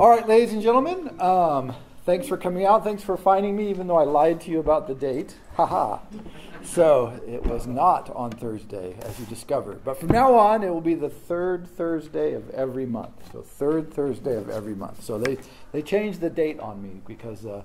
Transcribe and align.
All 0.00 0.08
right, 0.08 0.26
ladies 0.26 0.54
and 0.54 0.62
gentlemen, 0.62 1.20
um, 1.20 1.74
thanks 2.06 2.26
for 2.26 2.38
coming 2.38 2.64
out. 2.64 2.84
Thanks 2.84 3.02
for 3.02 3.18
finding 3.18 3.54
me, 3.54 3.68
even 3.68 3.86
though 3.86 3.98
I 3.98 4.04
lied 4.04 4.40
to 4.40 4.50
you 4.50 4.58
about 4.58 4.86
the 4.86 4.94
date. 4.94 5.36
Haha. 5.56 5.98
so 6.64 7.20
it 7.28 7.44
was 7.44 7.66
not 7.66 8.08
on 8.16 8.30
Thursday, 8.30 8.96
as 9.02 9.20
you 9.20 9.26
discovered. 9.26 9.84
But 9.84 10.00
from 10.00 10.08
now 10.08 10.36
on, 10.36 10.62
it 10.62 10.70
will 10.70 10.80
be 10.80 10.94
the 10.94 11.10
third 11.10 11.68
Thursday 11.68 12.32
of 12.32 12.48
every 12.48 12.86
month. 12.86 13.30
So 13.30 13.42
third 13.42 13.92
Thursday 13.92 14.36
of 14.36 14.48
every 14.48 14.74
month. 14.74 15.04
So 15.04 15.18
they 15.18 15.36
they 15.70 15.82
changed 15.82 16.22
the 16.22 16.30
date 16.30 16.58
on 16.60 16.82
me 16.82 17.02
because. 17.06 17.44
Uh, 17.44 17.64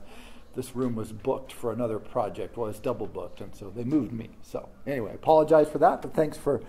this 0.56 0.74
room 0.74 0.96
was 0.96 1.12
booked 1.12 1.52
for 1.52 1.74
another 1.74 2.00
project. 2.00 2.56
Well, 2.56 2.70
it's 2.70 2.80
double 2.80 3.08
booked, 3.08 3.42
and 3.42 3.54
so 3.54 3.70
they 3.70 3.84
moved 3.84 4.14
me. 4.14 4.30
So, 4.42 4.70
anyway, 4.88 5.14
apologize 5.14 5.68
for 5.68 5.80
that, 5.80 6.02
but 6.02 6.14
thanks 6.14 6.38
for 6.38 6.62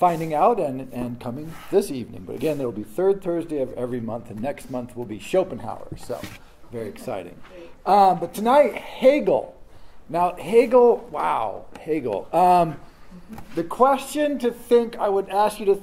finding 0.00 0.32
out 0.32 0.58
and, 0.58 0.90
and 0.94 1.20
coming 1.20 1.52
this 1.70 1.90
evening. 1.90 2.24
But 2.26 2.36
again, 2.36 2.58
it'll 2.58 2.72
be 2.72 2.84
third 2.84 3.22
Thursday 3.22 3.60
of 3.60 3.70
every 3.74 4.00
month, 4.00 4.30
and 4.30 4.40
next 4.40 4.70
month 4.70 4.96
will 4.96 5.04
be 5.04 5.20
Schopenhauer. 5.20 5.94
So, 5.98 6.18
very 6.72 6.88
exciting. 6.88 7.38
Um, 7.84 8.18
but 8.18 8.32
tonight, 8.32 8.76
Hegel. 8.76 9.54
Now, 10.08 10.34
Hegel, 10.36 11.06
wow, 11.12 11.66
Hegel. 11.78 12.26
Um, 12.32 12.80
the 13.54 13.62
question 13.62 14.38
to 14.38 14.50
think, 14.50 14.96
I 14.96 15.10
would 15.10 15.28
ask 15.28 15.60
you 15.60 15.66
to 15.66 15.82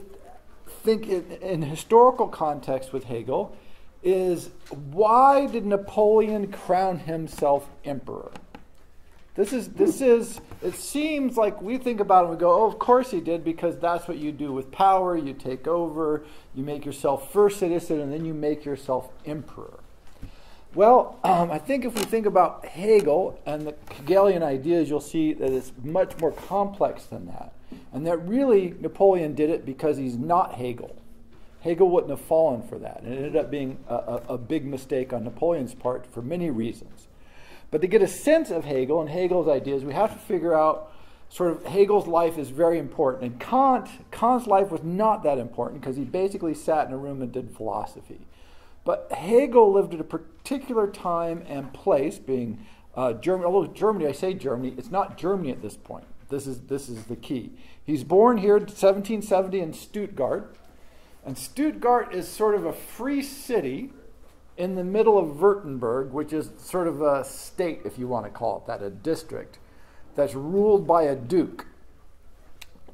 think 0.82 1.08
in, 1.08 1.32
in 1.34 1.62
historical 1.62 2.28
context 2.28 2.92
with 2.92 3.04
Hegel 3.04 3.56
is 4.02 4.50
why 4.92 5.46
did 5.46 5.64
Napoleon 5.64 6.52
crown 6.52 6.98
himself 7.00 7.70
emperor? 7.86 8.32
This 9.38 9.54
is 9.54 9.70
this 9.70 10.02
is 10.02 10.42
it 10.64 10.74
seems 10.74 11.38
like 11.38 11.62
we 11.62 11.78
think 11.78 12.00
about 12.00 12.24
it 12.24 12.30
and 12.30 12.38
we 12.38 12.40
go, 12.40 12.64
oh, 12.64 12.66
of 12.66 12.80
course 12.80 13.12
he 13.12 13.22
did, 13.22 13.44
because 13.44 13.78
that's 13.78 14.08
what 14.08 14.18
you 14.18 14.32
do 14.32 14.52
with 14.52 14.72
power. 14.72 15.16
You 15.16 15.34
take 15.34 15.68
over, 15.68 16.26
you 16.56 16.64
make 16.64 16.86
yourself 16.86 17.32
first 17.32 17.60
citizen, 17.60 18.02
and 18.02 18.12
then 18.12 18.26
you 18.26 18.34
make 18.34 18.66
yourself 18.66 19.10
emperor. 19.26 19.80
Well, 20.74 21.20
um, 21.24 21.52
I 21.52 21.60
think 21.60 21.86
if 21.86 21.94
we 21.94 22.02
think 22.02 22.26
about 22.26 22.66
Hegel 22.66 23.40
and 23.46 23.68
the 23.68 23.76
Hegelian 23.92 24.42
ideas, 24.42 24.90
you'll 24.90 25.00
see 25.00 25.34
that 25.34 25.52
it's 25.52 25.72
much 25.84 26.18
more 26.20 26.32
complex 26.32 27.06
than 27.06 27.28
that. 27.28 27.54
And 27.94 28.06
that 28.08 28.18
really 28.28 28.74
Napoleon 28.80 29.36
did 29.36 29.50
it 29.52 29.66
because 29.66 29.98
he's 29.98 30.18
not 30.18 30.56
Hegel. 30.56 30.96
Hegel 31.62 31.90
wouldn't 31.90 32.12
have 32.12 32.22
fallen 32.22 32.62
for 32.68 32.80
that. 32.80 33.02
And 33.02 33.14
it 33.14 33.18
ended 33.18 33.36
up 33.36 33.52
being 33.52 33.78
a, 33.88 33.96
a, 33.96 34.22
a 34.30 34.38
big 34.38 34.66
mistake 34.66 35.14
on 35.14 35.24
Napoleon's 35.24 35.74
part 35.74 36.06
for 36.06 36.22
many 36.22 36.50
reasons. 36.50 37.07
But 37.70 37.82
to 37.82 37.88
get 37.88 38.02
a 38.02 38.08
sense 38.08 38.50
of 38.50 38.66
Hegel 38.66 39.02
and 39.02 39.10
Hegel's 39.10 39.48
ideas, 39.48 39.84
we 39.84 39.94
have 39.94 40.14
to 40.14 40.20
figure 40.20 40.54
out 40.54 40.92
sort 41.30 41.52
of 41.52 41.66
Hegel's 41.66 42.08
life 42.08 42.38
is 42.38 42.50
very 42.50 42.80
important. 42.80 43.24
And 43.24 43.40
Kant, 43.40 43.90
Kant's 44.12 44.48
life 44.48 44.72
was 44.72 44.84
not 44.84 45.24
that 45.24 45.38
important 45.38 45.82
because 45.82 45.98
he 45.98 46.06
basically 46.06 46.54
sat 46.54 46.88
in 46.88 46.94
a 46.94 46.98
room 46.98 47.22
and 47.22 47.32
did 47.32 47.52
philosophy. 47.56 48.22
But 48.86 49.12
Hegel 49.12 49.74
lived 49.74 49.94
at 49.94 50.00
a 50.00 50.06
particular 50.06 50.88
time 50.88 51.44
and 51.48 51.74
place, 51.74 52.18
being 52.20 52.66
uh, 52.96 53.14
Germany. 53.14 53.46
Although 53.46 53.74
Germany, 53.74 54.08
I 54.08 54.14
say 54.14 54.34
Germany, 54.34 54.74
it's 54.78 54.90
not 54.90 55.18
Germany 55.18 55.52
at 55.52 55.62
this 55.62 55.76
point. 55.76 56.06
This 56.30 56.48
is 56.48 56.62
this 56.62 56.88
is 56.88 57.04
the 57.06 57.16
key. 57.16 57.52
He's 57.86 58.04
born 58.04 58.38
here 58.38 58.56
in 58.58 58.64
1770 58.64 59.60
in 59.60 59.74
Stuttgart. 59.74 60.56
And 61.26 61.38
Stuttgart 61.38 62.14
is 62.14 62.30
sort 62.30 62.56
of 62.56 62.66
a 62.66 62.72
free 62.72 63.22
city 63.22 63.92
in 64.58 64.76
the 64.76 64.84
middle 64.84 65.18
of 65.18 65.38
Württemberg, 65.38 66.10
which 66.10 66.34
is 66.34 66.50
sort 66.58 66.88
of 66.88 67.02
a 67.02 67.24
state, 67.24 67.82
if 67.86 68.00
you 68.00 68.08
want 68.08 68.26
to 68.26 68.32
call 68.32 68.58
it 68.58 68.68
that, 68.68 68.82
a 68.82 68.90
district, 68.90 69.60
that's 70.16 70.34
ruled 70.34 70.88
by 70.88 71.04
a 71.04 71.16
duke. 71.16 71.68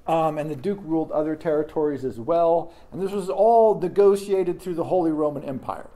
Um, 0.06 0.38
and 0.38 0.52
the 0.52 0.56
duke 0.58 0.80
ruled 0.84 1.11
other 1.11 1.38
territories 1.38 2.03
as 2.03 2.19
well. 2.19 2.73
And 2.91 3.02
this 3.02 3.11
was 3.11 3.30
all 3.30 3.80
negotiated 3.80 4.61
through 4.61 4.75
the 4.75 4.84
Holy 4.84 5.11
Roman 5.11 5.45
Empire. 5.45 5.89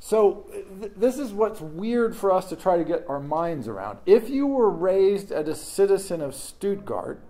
So, 0.00 0.46
th- 0.80 0.92
this 0.96 1.18
is 1.18 1.32
what's 1.32 1.60
weird 1.60 2.16
for 2.16 2.32
us 2.32 2.48
to 2.48 2.56
try 2.56 2.76
to 2.76 2.84
get 2.84 3.08
our 3.08 3.20
minds 3.20 3.68
around. 3.68 3.98
If 4.04 4.28
you 4.28 4.46
were 4.46 4.68
raised 4.68 5.30
as 5.30 5.48
a 5.48 5.54
citizen 5.54 6.20
of 6.20 6.34
Stuttgart, 6.34 7.22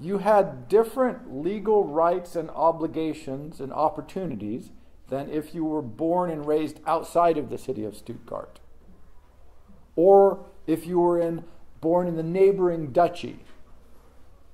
you 0.00 0.18
had 0.18 0.68
different 0.68 1.42
legal 1.42 1.84
rights 1.84 2.34
and 2.34 2.50
obligations 2.50 3.60
and 3.60 3.72
opportunities 3.72 4.70
than 5.12 5.28
if 5.28 5.54
you 5.54 5.62
were 5.62 5.82
born 5.82 6.30
and 6.30 6.46
raised 6.46 6.80
outside 6.86 7.36
of 7.36 7.50
the 7.50 7.58
city 7.58 7.84
of 7.84 7.94
Stuttgart. 7.94 8.60
Or 9.94 10.46
if 10.66 10.86
you 10.86 11.00
were 11.00 11.20
in, 11.20 11.44
born 11.82 12.08
in 12.08 12.16
the 12.16 12.22
neighboring 12.22 12.92
duchy. 12.92 13.40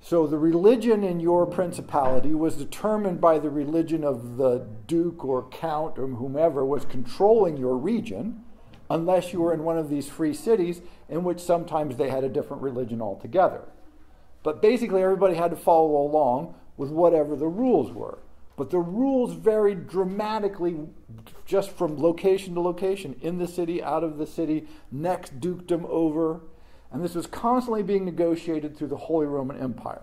So 0.00 0.26
the 0.26 0.36
religion 0.36 1.04
in 1.04 1.20
your 1.20 1.46
principality 1.46 2.34
was 2.34 2.56
determined 2.56 3.20
by 3.20 3.38
the 3.38 3.50
religion 3.50 4.02
of 4.02 4.36
the 4.36 4.66
duke 4.88 5.24
or 5.24 5.48
count 5.48 5.96
or 5.96 6.08
whomever 6.08 6.64
was 6.64 6.84
controlling 6.84 7.56
your 7.56 7.76
region, 7.76 8.42
unless 8.90 9.32
you 9.32 9.40
were 9.40 9.54
in 9.54 9.62
one 9.62 9.78
of 9.78 9.88
these 9.88 10.08
free 10.08 10.34
cities 10.34 10.80
in 11.08 11.22
which 11.22 11.38
sometimes 11.38 11.96
they 11.96 12.10
had 12.10 12.25
a 12.25 12.28
different 12.28 12.64
religion 12.64 13.00
altogether. 13.00 13.62
But 14.42 14.60
basically, 14.60 15.04
everybody 15.04 15.36
had 15.36 15.52
to 15.52 15.56
follow 15.56 16.02
along 16.02 16.56
with 16.76 16.90
whatever 16.90 17.36
the 17.36 17.46
rules 17.46 17.92
were. 17.92 18.19
But 18.58 18.70
the 18.70 18.80
rules 18.80 19.34
varied 19.34 19.88
dramatically 19.88 20.76
just 21.46 21.70
from 21.70 21.96
location 21.96 22.54
to 22.54 22.60
location, 22.60 23.14
in 23.22 23.38
the 23.38 23.46
city, 23.46 23.80
out 23.80 24.02
of 24.02 24.19
the 24.19 24.26
city, 24.26 24.66
next 24.91 25.41
dukedom 25.41 25.86
over. 25.88 26.41
And 26.91 27.02
this 27.02 27.14
was 27.14 27.28
constantly 27.28 27.84
being 27.84 28.04
negotiated 28.04 28.76
through 28.76 28.88
the 28.88 28.96
Holy 28.96 29.26
Roman 29.26 29.56
Empire. 29.58 30.02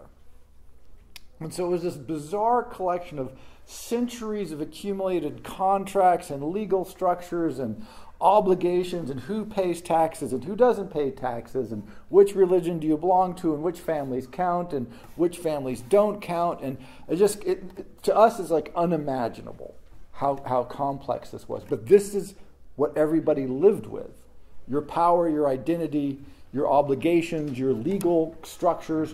And 1.41 1.53
so 1.53 1.66
it 1.66 1.69
was 1.69 1.83
this 1.83 1.97
bizarre 1.97 2.63
collection 2.63 3.19
of 3.19 3.33
centuries 3.66 4.53
of 4.53 4.61
accumulated 4.61 5.43
contracts 5.43 6.29
and 6.29 6.41
legal 6.41 6.85
structures 6.85 7.59
and 7.59 7.85
obligations 8.22 9.09
and 9.09 9.20
who 9.22 9.46
pays 9.46 9.81
taxes 9.81 10.31
and 10.31 10.44
who 10.44 10.56
doesn't 10.56 10.92
pay 10.92 11.12
taxes 11.12 11.72
and 11.72 11.84
which 12.09 12.34
religion 12.34 12.80
do 12.80 12.88
you 12.88 12.98
belong 12.98 13.36
to 13.36 13.53
and 13.53 13.62
which 13.62 13.80
families 13.80 14.26
count 14.26 14.74
and 14.74 14.92
which 15.16 15.38
families 15.38 15.81
don't 15.81 16.22
count. 16.22 16.62
And 16.62 16.78
it 17.09 17.18
just 17.18 17.44
it, 17.44 18.03
to 18.03 18.16
us 18.16 18.40
is 18.40 18.52
like 18.52 18.72
unimaginable 18.76 19.76
how, 20.14 20.42
how 20.46 20.64
complex 20.64 21.30
this 21.31 21.50
was. 21.50 21.64
But 21.68 21.88
this 21.88 22.16
is 22.16 22.36
what 22.78 22.98
everybody 22.98 23.48
lived 23.48 23.86
with. 23.86 24.12
Your 24.68 24.82
power 24.82 25.30
your 25.30 25.47
identity 25.47 26.20
your 26.53 26.72
obligations 26.72 27.59
your 27.59 27.74
legal 27.74 28.36
structures 28.44 29.14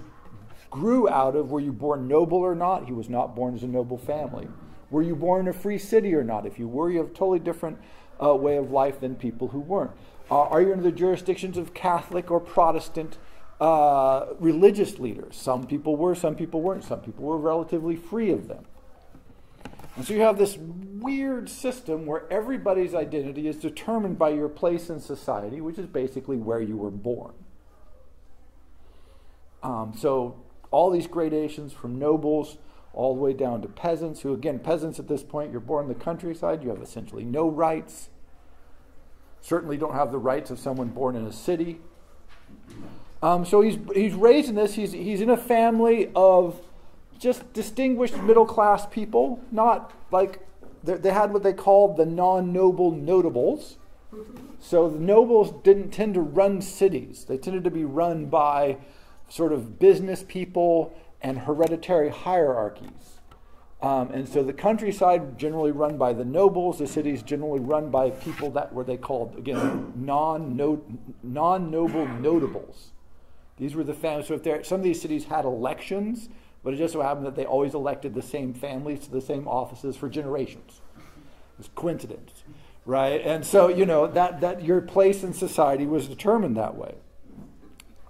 grew 0.70 1.10
out 1.10 1.36
of 1.36 1.50
were 1.50 1.60
you 1.60 1.74
born 1.74 2.08
noble 2.08 2.38
or 2.38 2.54
not? 2.54 2.86
He 2.86 2.94
was 2.94 3.10
not 3.10 3.36
born 3.36 3.56
as 3.56 3.64
a 3.64 3.68
noble 3.68 3.98
family. 3.98 4.48
Were 4.92 5.02
you 5.02 5.16
born 5.16 5.42
in 5.42 5.48
a 5.48 5.54
free 5.54 5.78
city 5.80 6.14
or 6.14 6.24
not? 6.24 6.46
If 6.46 6.60
you 6.60 6.68
were 6.68 6.92
you 6.92 7.00
have 7.00 7.14
totally 7.14 7.40
different 7.40 7.80
uh, 8.22 8.36
way 8.36 8.58
of 8.58 8.72
life 8.72 9.00
than 9.00 9.16
people 9.16 9.50
who 9.50 9.59
weren't. 9.59 9.92
Uh, 10.30 10.44
are 10.44 10.62
you 10.62 10.72
under 10.72 10.84
the 10.84 10.92
jurisdictions 10.92 11.58
of 11.58 11.74
Catholic 11.74 12.32
or 12.32 12.40
Protestant 12.40 13.18
uh, 13.59 14.28
religious 14.40 15.00
leaders? 15.00 15.36
Some 15.36 15.68
people 15.68 15.96
were, 15.96 16.16
some 16.16 16.36
people 16.36 16.62
weren't. 16.62 16.84
Some 16.84 17.02
people 17.02 17.26
were 17.26 17.38
relatively 17.38 17.96
free 17.96 18.32
of 18.32 18.48
them. 18.48 18.66
And 19.96 20.06
so 20.06 20.14
you 20.14 20.22
have 20.22 20.38
this 20.38 20.58
weird 20.58 21.50
system 21.50 22.06
where 22.06 22.32
everybody's 22.32 22.96
identity 22.96 23.48
is 23.48 23.58
determined 23.58 24.18
by 24.18 24.30
your 24.30 24.48
place 24.48 24.90
in 24.90 25.00
society, 25.02 25.59
which 25.59 25.78
is 25.78 25.86
basically 25.86 26.38
where 26.38 26.62
you 26.62 26.78
were 26.78 26.92
born. 26.92 27.34
Um, 29.62 29.94
so 29.98 30.38
all 30.72 30.90
these 30.90 31.08
gradations 31.08 31.74
from 31.74 32.00
nobles 32.00 32.58
all 32.94 33.16
the 33.16 33.22
way 33.22 33.34
down 33.34 33.62
to 33.62 33.68
peasants, 33.68 34.22
who, 34.22 34.34
again, 34.34 34.59
peasants 34.59 35.00
at 35.00 35.08
this 35.08 35.24
point, 35.24 35.52
you're 35.52 35.59
born 35.59 35.86
in 35.86 35.90
the 35.90 36.03
countryside, 36.03 36.64
you 36.64 36.70
have 36.70 36.82
essentially 36.82 37.24
no 37.24 37.50
rights. 37.50 38.09
Certainly 39.41 39.78
don't 39.78 39.94
have 39.94 40.12
the 40.12 40.18
rights 40.18 40.52
of 40.52 40.59
someone 40.59 40.90
born 40.90 41.16
in 41.16 41.25
a 41.25 41.34
city. 41.34 41.79
Um, 43.24 43.46
so 43.46 43.62
he's, 43.62 43.78
he's 43.94 44.13
raised 44.13 44.50
in 44.50 44.56
this, 44.56 44.74
he's, 44.74 44.94
he's 44.94 45.22
in 45.22 45.29
a 45.29 45.38
family 45.38 46.12
of 46.16 46.59
just 47.19 47.53
distinguished 47.53 48.18
middle 48.18 48.46
class 48.46 48.88
people, 48.88 49.40
not 49.52 49.94
like 50.12 50.40
they 50.84 51.12
had 51.12 51.31
what 51.31 51.44
they 51.44 51.53
called 51.53 51.97
the 51.97 52.06
non 52.06 52.52
noble 52.52 52.91
notables. 52.91 53.78
So 54.59 54.90
the 54.90 54.99
nobles 54.99 55.52
didn't 55.64 55.91
tend 55.91 56.16
to 56.16 56.22
run 56.22 56.61
cities, 56.61 57.26
they 57.28 57.37
tended 57.37 57.64
to 57.64 57.72
be 57.72 57.85
run 57.85 58.26
by 58.26 58.78
sort 59.29 59.53
of 59.53 59.79
business 59.79 60.26
people 60.28 60.94
and 61.22 61.40
hereditary 61.40 62.09
hierarchies. 62.09 63.21
Um, 63.82 64.12
and 64.12 64.30
so 64.30 64.44
the 64.44 64.54
countryside 64.54 65.40
generally 65.40 65.72
run 65.72 65.98
by 65.98 66.14
the 66.14 66.24
nobles, 66.24 66.78
the 66.78 66.86
cities 66.86 67.24
generally 67.24 67.60
run 67.60 67.90
by 67.90 68.12
people 68.12 68.52
that 68.52 68.72
were 68.72 68.84
they 68.84 68.98
called 68.98 69.36
again 69.38 69.94
non 69.96 70.56
noble 70.56 72.08
notables. 72.08 72.92
These 73.58 73.76
were 73.76 73.84
the 73.84 73.94
families. 73.94 74.28
So 74.28 74.36
if 74.36 74.44
there, 74.44 74.64
some 74.64 74.80
of 74.80 74.84
these 74.84 75.02
cities 75.02 75.26
had 75.26 75.46
elections, 75.46 76.30
but 76.64 76.74
it 76.74 76.78
just 76.78 76.94
so 76.94 77.02
happened 77.02 77.26
that 77.26 77.36
they 77.36 77.46
always 77.46 77.74
elected 77.74 78.14
the 78.14 78.22
same 78.22 78.54
families 78.54 79.00
to 79.02 79.12
the 79.12 79.22
same 79.22 79.48
offices 79.48 79.96
for 79.96 80.10
generations. 80.10 80.82
It 80.98 81.58
was 81.58 81.70
coincidence, 81.74 82.44
right? 82.86 83.22
And 83.22 83.44
so 83.44 83.68
you 83.68 83.88
know 83.88 84.06
that 84.06 84.42
that 84.42 84.64
your 84.64 84.82
place 84.82 85.24
in 85.24 85.34
society 85.34 85.88
was 85.88 86.08
determined 86.08 86.56
that 86.58 86.76
way. 86.76 86.96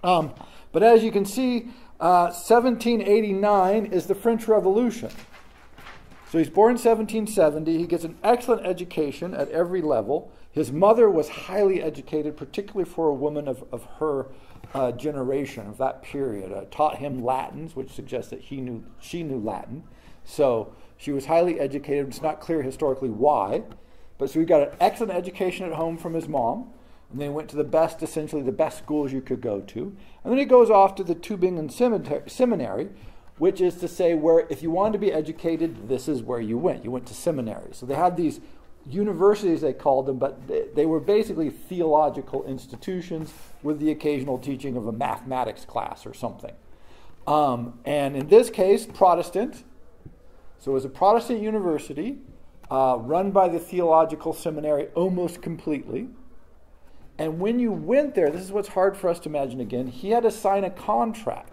Um, 0.04 0.34
but 0.70 0.82
as 0.82 1.02
you 1.02 1.10
can 1.10 1.24
see, 1.24 1.70
uh, 2.00 2.28
1789 2.32 3.86
is 3.86 4.06
the 4.06 4.14
French 4.14 4.48
Revolution. 4.48 5.10
So 6.32 6.38
he's 6.38 6.48
born 6.48 6.70
in 6.70 6.76
1770. 6.76 7.76
He 7.76 7.86
gets 7.86 8.04
an 8.04 8.16
excellent 8.24 8.64
education 8.64 9.34
at 9.34 9.50
every 9.50 9.82
level. 9.82 10.32
His 10.50 10.72
mother 10.72 11.10
was 11.10 11.28
highly 11.28 11.82
educated, 11.82 12.38
particularly 12.38 12.88
for 12.88 13.08
a 13.08 13.14
woman 13.14 13.46
of, 13.46 13.62
of 13.70 13.84
her 13.98 14.28
uh, 14.72 14.92
generation, 14.92 15.66
of 15.66 15.76
that 15.76 16.02
period. 16.02 16.50
Uh, 16.50 16.64
taught 16.70 16.96
him 16.96 17.22
Latins, 17.22 17.76
which 17.76 17.90
suggests 17.92 18.30
that 18.30 18.40
he 18.40 18.62
knew, 18.62 18.82
she 18.98 19.22
knew 19.22 19.38
Latin. 19.38 19.82
So 20.24 20.74
she 20.96 21.12
was 21.12 21.26
highly 21.26 21.60
educated. 21.60 22.08
It's 22.08 22.22
not 22.22 22.40
clear 22.40 22.62
historically 22.62 23.10
why. 23.10 23.64
But 24.16 24.30
so 24.30 24.40
he 24.40 24.46
got 24.46 24.62
an 24.62 24.74
excellent 24.80 25.12
education 25.12 25.66
at 25.66 25.74
home 25.74 25.98
from 25.98 26.14
his 26.14 26.28
mom. 26.28 26.70
And 27.10 27.20
then 27.20 27.28
he 27.28 27.34
went 27.34 27.50
to 27.50 27.56
the 27.56 27.62
best, 27.64 28.02
essentially 28.02 28.40
the 28.40 28.52
best 28.52 28.78
schools 28.78 29.12
you 29.12 29.20
could 29.20 29.42
go 29.42 29.60
to. 29.60 29.80
And 30.24 30.32
then 30.32 30.38
he 30.38 30.46
goes 30.46 30.70
off 30.70 30.94
to 30.94 31.04
the 31.04 31.14
Tübingen 31.14 31.70
Seminary, 32.30 32.88
which 33.38 33.60
is 33.60 33.76
to 33.76 33.88
say, 33.88 34.14
where 34.14 34.46
if 34.50 34.62
you 34.62 34.70
wanted 34.70 34.92
to 34.92 34.98
be 34.98 35.12
educated, 35.12 35.88
this 35.88 36.08
is 36.08 36.22
where 36.22 36.40
you 36.40 36.58
went. 36.58 36.84
You 36.84 36.90
went 36.90 37.06
to 37.06 37.14
seminary. 37.14 37.70
So 37.72 37.86
they 37.86 37.94
had 37.94 38.16
these 38.16 38.40
universities, 38.86 39.60
they 39.60 39.72
called 39.72 40.06
them, 40.06 40.18
but 40.18 40.46
they, 40.48 40.66
they 40.74 40.86
were 40.86 41.00
basically 41.00 41.50
theological 41.50 42.44
institutions 42.44 43.32
with 43.62 43.78
the 43.78 43.90
occasional 43.90 44.38
teaching 44.38 44.76
of 44.76 44.86
a 44.86 44.92
mathematics 44.92 45.64
class 45.64 46.04
or 46.04 46.14
something. 46.14 46.52
Um, 47.26 47.78
and 47.84 48.16
in 48.16 48.28
this 48.28 48.50
case, 48.50 48.86
Protestant. 48.86 49.64
So 50.58 50.72
it 50.72 50.74
was 50.74 50.84
a 50.84 50.88
Protestant 50.90 51.40
university 51.40 52.18
uh, 52.70 52.96
run 52.98 53.30
by 53.30 53.48
the 53.48 53.58
theological 53.58 54.32
seminary 54.32 54.88
almost 54.94 55.42
completely. 55.42 56.08
And 57.18 57.38
when 57.38 57.58
you 57.58 57.70
went 57.72 58.14
there, 58.14 58.30
this 58.30 58.42
is 58.42 58.50
what's 58.50 58.68
hard 58.68 58.96
for 58.96 59.08
us 59.08 59.20
to 59.20 59.28
imagine 59.28 59.60
again, 59.60 59.86
he 59.86 60.10
had 60.10 60.22
to 60.22 60.30
sign 60.30 60.64
a 60.64 60.70
contract 60.70 61.51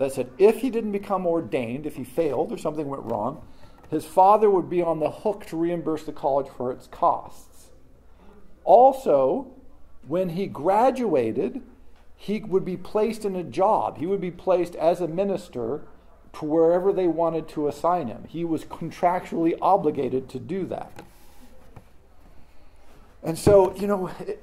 that 0.00 0.12
said 0.12 0.30
if 0.38 0.62
he 0.62 0.70
didn't 0.70 0.92
become 0.92 1.26
ordained, 1.26 1.84
if 1.84 1.96
he 1.96 2.04
failed 2.04 2.50
or 2.50 2.56
something 2.56 2.88
went 2.88 3.02
wrong, 3.04 3.46
his 3.90 4.06
father 4.06 4.48
would 4.48 4.70
be 4.70 4.80
on 4.80 4.98
the 4.98 5.10
hook 5.10 5.44
to 5.48 5.58
reimburse 5.58 6.04
the 6.04 6.12
college 6.12 6.46
for 6.56 6.72
its 6.72 6.86
costs. 6.86 7.68
Also, 8.64 9.48
when 10.08 10.30
he 10.30 10.46
graduated, 10.46 11.60
he 12.16 12.40
would 12.40 12.64
be 12.64 12.78
placed 12.78 13.26
in 13.26 13.36
a 13.36 13.42
job. 13.42 13.98
He 13.98 14.06
would 14.06 14.22
be 14.22 14.30
placed 14.30 14.74
as 14.74 15.02
a 15.02 15.06
minister 15.06 15.82
to 16.34 16.44
wherever 16.46 16.94
they 16.94 17.06
wanted 17.06 17.46
to 17.48 17.68
assign 17.68 18.08
him. 18.08 18.24
He 18.26 18.42
was 18.42 18.64
contractually 18.64 19.58
obligated 19.60 20.30
to 20.30 20.38
do 20.38 20.64
that. 20.66 21.02
And 23.22 23.38
so, 23.38 23.74
you 23.76 23.86
know, 23.86 24.10
it, 24.20 24.42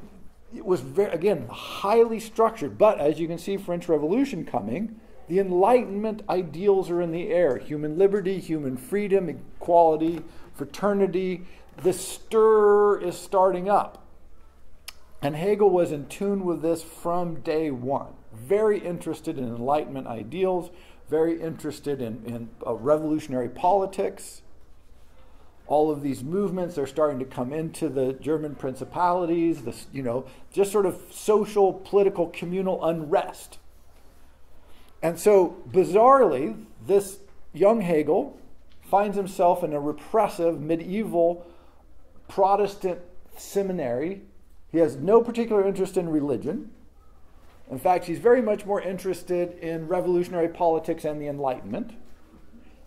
it 0.56 0.66
was 0.66 0.82
very, 0.82 1.12
again 1.12 1.48
highly 1.50 2.20
structured. 2.20 2.78
But 2.78 3.00
as 3.00 3.20
you 3.20 3.28
can 3.28 3.40
see, 3.40 3.58
French 3.58 3.90
Revolution 3.90 4.46
coming, 4.46 5.00
the 5.28 5.40
Enlightenment 5.40 6.24
ideals 6.30 6.90
are 6.90 7.02
in 7.02 7.12
the 7.12 7.30
air 7.30 7.58
human 7.58 7.98
liberty, 7.98 8.40
human 8.40 8.78
freedom, 8.78 9.30
equality, 9.30 10.22
fraternity. 10.54 11.46
The 11.84 11.94
stir 11.94 13.00
is 13.02 13.18
starting 13.18 13.70
up. 13.70 14.04
And 15.22 15.36
Hegel 15.36 15.70
was 15.70 15.92
in 15.92 16.08
tune 16.08 16.46
with 16.46 16.62
this 16.62 16.82
from 16.82 17.42
day 17.42 17.72
one. 17.72 18.14
Very 18.34 18.80
interested 18.80 19.38
in 19.38 19.46
Enlightenment 19.46 20.08
ideals, 20.08 20.70
very 21.10 21.42
interested 21.42 22.02
in, 22.02 22.24
in 22.26 22.50
uh, 22.66 22.74
revolutionary 22.76 23.50
politics. 23.50 24.42
All 25.66 25.92
of 25.92 26.02
these 26.02 26.24
movements 26.24 26.78
are 26.78 26.88
starting 26.88 27.20
to 27.20 27.26
come 27.26 27.52
into 27.52 27.90
the 27.90 28.14
German 28.14 28.56
principalities, 28.56 29.64
this, 29.64 29.88
you 29.92 30.04
know, 30.04 30.26
just 30.54 30.72
sort 30.72 30.86
of 30.86 31.02
social, 31.12 31.74
political, 31.74 32.28
communal 32.28 32.86
unrest 32.86 33.58
and 35.02 35.20
so, 35.20 35.58
bizarrely, 35.70 36.66
this 36.86 37.20
young 37.54 37.82
Hegel 37.82 38.40
finds 38.90 39.16
himself 39.16 39.64
in 39.64 39.74
a 39.74 39.80
repressive 39.80 40.60
medieval 40.60 41.46
Protestant 42.28 43.00
seminary. 43.38 44.22
He 44.72 44.80
has 44.80 44.96
no 44.96 45.22
particular 45.22 45.66
interest 45.68 45.98
in 45.98 46.10
religion. 46.10 46.72
In 47.70 47.80
fact, 47.80 48.06
he's 48.06 48.20
very 48.20 48.42
much 48.42 48.66
more 48.66 48.82
interested 48.82 49.58
in 49.60 49.88
revolutionary 49.88 50.48
politics 50.48 51.06
and 51.06 51.22
the 51.22 51.28
Enlightenment. 51.28 51.94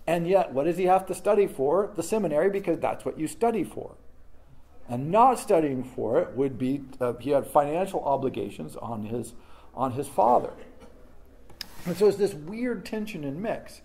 And 0.06 0.26
yet, 0.26 0.52
what 0.52 0.64
does 0.64 0.78
he 0.78 0.84
have 0.84 1.06
to 1.06 1.14
study 1.14 1.46
for? 1.46 1.92
The 1.94 2.02
seminary, 2.02 2.50
because 2.50 2.78
that's 2.78 3.04
what 3.04 3.18
you 3.18 3.28
study 3.28 3.62
for. 3.62 3.96
And 4.88 5.10
not 5.10 5.38
studying 5.38 5.84
for 5.84 6.18
it 6.18 6.32
would 6.32 6.58
be, 6.58 6.82
uh, 7.00 7.12
he 7.14 7.30
had 7.30 7.46
financial 7.46 8.02
obligations 8.02 8.74
on 8.76 9.04
his, 9.04 9.34
on 9.74 9.92
his 9.92 10.08
father. 10.08 10.52
And 11.86 11.96
so 11.96 12.08
it's 12.08 12.16
this 12.16 12.34
weird 12.34 12.84
tension 12.84 13.24
and 13.24 13.42
mix. 13.42 13.80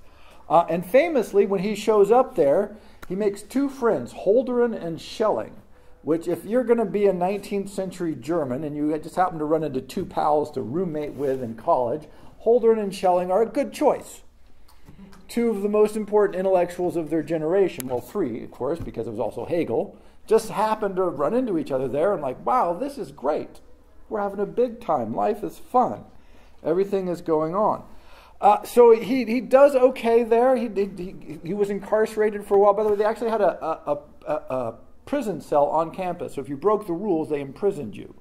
Uh, 0.50 0.66
and 0.70 0.86
famously, 0.86 1.46
when 1.46 1.62
he 1.62 1.76
shows 1.76 2.12
up 2.12 2.36
there, 2.36 2.76
he 3.08 3.16
makes 3.16 3.42
two 3.42 3.70
friends, 3.70 4.14
Holderlin 4.14 4.74
and 4.80 5.00
Schelling, 5.00 5.56
which, 6.04 6.28
if 6.28 6.46
you're 6.46 6.64
going 6.64 6.80
to 6.80 6.86
be 6.86 7.08
a 7.08 7.14
19th 7.14 7.70
century 7.70 8.16
German 8.16 8.64
and 8.64 8.76
you 8.76 8.96
just 9.00 9.16
happen 9.16 9.40
to 9.40 9.46
run 9.46 9.64
into 9.64 9.82
two 9.82 10.06
pals 10.06 10.52
to 10.52 10.62
roommate 10.62 11.14
with 11.14 11.42
in 11.42 11.56
college, 11.56 12.08
Holderlin 12.46 12.80
and 12.80 12.94
Schelling 12.94 13.32
are 13.32 13.42
a 13.42 13.48
good 13.48 13.74
choice. 13.74 14.22
Two 15.28 15.50
of 15.50 15.64
the 15.64 15.70
most 15.70 15.96
important 15.96 16.38
intellectuals 16.38 16.96
of 16.96 17.10
their 17.10 17.24
generation, 17.24 17.88
well, 17.88 18.02
three, 18.02 18.44
of 18.44 18.52
course, 18.52 18.80
because 18.80 19.08
it 19.08 19.12
was 19.12 19.20
also 19.20 19.46
Hegel, 19.46 19.98
just 20.28 20.50
happened 20.50 20.96
to 20.98 21.04
run 21.04 21.34
into 21.34 21.58
each 21.58 21.72
other 21.72 21.88
there 21.88 22.14
and, 22.14 22.22
like, 22.22 22.44
wow, 22.46 22.74
this 22.74 22.98
is 22.98 23.12
great. 23.12 23.62
We're 24.10 24.22
having 24.22 24.40
a 24.40 24.46
big 24.46 24.80
time. 24.80 25.16
Life 25.16 25.44
is 25.44 25.58
fun. 25.58 26.04
Everything 26.66 27.08
is 27.08 27.22
going 27.22 27.56
on. 27.56 27.84
Uh, 28.42 28.64
so 28.64 28.92
he, 28.92 29.26
he 29.26 29.40
does 29.40 29.76
okay 29.76 30.24
there. 30.24 30.56
He, 30.56 30.68
he, 30.68 31.40
he 31.44 31.54
was 31.54 31.70
incarcerated 31.70 32.46
for 32.46 32.56
a 32.56 32.60
while. 32.60 32.74
By 32.74 32.84
the 32.84 32.90
way, 32.90 32.96
they 32.96 33.06
actually 33.06 33.30
had 33.30 33.42
a, 33.42 33.64
a, 33.64 34.00
a, 34.28 34.34
a 34.34 34.76
prison 35.06 35.40
cell 35.40 35.66
on 35.68 35.92
campus. 35.92 36.36
So 36.36 36.42
if 36.42 36.50
you 36.50 36.58
broke 36.58 36.86
the 36.88 36.94
rules, 36.94 37.30
they 37.30 37.40
imprisoned 37.40 37.96
you. 37.96 38.14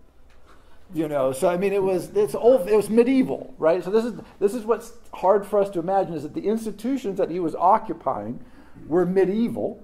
You 0.92 1.08
know, 1.08 1.32
so 1.32 1.48
I 1.48 1.56
mean, 1.56 1.72
it 1.72 1.82
was 1.82 2.10
it's 2.14 2.34
old, 2.34 2.68
it 2.68 2.76
was 2.76 2.88
medieval, 2.88 3.54
right? 3.58 3.82
So 3.82 3.90
this 3.90 4.04
is 4.04 4.14
this 4.38 4.54
is 4.54 4.64
what's 4.64 4.92
hard 5.14 5.44
for 5.44 5.58
us 5.58 5.70
to 5.70 5.80
imagine 5.80 6.14
is 6.14 6.22
that 6.22 6.34
the 6.34 6.46
institutions 6.46 7.18
that 7.18 7.30
he 7.30 7.40
was 7.40 7.54
occupying 7.56 8.44
were 8.86 9.04
medieval, 9.04 9.82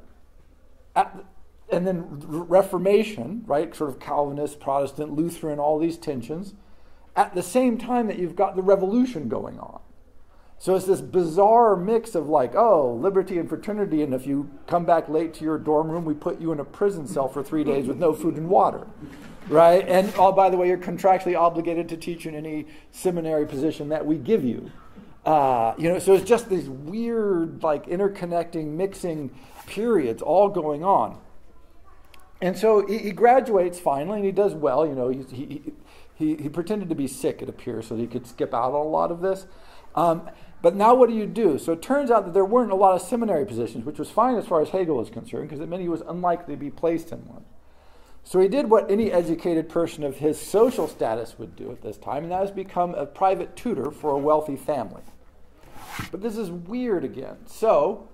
at, 0.95 1.25
and 1.71 1.87
then 1.87 2.05
Reformation, 2.09 3.43
right? 3.47 3.75
Sort 3.75 3.91
of 3.91 3.99
Calvinist, 3.99 4.61
Protestant, 4.61 5.13
Lutheran, 5.13 5.59
all 5.59 5.79
these 5.79 5.97
tensions 5.97 6.55
at 7.17 7.35
the 7.35 7.43
same 7.43 7.79
time 7.79 8.07
that 8.07 8.19
you've 8.19 8.37
got 8.37 8.57
the 8.57 8.63
revolution 8.63 9.29
going 9.29 9.59
on. 9.59 9.81
So 10.59 10.75
it's 10.75 10.85
this 10.85 11.01
bizarre 11.01 11.75
mix 11.75 12.15
of 12.15 12.29
like, 12.29 12.55
oh, 12.55 12.93
liberty 12.93 13.39
and 13.39 13.49
fraternity, 13.49 14.03
and 14.03 14.13
if 14.13 14.27
you 14.27 14.51
come 14.67 14.85
back 14.85 15.09
late 15.09 15.33
to 15.35 15.45
your 15.45 15.57
dorm 15.57 15.91
room, 15.91 16.05
we 16.05 16.13
put 16.13 16.39
you 16.39 16.53
in 16.53 16.61
a 16.61 16.65
prison 16.65 17.07
cell 17.07 17.29
for 17.29 17.43
three 17.43 17.65
days 17.65 17.87
with 17.87 17.97
no 17.97 18.13
food 18.13 18.37
and 18.37 18.47
water, 18.47 18.87
right? 19.49 19.89
And 19.89 20.13
oh, 20.19 20.33
by 20.33 20.51
the 20.51 20.59
way, 20.59 20.69
you're 20.69 20.77
contractually 20.77 21.35
obligated 21.35 21.89
to 21.89 21.97
teach 21.97 22.27
in 22.27 22.35
any 22.35 22.67
seminary 22.91 23.47
position 23.47 23.89
that 23.89 24.05
we 24.05 24.19
give 24.19 24.45
you. 24.45 24.71
Uh, 25.25 25.75
you 25.79 25.89
know, 25.89 25.99
so 25.99 26.13
it's 26.13 26.29
just 26.29 26.51
these 26.51 26.69
weird, 26.69 27.63
like 27.63 27.87
interconnecting, 27.87 28.67
mixing 28.67 29.31
periods 29.67 30.21
all 30.21 30.51
going 30.51 30.85
on. 30.85 31.19
And 32.43 32.57
so 32.57 32.87
he, 32.87 32.99
he 32.99 33.13
graduates 33.13 33.79
finally, 33.79 34.19
and 34.19 34.27
he 34.27 34.33
does 34.33 34.53
well. 34.53 34.87
You 34.87 34.95
know, 34.95 35.09
he, 35.09 35.25
he, 35.31 35.63
he, 36.21 36.37
he 36.37 36.49
pretended 36.49 36.89
to 36.89 36.95
be 36.95 37.09
sick, 37.09 37.43
it 37.43 37.49
appears, 37.49 37.89
so 37.89 37.97
he 37.97 38.07
could 38.07 38.27
skip 38.27 38.55
out 38.55 38.73
on 38.73 38.87
a 38.87 38.89
lot 38.89 39.11
of 39.11 39.21
this. 39.21 39.47
Um, 39.97 40.31
but 40.63 40.77
now 40.77 40.95
what 40.95 41.09
do 41.09 41.17
you 41.17 41.27
do? 41.27 41.59
So 41.59 41.73
it 41.73 41.83
turns 41.83 42.11
out 42.11 42.25
that 42.27 42.35
there 42.35 42.45
weren't 42.45 42.71
a 42.71 42.77
lot 42.77 42.95
of 42.95 43.03
seminary 43.03 43.47
positions, 43.47 43.85
which 43.85 43.99
was 43.99 44.11
fine 44.11 44.37
as 44.37 44.47
far 44.47 44.61
as 44.61 44.69
Hegel 44.69 44.99
was 44.99 45.11
concerned, 45.11 45.49
because 45.49 45.61
it 45.61 45.69
meant 45.69 45.83
he 45.83 45.89
was 45.89 46.03
unlikely 46.03 46.55
to 46.55 46.61
be 46.61 46.71
placed 46.71 47.11
in 47.11 47.27
one. 47.27 47.45
So 48.23 48.39
he 48.39 48.49
did 48.49 48.69
what 48.69 48.91
any 48.91 49.11
educated 49.11 49.71
person 49.71 50.05
of 50.05 50.19
his 50.19 50.39
social 50.39 50.87
status 50.87 51.39
would 51.39 51.57
do 51.57 51.73
at 51.73 51.81
this 51.81 51.97
time, 51.97 52.25
and 52.25 52.33
that 52.33 52.45
is 52.45 52.51
become 52.51 52.95
a 52.95 53.07
private 53.07 53.57
tutor 53.57 53.91
for 53.91 54.11
a 54.11 54.19
wealthy 54.19 54.57
family. 54.57 55.03
But 56.11 56.21
this 56.21 56.37
is 56.37 56.51
weird 56.51 57.03
again. 57.03 57.39
So 57.47 58.10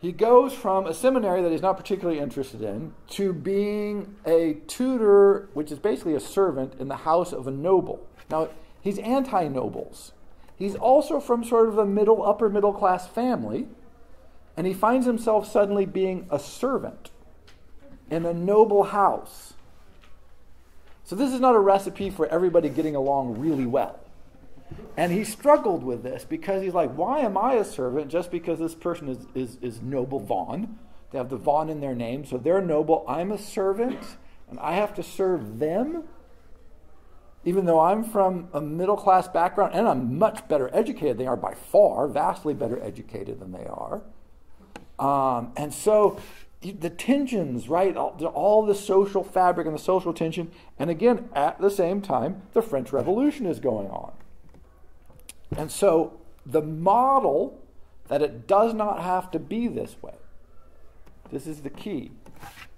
he 0.00 0.12
goes 0.12 0.52
from 0.52 0.86
a 0.86 0.94
seminary 0.94 1.42
that 1.42 1.50
he's 1.50 1.62
not 1.62 1.76
particularly 1.76 2.20
interested 2.20 2.62
in 2.62 2.94
to 3.10 3.32
being 3.32 4.16
a 4.24 4.58
tutor, 4.68 5.48
which 5.54 5.72
is 5.72 5.78
basically 5.78 6.14
a 6.14 6.20
servant 6.20 6.74
in 6.78 6.88
the 6.88 6.96
house 6.96 7.32
of 7.32 7.48
a 7.48 7.50
noble. 7.50 8.06
Now, 8.30 8.48
he's 8.80 8.98
anti 8.98 9.48
nobles. 9.48 10.12
He's 10.56 10.76
also 10.76 11.18
from 11.18 11.44
sort 11.44 11.68
of 11.68 11.78
a 11.78 11.86
middle, 11.86 12.24
upper 12.24 12.48
middle 12.48 12.72
class 12.72 13.08
family, 13.08 13.66
and 14.56 14.66
he 14.66 14.74
finds 14.74 15.06
himself 15.06 15.50
suddenly 15.50 15.86
being 15.86 16.26
a 16.30 16.38
servant 16.38 17.10
in 18.10 18.24
a 18.24 18.32
noble 18.32 18.84
house. 18.84 19.54
So, 21.02 21.16
this 21.16 21.32
is 21.32 21.40
not 21.40 21.54
a 21.54 21.60
recipe 21.60 22.10
for 22.10 22.26
everybody 22.26 22.68
getting 22.68 22.94
along 22.94 23.38
really 23.38 23.66
well. 23.66 23.98
And 24.96 25.12
he 25.12 25.24
struggled 25.24 25.84
with 25.84 26.02
this 26.02 26.24
because 26.24 26.62
he's 26.62 26.74
like, 26.74 26.92
why 26.92 27.20
am 27.20 27.36
I 27.36 27.54
a 27.54 27.64
servant 27.64 28.10
just 28.10 28.30
because 28.30 28.58
this 28.58 28.74
person 28.74 29.08
is, 29.08 29.26
is, 29.34 29.58
is 29.62 29.80
noble 29.80 30.18
Von? 30.18 30.78
They 31.10 31.18
have 31.18 31.30
the 31.30 31.36
Von 31.36 31.68
in 31.68 31.80
their 31.80 31.94
name, 31.94 32.24
so 32.24 32.36
they're 32.36 32.60
noble. 32.60 33.04
I'm 33.08 33.32
a 33.32 33.38
servant, 33.38 33.98
and 34.50 34.58
I 34.58 34.72
have 34.72 34.94
to 34.94 35.02
serve 35.02 35.58
them? 35.58 36.04
Even 37.44 37.64
though 37.64 37.80
I'm 37.80 38.04
from 38.04 38.48
a 38.52 38.60
middle 38.60 38.96
class 38.96 39.28
background 39.28 39.72
and 39.74 39.88
I'm 39.88 40.18
much 40.18 40.46
better 40.48 40.68
educated, 40.74 41.16
they 41.16 41.26
are 41.26 41.36
by 41.36 41.54
far, 41.54 42.08
vastly 42.08 42.52
better 42.52 42.82
educated 42.82 43.40
than 43.40 43.52
they 43.52 43.66
are. 43.66 44.02
Um, 44.98 45.52
and 45.56 45.72
so 45.72 46.20
the 46.60 46.90
tensions, 46.90 47.68
right? 47.68 47.96
All, 47.96 48.18
all, 48.34 48.66
the 48.66 48.74
social 48.74 49.22
fabric 49.22 49.66
and 49.66 49.74
the 49.74 49.80
social 49.80 50.12
tension. 50.12 50.50
And 50.78 50.90
again, 50.90 51.28
at 51.32 51.60
the 51.60 51.70
same 51.70 52.02
time, 52.02 52.42
the 52.52 52.62
French 52.62 52.92
Revolution 52.92 53.46
is 53.46 53.60
going 53.60 53.86
on. 53.88 54.12
And 55.58 55.72
so 55.72 56.18
the 56.46 56.62
model 56.62 57.60
that 58.06 58.22
it 58.22 58.46
does 58.46 58.72
not 58.72 59.02
have 59.02 59.30
to 59.32 59.38
be 59.38 59.66
this 59.68 59.96
way, 60.00 60.14
this 61.30 61.46
is 61.46 61.60
the 61.60 61.68
key, 61.68 62.12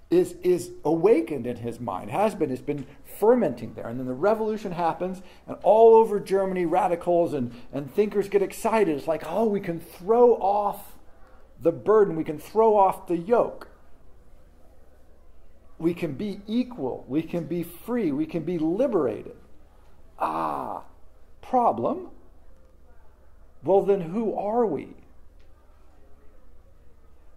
is, 0.09 0.35
is 0.43 0.71
awakened 0.83 1.47
in 1.47 1.57
his 1.57 1.79
mind, 1.79 2.11
has 2.11 2.35
been, 2.35 2.49
has 2.49 2.59
been 2.59 2.85
fermenting 3.19 3.75
there. 3.75 3.87
And 3.87 3.99
then 3.99 4.07
the 4.07 4.13
revolution 4.13 4.71
happens, 4.73 5.21
and 5.47 5.57
all 5.61 5.95
over 5.95 6.19
Germany, 6.19 6.65
radicals 6.65 7.33
and, 7.33 7.53
and 7.71 7.93
thinkers 7.93 8.27
get 8.27 8.41
excited. 8.41 8.97
It's 8.97 9.07
like, 9.07 9.23
oh, 9.27 9.45
we 9.45 9.61
can 9.61 9.79
throw 9.79 10.33
off 10.33 10.95
the 11.61 11.71
burden, 11.71 12.15
we 12.15 12.23
can 12.23 12.39
throw 12.39 12.75
off 12.75 13.05
the 13.05 13.15
yoke. 13.15 13.69
We 15.77 15.93
can 15.93 16.13
be 16.13 16.41
equal, 16.47 17.05
we 17.07 17.21
can 17.21 17.45
be 17.45 17.61
free, 17.63 18.11
we 18.11 18.25
can 18.25 18.43
be 18.43 18.57
liberated. 18.57 19.35
Ah, 20.19 20.83
problem. 21.41 22.10
Well, 23.63 23.81
then 23.83 24.01
who 24.01 24.35
are 24.35 24.65
we? 24.65 24.95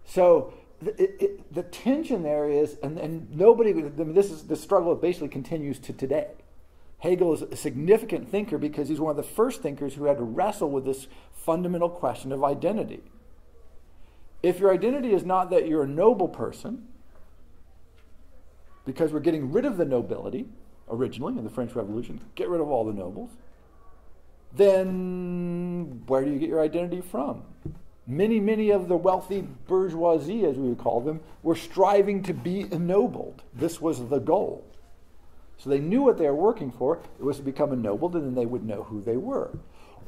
So 0.05 0.53
it, 0.81 1.15
it, 1.19 1.53
the 1.53 1.63
tension 1.63 2.23
there 2.23 2.49
is, 2.49 2.77
and, 2.83 2.97
and 2.97 3.29
nobody, 3.35 3.71
I 3.71 3.73
mean, 3.73 4.13
this 4.13 4.31
is 4.31 4.43
the 4.43 4.55
struggle 4.55 4.95
basically 4.95 5.29
continues 5.29 5.79
to 5.79 5.93
today. 5.93 6.29
Hegel 6.99 7.33
is 7.33 7.41
a 7.41 7.55
significant 7.55 8.29
thinker 8.29 8.57
because 8.57 8.89
he's 8.89 8.99
one 8.99 9.11
of 9.11 9.17
the 9.17 9.23
first 9.23 9.61
thinkers 9.61 9.93
who 9.93 10.05
had 10.05 10.17
to 10.17 10.23
wrestle 10.23 10.69
with 10.69 10.85
this 10.85 11.07
fundamental 11.33 11.89
question 11.89 12.31
of 12.31 12.43
identity. 12.43 13.03
If 14.41 14.59
your 14.59 14.73
identity 14.73 15.13
is 15.13 15.23
not 15.23 15.49
that 15.49 15.67
you're 15.67 15.83
a 15.83 15.87
noble 15.87 16.27
person, 16.27 16.87
because 18.85 19.11
we're 19.11 19.19
getting 19.19 19.51
rid 19.51 19.65
of 19.65 19.77
the 19.77 19.85
nobility 19.85 20.45
originally 20.89 21.37
in 21.37 21.43
the 21.43 21.49
French 21.49 21.75
Revolution, 21.75 22.21
get 22.35 22.47
rid 22.49 22.61
of 22.61 22.69
all 22.69 22.85
the 22.85 22.93
nobles, 22.93 23.31
then 24.55 26.03
where 26.07 26.23
do 26.23 26.31
you 26.31 26.39
get 26.39 26.49
your 26.49 26.61
identity 26.61 27.01
from? 27.01 27.43
Many, 28.07 28.39
many 28.39 28.69
of 28.69 28.87
the 28.87 28.95
wealthy 28.95 29.41
bourgeoisie, 29.67 30.45
as 30.45 30.57
we 30.57 30.69
would 30.69 30.77
call 30.77 31.01
them, 31.01 31.21
were 31.41 31.55
striving 31.55 32.21
to 32.23 32.33
be 32.33 32.65
ennobled. 32.71 33.41
This 33.53 33.81
was 33.81 34.09
the 34.09 34.19
goal. 34.19 34.63
So 35.57 35.69
they 35.69 35.79
knew 35.79 36.03
what 36.03 36.17
they 36.17 36.27
were 36.27 36.35
working 36.35 36.71
for. 36.71 36.99
It 37.19 37.23
was 37.23 37.37
to 37.37 37.43
become 37.43 37.71
ennobled, 37.71 38.15
and 38.15 38.23
then 38.23 38.35
they 38.35 38.45
would 38.45 38.63
know 38.63 38.83
who 38.83 39.01
they 39.01 39.17
were. 39.17 39.57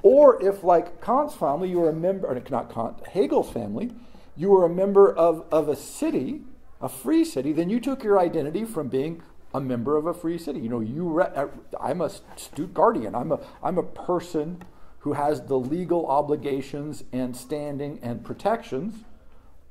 Or 0.04 0.42
if, 0.44 0.64
like 0.64 1.02
Kant's 1.02 1.34
family, 1.34 1.70
you 1.70 1.80
were 1.80 1.90
a 1.90 1.94
member, 1.94 2.28
or 2.28 2.40
not 2.52 2.72
Kant, 2.72 3.08
Hegel's 3.08 3.50
family, 3.50 3.92
you 4.36 4.50
were 4.50 4.66
a 4.66 4.70
member 4.70 5.12
of, 5.12 5.46
of 5.52 5.68
a 5.68 5.76
city, 5.76 6.42
a 6.80 6.90
free 6.90 7.26
city, 7.26 7.52
then 7.52 7.70
you 7.70 7.80
took 7.80 8.04
your 8.04 8.20
identity 8.20 8.64
from 8.64 8.90
being 8.90 9.24
a 9.54 9.62
member 9.62 9.98
of 9.98 10.06
a 10.06 10.14
free 10.14 10.38
city. 10.38 10.60
You 10.60 10.70
know, 10.70 10.80
you 10.80 11.08
re- 11.08 11.32
uh, 11.36 11.48
I'm 11.80 12.02
a 12.02 12.10
Stuttgartian. 12.10 13.20
I'm 13.20 13.32
a 13.32 13.40
I'm 13.64 13.78
a 13.78 13.84
person 13.84 14.64
who 15.00 15.14
has 15.14 15.42
the 15.44 15.58
legal 15.58 16.06
obligations 16.08 17.04
and 17.14 17.36
standing 17.36 18.00
and 18.02 18.24
protections 18.24 19.06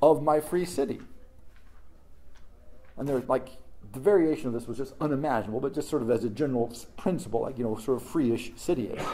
of 0.00 0.23
my 0.23 0.40
free 0.40 0.64
city. 0.64 1.00
And 2.97 3.06
there's 3.06 3.28
like 3.28 3.59
the 3.92 4.00
variation 4.00 4.47
of 4.49 4.52
this 4.52 4.66
was 4.66 4.76
just 4.78 4.95
unimaginable, 5.00 5.61
but 5.61 5.75
just 5.75 5.88
sort 5.88 6.02
of 6.02 6.11
as 6.11 6.25
a 6.25 6.30
general 6.30 6.73
principle, 6.97 7.42
like 7.42 7.59
you 7.59 7.64
know, 7.64 7.76
sort 7.76 8.00
of 8.00 8.06
free-ish 8.09 8.52
city 8.56 8.85
is. 8.87 9.06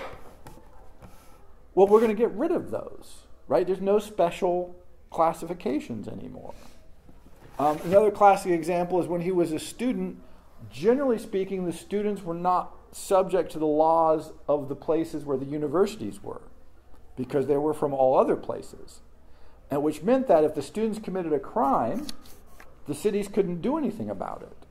Well, 1.75 1.87
we're 1.87 2.01
going 2.01 2.15
to 2.15 2.21
get 2.21 2.33
rid 2.33 2.51
of 2.51 2.71
those, 2.71 3.23
right? 3.49 3.67
There's 3.67 3.81
no 3.81 3.99
special 3.99 4.77
classifications 5.11 6.07
anymore. 6.07 6.55
Um, 7.59 7.79
another 7.85 8.11
classic 8.11 8.53
example 8.53 9.01
is 9.01 9.07
when 9.07 9.21
he 9.21 9.31
was 9.31 9.53
a 9.53 9.59
student. 9.59 10.19
Generally 10.71 11.19
speaking, 11.19 11.67
the 11.67 11.73
students 11.73 12.23
were 12.23 12.35
not 12.35 12.75
subject 12.93 13.51
to 13.53 13.59
the 13.59 13.67
laws 13.67 14.33
of 14.49 14.69
the 14.69 14.77
places 14.77 15.25
where 15.25 15.39
the 15.39 15.47
universities 15.47 16.23
were, 16.23 16.43
because 17.17 17.47
they 17.47 17.57
were 17.57 17.75
from 17.75 17.95
all 17.95 18.19
other 18.19 18.37
places. 18.37 19.01
And 19.71 19.83
which 19.83 20.03
meant 20.03 20.29
that 20.29 20.45
if 20.45 20.55
the 20.55 20.63
students 20.63 20.99
committed 20.99 21.33
a 21.33 21.39
crime, 21.39 22.07
the 22.87 22.95
cities 22.95 23.29
couldn't 23.29 23.63
do 23.63 23.79
anything 23.79 24.11
about 24.11 24.43
it. 24.43 24.62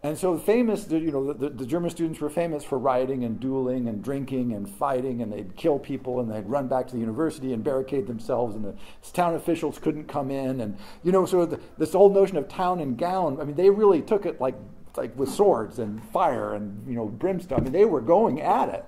And 0.00 0.16
so 0.16 0.38
famous, 0.38 0.88
you 0.88 1.10
know, 1.10 1.32
the, 1.32 1.48
the, 1.48 1.66
German 1.66 1.90
students 1.90 2.20
were 2.20 2.30
famous 2.30 2.62
for 2.62 2.78
rioting 2.78 3.24
and 3.24 3.40
dueling 3.40 3.88
and 3.88 4.02
drinking 4.02 4.52
and 4.52 4.68
fighting, 4.68 5.22
and 5.22 5.32
they'd 5.32 5.56
kill 5.56 5.76
people 5.76 6.20
and 6.20 6.30
they'd 6.30 6.46
run 6.46 6.68
back 6.68 6.86
to 6.88 6.94
the 6.94 7.00
university 7.00 7.52
and 7.52 7.64
barricade 7.64 8.06
themselves, 8.06 8.54
and 8.54 8.64
the 8.64 8.76
town 9.12 9.34
officials 9.34 9.80
couldn't 9.80 10.04
come 10.04 10.30
in, 10.30 10.60
and 10.60 10.78
you 11.02 11.10
know, 11.10 11.26
so 11.26 11.44
the, 11.44 11.58
this 11.78 11.94
whole 11.94 12.10
notion 12.10 12.36
of 12.36 12.48
town 12.48 12.78
and 12.78 12.96
gown. 12.96 13.40
I 13.40 13.44
mean, 13.44 13.56
they 13.56 13.70
really 13.70 14.00
took 14.00 14.24
it 14.24 14.40
like 14.40 14.54
like 14.96 15.16
with 15.16 15.30
swords 15.30 15.78
and 15.80 16.02
fire 16.10 16.54
and 16.54 16.86
you 16.86 16.94
know 16.94 17.06
brimstone. 17.06 17.58
I 17.58 17.62
mean, 17.62 17.72
they 17.72 17.84
were 17.84 18.00
going 18.00 18.40
at 18.40 18.68
it. 18.68 18.84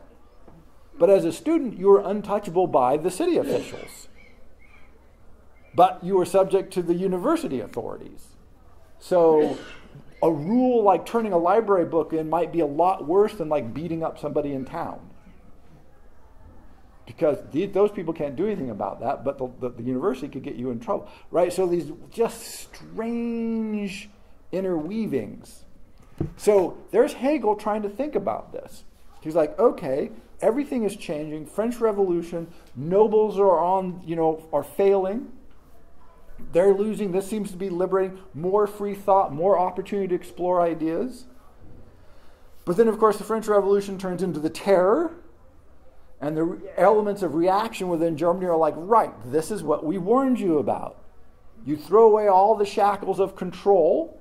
But 0.97 1.11
as 1.11 1.25
a 1.25 1.33
student, 1.33 1.79
you 1.79 1.89
were 1.89 2.01
untouchable 2.01 2.69
by 2.69 2.99
the 2.99 3.11
city 3.11 3.37
officials. 3.37 4.09
But 5.75 6.05
you 6.05 6.17
were 6.17 6.27
subject 6.27 6.73
to 6.75 6.83
the 6.83 6.95
university 6.95 7.61
authorities. 7.61 8.37
So 8.99 9.57
a 10.23 10.31
rule 10.31 10.83
like 10.83 11.07
turning 11.07 11.33
a 11.33 11.39
library 11.39 11.87
book 11.87 12.13
in 12.13 12.29
might 12.29 12.53
be 12.53 12.61
a 12.61 12.67
lot 12.67 13.07
worse 13.07 13.35
than 13.35 13.49
like 13.49 13.73
beating 13.73 14.03
up 14.03 14.19
somebody 14.19 14.53
in 14.53 14.65
town. 14.65 15.01
Because 17.07 17.39
those 17.73 17.91
people 17.91 18.15
can't 18.15 18.37
do 18.37 18.47
anything 18.47 18.71
about 18.71 19.01
that, 19.01 19.25
but 19.25 19.39
the, 19.39 19.51
the, 19.59 19.71
the 19.71 19.83
university 19.83 20.29
could 20.29 20.45
get 20.45 20.55
you 20.55 20.71
in 20.71 20.79
trouble, 20.79 21.09
right? 21.31 21.53
So 21.53 21.67
these 21.67 21.91
just 22.11 22.41
strange 22.43 24.09
interweavings 24.53 25.65
so 26.37 26.79
there's 26.91 27.13
Hegel 27.13 27.57
trying 27.57 27.83
to 27.83 27.89
think 27.89 28.15
about 28.15 28.53
this. 28.53 28.85
He's 29.21 29.35
like, 29.35 29.59
okay, 29.59 30.11
everything 30.41 30.85
is 30.85 30.97
changing. 30.97 31.47
French 31.47 31.77
Revolution, 31.77 32.49
nobles 32.77 33.39
are 33.39 33.59
on, 33.59 34.03
you 34.05 34.17
know, 34.17 34.49
are 34.53 34.63
failing. 34.63 35.33
They're 36.53 36.75
losing. 36.75 37.13
This 37.13 37.29
seems 37.29 37.51
to 37.51 37.57
be 37.57 37.71
liberating 37.71 38.19
more 38.35 38.67
free 38.67 38.95
thought, 38.95 39.33
more 39.33 39.59
opportunity 39.59 40.09
to 40.09 40.15
explore 40.15 40.61
ideas. 40.61 41.27
But 42.65 42.77
then, 42.77 42.89
of 42.89 42.99
course, 42.99 43.17
the 43.17 43.25
French 43.25 43.47
Revolution 43.49 43.99
turns 43.99 44.23
into 44.23 44.39
the 44.39 44.51
terror, 44.51 45.13
and 46.21 46.37
the 46.37 46.61
elements 46.77 47.23
of 47.23 47.35
reaction 47.35 47.89
within 47.89 48.17
Germany 48.17 48.47
are 48.47 48.57
like, 48.57 48.75
right, 48.77 49.13
this 49.25 49.51
is 49.51 49.63
what 49.63 49.85
we 49.85 49.99
warned 49.99 50.39
you 50.39 50.59
about. 50.59 50.97
You 51.65 51.77
throw 51.77 52.05
away 52.05 52.29
all 52.29 52.55
the 52.55 52.67
shackles 52.67 53.19
of 53.19 53.37
control 53.37 54.21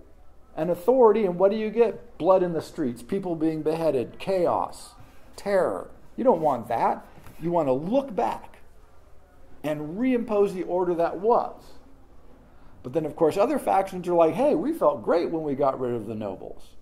and 0.56 0.70
authority, 0.70 1.26
and 1.26 1.38
what 1.38 1.52
do 1.52 1.58
you 1.58 1.70
get? 1.70 2.18
Blood 2.18 2.44
in 2.44 2.54
the 2.54 2.62
streets, 2.62 3.02
people 3.04 3.36
being 3.36 3.62
beheaded, 3.62 4.20
chaos, 4.20 4.92
terror. 5.36 5.90
You 6.16 6.24
don't 6.24 6.42
want 6.42 6.68
that. 6.70 7.06
You 7.42 7.52
want 7.52 7.68
to 7.68 7.74
look 7.74 8.16
back 8.16 8.60
and 9.64 9.98
reimpose 9.98 10.54
the 10.54 10.64
order 10.64 10.94
that 10.96 11.20
was. 11.20 11.62
But 12.84 12.94
then, 12.94 13.06
of 13.06 13.16
course, 13.16 13.38
other 13.38 13.60
factions 13.60 14.08
are 14.08 14.14
like, 14.14 14.34
hey, 14.34 14.56
we 14.56 14.74
felt 14.74 15.04
great 15.04 15.30
when 15.30 15.44
we 15.44 15.56
got 15.56 15.80
rid 15.80 15.94
of 15.94 16.06
the 16.08 16.16
nobles. 16.16 16.76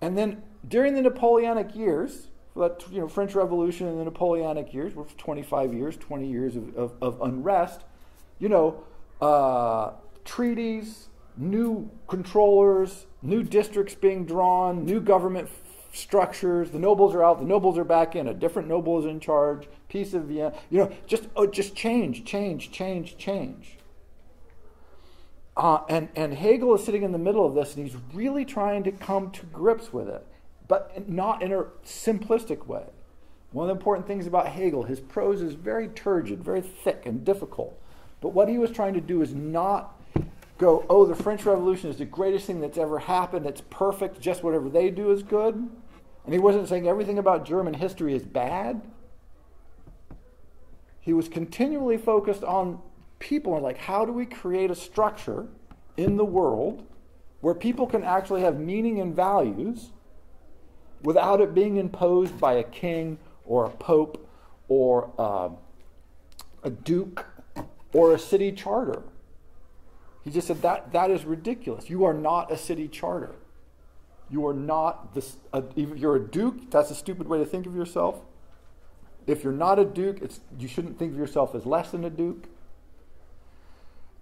And 0.00 0.16
then 0.16 0.42
during 0.66 0.94
the 0.94 1.02
Napoleonic 1.02 1.74
years, 1.74 2.28
that 2.56 2.84
you 2.90 3.00
know, 3.00 3.08
French 3.08 3.34
Revolution 3.34 3.86
and 3.86 3.98
the 3.98 4.04
Napoleonic 4.04 4.72
years, 4.72 4.94
were 4.94 5.04
25 5.04 5.74
years, 5.74 5.96
20 5.96 6.28
years 6.28 6.56
of, 6.56 6.76
of, 6.76 6.92
of 7.00 7.20
unrest, 7.22 7.82
you 8.38 8.48
know, 8.48 8.84
uh, 9.20 9.92
treaties, 10.24 11.08
new 11.36 11.90
controllers, 12.06 13.06
new 13.22 13.42
districts 13.42 13.94
being 13.94 14.24
drawn, 14.24 14.84
new 14.84 15.00
government 15.00 15.48
structures. 15.92 16.70
The 16.70 16.78
nobles 16.78 17.14
are 17.14 17.24
out, 17.24 17.38
the 17.38 17.46
nobles 17.46 17.78
are 17.78 17.84
back 17.84 18.14
in, 18.16 18.28
a 18.28 18.34
different 18.34 18.68
noble 18.68 18.98
is 18.98 19.06
in 19.06 19.20
charge, 19.20 19.68
peace 19.88 20.14
of 20.14 20.24
Vienna. 20.24 20.52
You 20.70 20.78
know, 20.78 20.92
just, 21.06 21.24
oh, 21.36 21.46
just 21.46 21.74
change, 21.74 22.24
change, 22.24 22.70
change, 22.70 23.16
change. 23.16 23.77
Uh, 25.58 25.80
and, 25.88 26.08
and 26.14 26.34
Hegel 26.34 26.76
is 26.76 26.84
sitting 26.84 27.02
in 27.02 27.10
the 27.10 27.18
middle 27.18 27.44
of 27.44 27.54
this 27.54 27.74
and 27.74 27.84
he's 27.84 27.96
really 28.14 28.44
trying 28.44 28.84
to 28.84 28.92
come 28.92 29.32
to 29.32 29.44
grips 29.46 29.92
with 29.92 30.08
it, 30.08 30.24
but 30.68 31.08
not 31.08 31.42
in 31.42 31.52
a 31.52 31.64
simplistic 31.84 32.68
way. 32.68 32.84
One 33.50 33.68
of 33.68 33.74
the 33.74 33.80
important 33.80 34.06
things 34.06 34.28
about 34.28 34.46
Hegel, 34.46 34.84
his 34.84 35.00
prose 35.00 35.42
is 35.42 35.54
very 35.54 35.88
turgid, 35.88 36.44
very 36.44 36.60
thick 36.60 37.06
and 37.06 37.24
difficult. 37.24 37.76
But 38.20 38.28
what 38.28 38.48
he 38.48 38.56
was 38.56 38.70
trying 38.70 38.94
to 38.94 39.00
do 39.00 39.20
is 39.20 39.34
not 39.34 40.00
go, 40.58 40.86
oh, 40.88 41.06
the 41.06 41.16
French 41.16 41.44
Revolution 41.44 41.90
is 41.90 41.96
the 41.96 42.04
greatest 42.04 42.46
thing 42.46 42.60
that's 42.60 42.78
ever 42.78 43.00
happened. 43.00 43.44
It's 43.44 43.62
perfect. 43.62 44.20
Just 44.20 44.44
whatever 44.44 44.68
they 44.68 44.90
do 44.90 45.10
is 45.10 45.24
good. 45.24 45.54
And 45.54 46.32
he 46.32 46.38
wasn't 46.38 46.68
saying 46.68 46.86
everything 46.86 47.18
about 47.18 47.44
German 47.44 47.74
history 47.74 48.14
is 48.14 48.22
bad. 48.22 48.82
He 51.00 51.12
was 51.12 51.28
continually 51.28 51.96
focused 51.96 52.44
on 52.44 52.80
people 53.18 53.54
are 53.54 53.60
like, 53.60 53.78
how 53.78 54.04
do 54.04 54.12
we 54.12 54.26
create 54.26 54.70
a 54.70 54.74
structure 54.74 55.46
in 55.96 56.16
the 56.16 56.24
world 56.24 56.86
where 57.40 57.54
people 57.54 57.86
can 57.86 58.02
actually 58.02 58.42
have 58.42 58.58
meaning 58.58 59.00
and 59.00 59.14
values 59.14 59.90
without 61.02 61.40
it 61.40 61.54
being 61.54 61.76
imposed 61.76 62.38
by 62.40 62.54
a 62.54 62.64
king 62.64 63.18
or 63.44 63.64
a 63.64 63.70
pope 63.70 64.28
or 64.68 65.10
uh, 65.18 65.48
a 66.62 66.70
duke 66.70 67.26
or 67.92 68.14
a 68.14 68.18
city 68.18 68.52
charter. 68.52 69.02
He 70.24 70.30
just 70.30 70.46
said 70.46 70.62
that 70.62 70.92
that 70.92 71.10
is 71.10 71.24
ridiculous. 71.24 71.88
You 71.88 72.04
are 72.04 72.14
not 72.14 72.52
a 72.52 72.56
city 72.56 72.88
charter. 72.88 73.34
You 74.30 74.46
are 74.46 74.54
not 74.54 75.14
this. 75.14 75.36
A, 75.52 75.62
if 75.74 75.96
you're 75.96 76.16
a 76.16 76.20
duke, 76.20 76.70
that's 76.70 76.90
a 76.90 76.94
stupid 76.94 77.28
way 77.28 77.38
to 77.38 77.46
think 77.46 77.66
of 77.66 77.74
yourself. 77.74 78.20
If 79.26 79.42
you're 79.42 79.52
not 79.52 79.78
a 79.78 79.84
duke, 79.84 80.18
it's, 80.20 80.40
you 80.58 80.68
shouldn't 80.68 80.98
think 80.98 81.12
of 81.12 81.18
yourself 81.18 81.54
as 81.54 81.64
less 81.64 81.90
than 81.90 82.04
a 82.04 82.10
duke. 82.10 82.46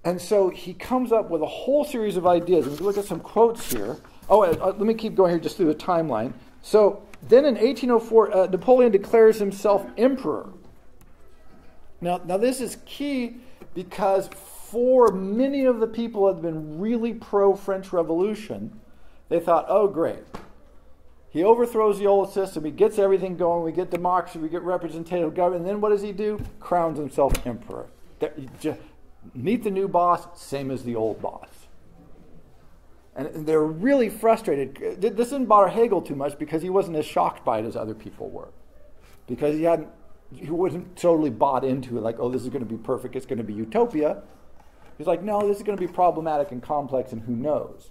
And 0.07 0.23
so 0.23 0.51
he 0.51 0.73
comes 0.73 1.11
up 1.11 1.31
with 1.31 1.43
a 1.43 1.47
whole 1.47 1.85
series 1.85 2.17
of 2.17 2.29
ideas. 2.29 2.65
We 2.65 2.77
look 2.77 2.97
at 2.97 3.07
some 3.07 3.19
quotes 3.19 3.73
here. 3.73 3.97
Oh, 4.29 4.45
uh, 4.45 4.57
uh 4.61 4.67
let 4.67 4.79
me 4.79 4.95
keep 4.95 5.17
going 5.17 5.33
here 5.33 5.41
just 5.41 5.57
through 5.57 5.67
the 5.67 5.75
timeline. 5.75 6.33
So 6.63 7.03
then 7.25 7.45
in 7.45 7.57
1804, 7.57 8.37
uh, 8.37 8.47
Napoleon 8.47 8.93
declares 8.93 9.41
himself 9.41 9.85
emperor. 9.99 10.51
Now, 12.01 12.21
now 12.25 12.37
this 12.37 12.61
is 12.61 12.79
key 12.87 13.39
because 13.75 14.29
for 14.29 15.11
many 15.11 15.65
of 15.65 15.81
the 15.81 15.89
people 15.89 16.21
who 16.21 16.35
had 16.35 16.41
been 16.41 16.79
really 16.79 17.13
pro 17.13 17.57
French 17.57 17.93
Revolution, 17.93 18.79
they 19.29 19.41
thought, 19.41 19.67
oh, 19.69 19.89
great. 19.89 20.23
He 21.31 21.43
overthrows 21.43 21.99
the 21.99 22.07
old 22.07 22.33
system, 22.33 22.65
he 22.65 22.71
gets 22.71 23.01
everything 23.01 23.37
going, 23.37 23.65
we 23.65 23.73
get 23.73 23.91
democracy, 23.91 24.39
we 24.39 24.49
get 24.51 24.63
representative 24.63 25.35
government, 25.35 25.63
and 25.63 25.69
then 25.69 25.81
what 25.81 25.89
does 25.89 26.03
he 26.03 26.13
do? 26.13 26.41
Crowns 26.61 26.97
himself 26.97 27.45
emperor. 27.45 27.89
Meet 29.35 29.64
the 29.64 29.71
new 29.71 29.88
boss, 29.88 30.26
same 30.40 30.71
as 30.71 30.85
the 30.85 30.95
old 30.95 31.21
boss. 31.21 31.49
And 33.14 33.47
they're 33.47 33.64
really 33.64 34.11
frustrated. 34.11 35.00
This 35.00 35.30
didn't 35.30 35.47
bother 35.47 35.68
Hegel 35.68 36.02
too 36.02 36.14
much 36.14 36.38
because 36.38 36.62
he 36.62 36.68
wasn't 36.68 36.97
as 36.97 37.06
shocked 37.06 37.45
by 37.45 37.61
it 37.61 37.64
as 37.64 37.75
other 37.75 37.95
people 37.95 38.28
were. 38.28 38.49
Because 39.26 39.56
he 39.56 39.62
hadn't, 39.62 39.88
he 40.35 40.50
wasn't 40.50 40.97
totally 40.97 41.30
bought 41.30 41.64
into 41.64 41.97
it, 41.97 42.02
like, 42.02 42.16
oh, 42.18 42.28
this 42.28 42.42
is 42.42 42.49
going 42.49 42.64
to 42.64 42.68
be 42.68 42.76
perfect, 42.76 43.16
it's 43.16 43.26
going 43.26 43.38
to 43.38 43.45
be 43.45 43.54
utopia. 43.54 44.23
He's 44.99 45.06
like, 45.06 45.23
no, 45.23 45.47
this 45.47 45.56
is 45.56 45.62
going 45.62 45.78
to 45.78 45.87
be 45.87 45.92
problematic 45.92 46.52
and 46.52 46.62
complex, 46.62 47.12
and 47.12 47.23
who 47.23 47.35
knows? 47.35 47.90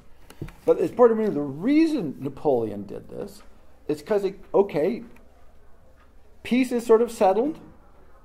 But 0.65 0.79
as 0.79 0.91
part 0.91 1.11
of 1.11 1.17
me, 1.17 1.25
the 1.27 1.41
reason 1.41 2.17
Napoleon 2.19 2.85
did 2.85 3.09
this 3.09 3.41
is 3.87 4.01
because, 4.01 4.25
okay, 4.53 5.03
peace 6.43 6.71
is 6.71 6.85
sort 6.85 7.01
of 7.01 7.11
settled. 7.11 7.59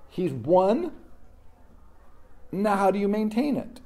He's 0.09 0.33
won. 0.33 0.93
Now, 2.53 2.77
how 2.77 2.91
do 2.91 2.99
you 2.99 3.09
maintain 3.09 3.57
it? 3.57 3.81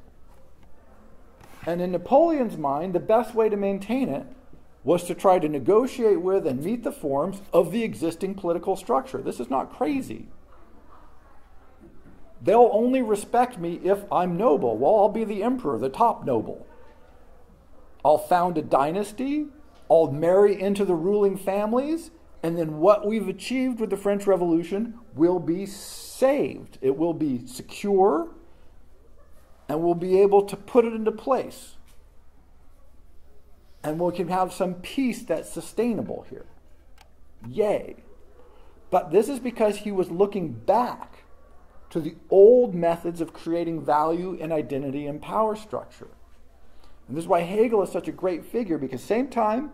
And 1.67 1.81
in 1.81 1.93
Napoleon's 1.93 2.57
mind, 2.57 2.95
the 2.95 3.01
best 3.01 3.35
way 3.35 3.49
to 3.49 3.57
maintain 3.57 4.09
it 4.09 4.27
was 4.83 5.05
to 5.05 5.15
try 5.15 5.39
to 5.39 5.49
negotiate 5.49 6.21
with 6.21 6.47
and 6.47 6.63
meet 6.63 6.85
the 6.85 6.93
forms 6.93 7.41
of 7.53 7.73
the 7.73 7.83
existing 7.83 8.35
political 8.35 8.77
structure. 8.77 9.23
This 9.23 9.41
is 9.41 9.49
not 9.49 9.73
crazy. 9.73 10.29
They'll 12.43 12.71
only 12.73 13.01
respect 13.01 13.59
me 13.59 13.81
if 13.83 14.05
I'm 14.13 14.37
noble. 14.37 14.77
Well, 14.77 14.97
I'll 14.97 15.09
be 15.09 15.25
the 15.25 15.43
emperor, 15.43 15.79
the 15.79 15.89
top 15.89 16.27
noble. 16.27 16.67
I'll 18.05 18.19
found 18.19 18.59
a 18.59 18.63
dynasty. 18.63 19.47
I'll 19.91 20.13
marry 20.13 20.61
into 20.61 20.85
the 20.85 20.95
ruling 20.95 21.39
families. 21.39 22.11
And 22.43 22.59
then 22.59 22.79
what 22.79 23.07
we've 23.07 23.29
achieved 23.29 23.81
with 23.81 23.89
the 23.89 23.97
French 23.97 24.27
Revolution 24.27 24.99
will 25.15 25.39
be 25.39 25.65
saved. 25.65 26.77
It 26.83 26.99
will 26.99 27.15
be 27.15 27.47
secure 27.47 28.29
and 29.69 29.83
we'll 29.83 29.95
be 29.95 30.21
able 30.21 30.43
to 30.43 30.57
put 30.57 30.85
it 30.85 30.93
into 30.93 31.13
place. 31.13 31.75
And 33.83 33.99
we 34.01 34.13
can 34.13 34.29
have 34.29 34.53
some 34.53 34.75
peace 34.75 35.23
that's 35.23 35.51
sustainable 35.51 36.27
here. 36.31 36.47
Yay. 37.47 37.97
But 38.91 39.11
this 39.11 39.29
is 39.29 39.39
because 39.39 39.79
he 39.79 39.93
was 39.93 40.11
looking 40.11 40.53
back 40.53 41.25
to 41.91 42.01
the 42.01 42.17
old 42.31 42.75
methods 42.75 43.21
of 43.21 43.33
creating 43.33 43.85
value 43.85 44.39
and 44.41 44.53
identity 44.53 45.07
and 45.07 45.21
power 45.21 45.55
structure. 45.55 46.09
And 47.07 47.17
this 47.17 47.25
is 47.25 47.29
why 47.29 47.41
Hegel 47.41 47.83
is 47.83 47.93
such 47.93 48.09
a 48.09 48.13
great 48.13 48.45
figure, 48.45 48.79
because 48.79 49.03
same 49.03 49.29
time, 49.29 49.73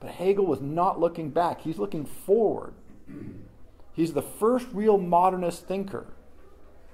but 0.00 0.10
Hegel 0.10 0.46
was 0.46 0.60
not 0.60 1.00
looking 1.00 1.30
back. 1.30 1.62
He's 1.62 1.78
looking 1.78 2.04
forward. 2.04 2.74
He's 3.92 4.12
the 4.12 4.22
first 4.22 4.68
real 4.72 4.96
modernist 4.96 5.66
thinker 5.66 6.06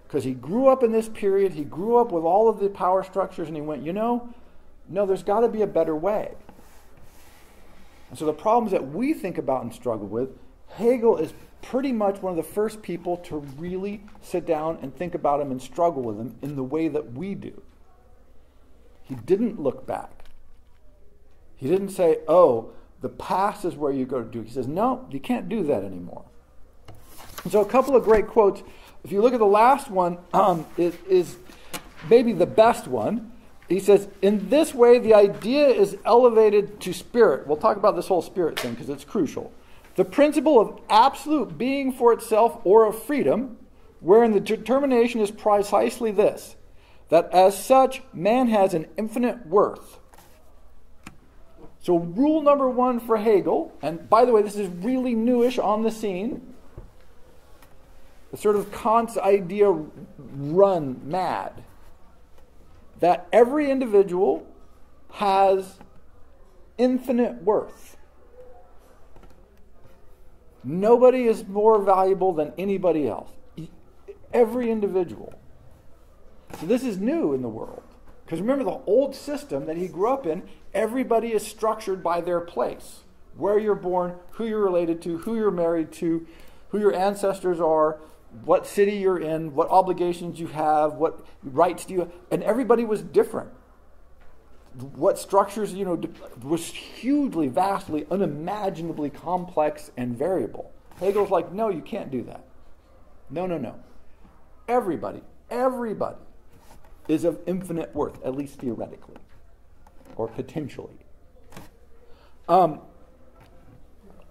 because 0.06 0.24
he 0.24 0.32
grew 0.32 0.68
up 0.68 0.82
in 0.82 0.92
this 0.92 1.08
period, 1.08 1.52
he 1.52 1.64
grew 1.64 1.96
up 1.96 2.12
with 2.12 2.24
all 2.24 2.48
of 2.48 2.60
the 2.60 2.68
power 2.68 3.02
structures, 3.02 3.48
and 3.48 3.56
he 3.56 3.62
went, 3.62 3.82
you 3.82 3.92
know, 3.92 4.28
no, 4.88 5.06
there's 5.06 5.22
got 5.22 5.40
to 5.40 5.48
be 5.48 5.62
a 5.62 5.66
better 5.66 5.96
way. 5.96 6.34
And 8.10 8.18
so 8.18 8.26
the 8.26 8.32
problems 8.32 8.72
that 8.72 8.92
we 8.92 9.14
think 9.14 9.38
about 9.38 9.62
and 9.62 9.74
struggle 9.74 10.06
with, 10.06 10.28
Hegel 10.68 11.16
is 11.16 11.32
pretty 11.62 11.92
much 11.92 12.20
one 12.20 12.30
of 12.30 12.36
the 12.36 12.42
first 12.42 12.82
people 12.82 13.16
to 13.16 13.38
really 13.58 14.02
sit 14.20 14.46
down 14.46 14.78
and 14.82 14.94
think 14.94 15.14
about 15.14 15.38
them 15.38 15.50
and 15.50 15.60
struggle 15.60 16.02
with 16.02 16.18
them 16.18 16.36
in 16.42 16.56
the 16.56 16.62
way 16.62 16.88
that 16.88 17.12
we 17.12 17.34
do. 17.34 17.62
He 19.02 19.14
didn't 19.14 19.58
look 19.58 19.86
back. 19.86 20.26
He 21.56 21.68
didn't 21.68 21.88
say, 21.90 22.18
oh, 22.28 22.70
the 23.00 23.08
past 23.08 23.64
is 23.64 23.74
where 23.74 23.92
you 23.92 24.04
go 24.04 24.22
to 24.22 24.30
do. 24.30 24.42
He 24.42 24.50
says, 24.50 24.66
no, 24.66 25.06
you 25.10 25.20
can't 25.20 25.48
do 25.48 25.62
that 25.64 25.82
anymore. 25.84 26.24
And 27.42 27.52
so 27.52 27.60
a 27.60 27.66
couple 27.66 27.96
of 27.96 28.04
great 28.04 28.26
quotes 28.26 28.62
if 29.04 29.12
you 29.12 29.20
look 29.20 29.34
at 29.34 29.38
the 29.38 29.46
last 29.46 29.90
one, 29.90 30.18
um, 30.32 30.66
it 30.78 30.98
is 31.06 31.36
maybe 32.08 32.32
the 32.32 32.46
best 32.46 32.88
one. 32.88 33.32
He 33.68 33.78
says, 33.78 34.08
In 34.22 34.48
this 34.48 34.74
way, 34.74 34.98
the 34.98 35.14
idea 35.14 35.68
is 35.68 35.96
elevated 36.06 36.80
to 36.80 36.92
spirit. 36.94 37.46
We'll 37.46 37.58
talk 37.58 37.76
about 37.76 37.96
this 37.96 38.08
whole 38.08 38.22
spirit 38.22 38.58
thing 38.58 38.72
because 38.72 38.88
it's 38.88 39.04
crucial. 39.04 39.52
The 39.96 40.04
principle 40.04 40.58
of 40.58 40.80
absolute 40.88 41.56
being 41.56 41.92
for 41.92 42.12
itself 42.12 42.58
or 42.64 42.86
of 42.86 43.00
freedom, 43.00 43.58
wherein 44.00 44.32
the 44.32 44.40
determination 44.40 45.20
is 45.20 45.30
precisely 45.30 46.10
this 46.10 46.56
that 47.10 47.30
as 47.32 47.62
such, 47.62 48.02
man 48.14 48.48
has 48.48 48.72
an 48.72 48.86
infinite 48.96 49.46
worth. 49.46 49.98
So, 51.80 51.98
rule 51.98 52.40
number 52.40 52.68
one 52.68 52.98
for 52.98 53.18
Hegel, 53.18 53.76
and 53.82 54.08
by 54.08 54.24
the 54.24 54.32
way, 54.32 54.40
this 54.40 54.56
is 54.56 54.68
really 54.68 55.14
newish 55.14 55.58
on 55.58 55.82
the 55.82 55.90
scene 55.90 56.53
sort 58.36 58.56
of 58.56 58.72
Kant's 58.72 59.16
idea 59.16 59.70
run 60.18 61.00
mad 61.04 61.64
that 63.00 63.26
every 63.32 63.70
individual 63.70 64.46
has 65.12 65.78
infinite 66.78 67.42
worth. 67.42 67.96
Nobody 70.64 71.24
is 71.24 71.46
more 71.46 71.80
valuable 71.80 72.32
than 72.32 72.52
anybody 72.56 73.06
else. 73.06 73.30
Every 74.32 74.70
individual. 74.70 75.34
So 76.58 76.66
this 76.66 76.82
is 76.82 76.98
new 76.98 77.34
in 77.34 77.42
the 77.42 77.48
world. 77.48 77.82
Because 78.24 78.40
remember, 78.40 78.64
the 78.64 78.80
old 78.86 79.14
system 79.14 79.66
that 79.66 79.76
he 79.76 79.86
grew 79.86 80.08
up 80.08 80.26
in, 80.26 80.42
everybody 80.72 81.32
is 81.32 81.46
structured 81.46 82.02
by 82.02 82.20
their 82.22 82.40
place. 82.40 83.00
Where 83.36 83.58
you're 83.58 83.74
born, 83.74 84.16
who 84.32 84.46
you're 84.46 84.64
related 84.64 85.02
to, 85.02 85.18
who 85.18 85.36
you're 85.36 85.50
married 85.50 85.92
to, 85.92 86.26
who 86.70 86.78
your 86.80 86.94
ancestors 86.94 87.60
are, 87.60 88.00
what 88.44 88.66
city 88.66 88.96
you're 88.96 89.18
in, 89.20 89.54
what 89.54 89.68
obligations 89.70 90.40
you 90.40 90.48
have, 90.48 90.94
what 90.94 91.24
rights 91.42 91.84
do 91.84 91.94
you 91.94 92.00
have, 92.00 92.12
and 92.30 92.42
everybody 92.42 92.84
was 92.84 93.02
different. 93.02 93.50
What 94.96 95.18
structures, 95.18 95.72
you 95.72 95.84
know, 95.84 96.00
was 96.42 96.66
hugely, 96.66 97.46
vastly, 97.48 98.06
unimaginably 98.10 99.10
complex 99.10 99.90
and 99.96 100.16
variable. 100.16 100.72
Hegel's 100.98 101.30
like, 101.30 101.52
no, 101.52 101.68
you 101.68 101.80
can't 101.80 102.10
do 102.10 102.22
that. 102.24 102.44
No, 103.30 103.46
no, 103.46 103.56
no. 103.56 103.76
Everybody, 104.68 105.22
everybody 105.50 106.18
is 107.06 107.24
of 107.24 107.38
infinite 107.46 107.94
worth, 107.94 108.24
at 108.24 108.34
least 108.34 108.58
theoretically, 108.58 109.18
or 110.16 110.26
potentially. 110.26 110.96
Um, 112.48 112.80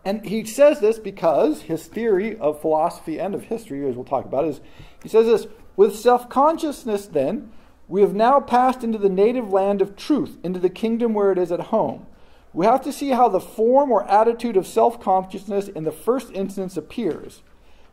and 0.06 0.26
he 0.26 0.44
says 0.44 0.80
this 0.80 1.00
because 1.00 1.64
his 1.64 1.86
theory 1.88 2.38
of 2.38 2.62
philosophy 2.62 3.20
and 3.20 3.34
of 3.34 3.44
history, 3.44 3.88
as 3.88 3.96
we'll 3.96 4.06
talk 4.06 4.26
about, 4.26 4.46
is 4.46 4.60
he 5.02 5.10
says 5.10 5.26
this 5.26 5.48
with 5.76 5.96
self 5.96 6.30
consciousness, 6.30 7.06
then, 7.06 7.52
we 7.88 8.02
have 8.02 8.14
now 8.14 8.40
passed 8.40 8.84
into 8.84 8.98
the 8.98 9.10
native 9.10 9.52
land 9.52 9.82
of 9.82 9.96
truth, 9.96 10.38
into 10.44 10.60
the 10.60 10.70
kingdom 10.70 11.14
where 11.14 11.32
it 11.32 11.38
is 11.38 11.52
at 11.52 11.60
home. 11.60 12.06
We 12.54 12.66
have 12.66 12.82
to 12.84 12.94
see 12.94 13.10
how 13.10 13.30
the 13.30 13.40
form 13.40 13.92
or 13.92 14.10
attitude 14.10 14.58
of 14.58 14.68
self 14.68 15.02
consciousness 15.02 15.68
in 15.68 15.84
the 15.84 15.92
first 15.92 16.32
instance 16.34 16.78
appears. 16.78 17.42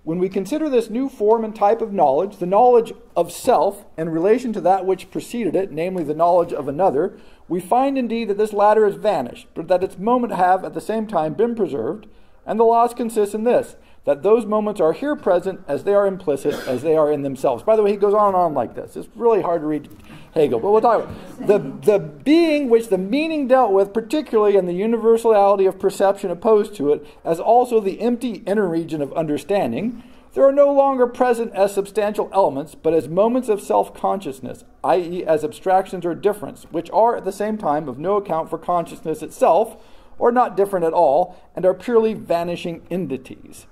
When 0.03 0.19
we 0.19 0.31
consider 0.31 0.69
this 0.71 0.89
new 0.89 1.09
form 1.11 1.45
and 1.45 1.55
type 1.55 1.83
of 1.83 1.93
knowledge, 1.93 2.39
the 2.39 2.47
knowledge 2.47 2.93
of 3.15 3.31
self 3.31 3.85
in 3.99 4.09
relation 4.09 4.53
to 4.55 4.61
that 4.63 4.87
which 4.87 5.11
preceded 5.11 5.55
it, 5.55 5.73
namely 5.73 6.05
the 6.05 6.15
knowledge 6.15 6.53
of 6.53 6.69
another, 6.69 7.19
we 7.51 7.59
find 7.59 7.99
indeed 7.99 8.29
that 8.29 8.39
this 8.39 8.53
latter 8.53 8.87
has 8.87 8.95
vanished, 8.95 9.49
but 9.55 9.67
that 9.67 9.83
its 9.83 9.99
moment 9.99 10.33
have 10.33 10.65
at 10.65 10.73
the 10.73 10.81
same 10.81 11.09
time 11.09 11.35
been 11.35 11.57
preserved, 11.57 12.07
and 12.47 12.61
the 12.61 12.65
loss 12.65 12.95
consists 12.95 13.35
in 13.35 13.43
this 13.43 13.75
that 14.05 14.23
those 14.23 14.47
moments 14.47 14.81
are 14.81 14.93
here 14.93 15.15
present 15.15 15.61
as 15.69 15.85
they 15.85 15.93
are 15.93 16.07
implicit, 16.07 16.55
as 16.67 16.83
they 16.83 16.97
are 16.97 17.13
in 17.13 17.23
themselves. 17.23 17.63
By 17.63 17.77
the 17.77 17.83
way, 17.83 17.91
he 17.91 17.97
goes 17.97 18.15
on 18.15 18.29
and 18.29 18.37
on 18.37 18.55
like 18.55 18.75
this. 18.75 18.97
It's 18.97 19.09
really 19.15 19.43
hard 19.43 19.61
to 19.61 19.67
read 19.67 19.91
Hegel, 20.33 20.61
but 20.61 20.71
we'll 20.71 20.81
talk 20.81 21.05
about 21.05 21.47
the, 21.47 21.59
the 21.59 21.99
being 21.99 22.71
which 22.71 22.89
the 22.89 22.97
meaning 22.97 23.47
dealt 23.47 23.73
with, 23.73 23.93
particularly 23.93 24.57
in 24.57 24.67
the 24.67 24.73
universality 24.73 25.67
of 25.67 25.79
perception 25.79 26.31
opposed 26.31 26.75
to 26.77 26.93
it, 26.93 27.05
as 27.25 27.41
also 27.41 27.81
the 27.81 28.01
empty 28.01 28.43
inner 28.47 28.69
region 28.69 29.03
of 29.03 29.13
understanding, 29.13 30.03
There 30.33 30.45
are 30.45 30.53
no 30.53 30.73
longer 30.73 31.09
present 31.09 31.53
as 31.55 31.75
substantial 31.75 32.31
elements, 32.33 32.77
but 32.77 32.95
as 32.95 33.09
moments 33.09 33.49
of 33.49 33.61
self 33.61 33.93
consciousness, 33.93 34.65
i.e., 34.85 35.25
as 35.25 35.43
abstractions 35.43 36.07
or 36.07 36.15
difference, 36.15 36.65
which 36.71 36.89
are 36.91 37.17
at 37.17 37.25
the 37.25 37.33
same 37.33 37.59
time 37.59 37.89
of 37.89 37.99
no 37.99 38.17
account 38.17 38.49
for 38.49 38.59
consciousness 38.59 39.23
itself, 39.23 39.83
or 40.19 40.31
not 40.31 40.57
different 40.57 40.87
at 40.87 40.93
all, 40.93 41.37
and 41.57 41.67
are 41.67 41.75
purely 41.75 42.15
vanishing 42.15 42.87
entities. 42.91 43.67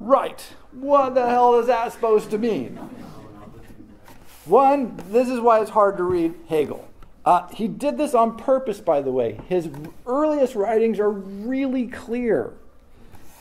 Right. 0.00 0.40
What 0.72 1.14
the 1.14 1.28
hell 1.28 1.60
is 1.60 1.68
that 1.68 1.92
supposed 1.92 2.30
to 2.30 2.38
mean? 2.38 2.76
One, 4.46 5.00
this 5.10 5.28
is 5.28 5.38
why 5.38 5.60
it's 5.60 5.70
hard 5.70 5.96
to 5.98 6.02
read 6.02 6.34
Hegel. 6.48 6.88
Uh, 7.24 7.46
he 7.48 7.68
did 7.68 7.98
this 7.98 8.14
on 8.14 8.36
purpose, 8.36 8.80
by 8.80 9.00
the 9.02 9.12
way. 9.12 9.38
His 9.46 9.68
earliest 10.06 10.54
writings 10.54 10.98
are 10.98 11.10
really 11.10 11.86
clear. 11.86 12.54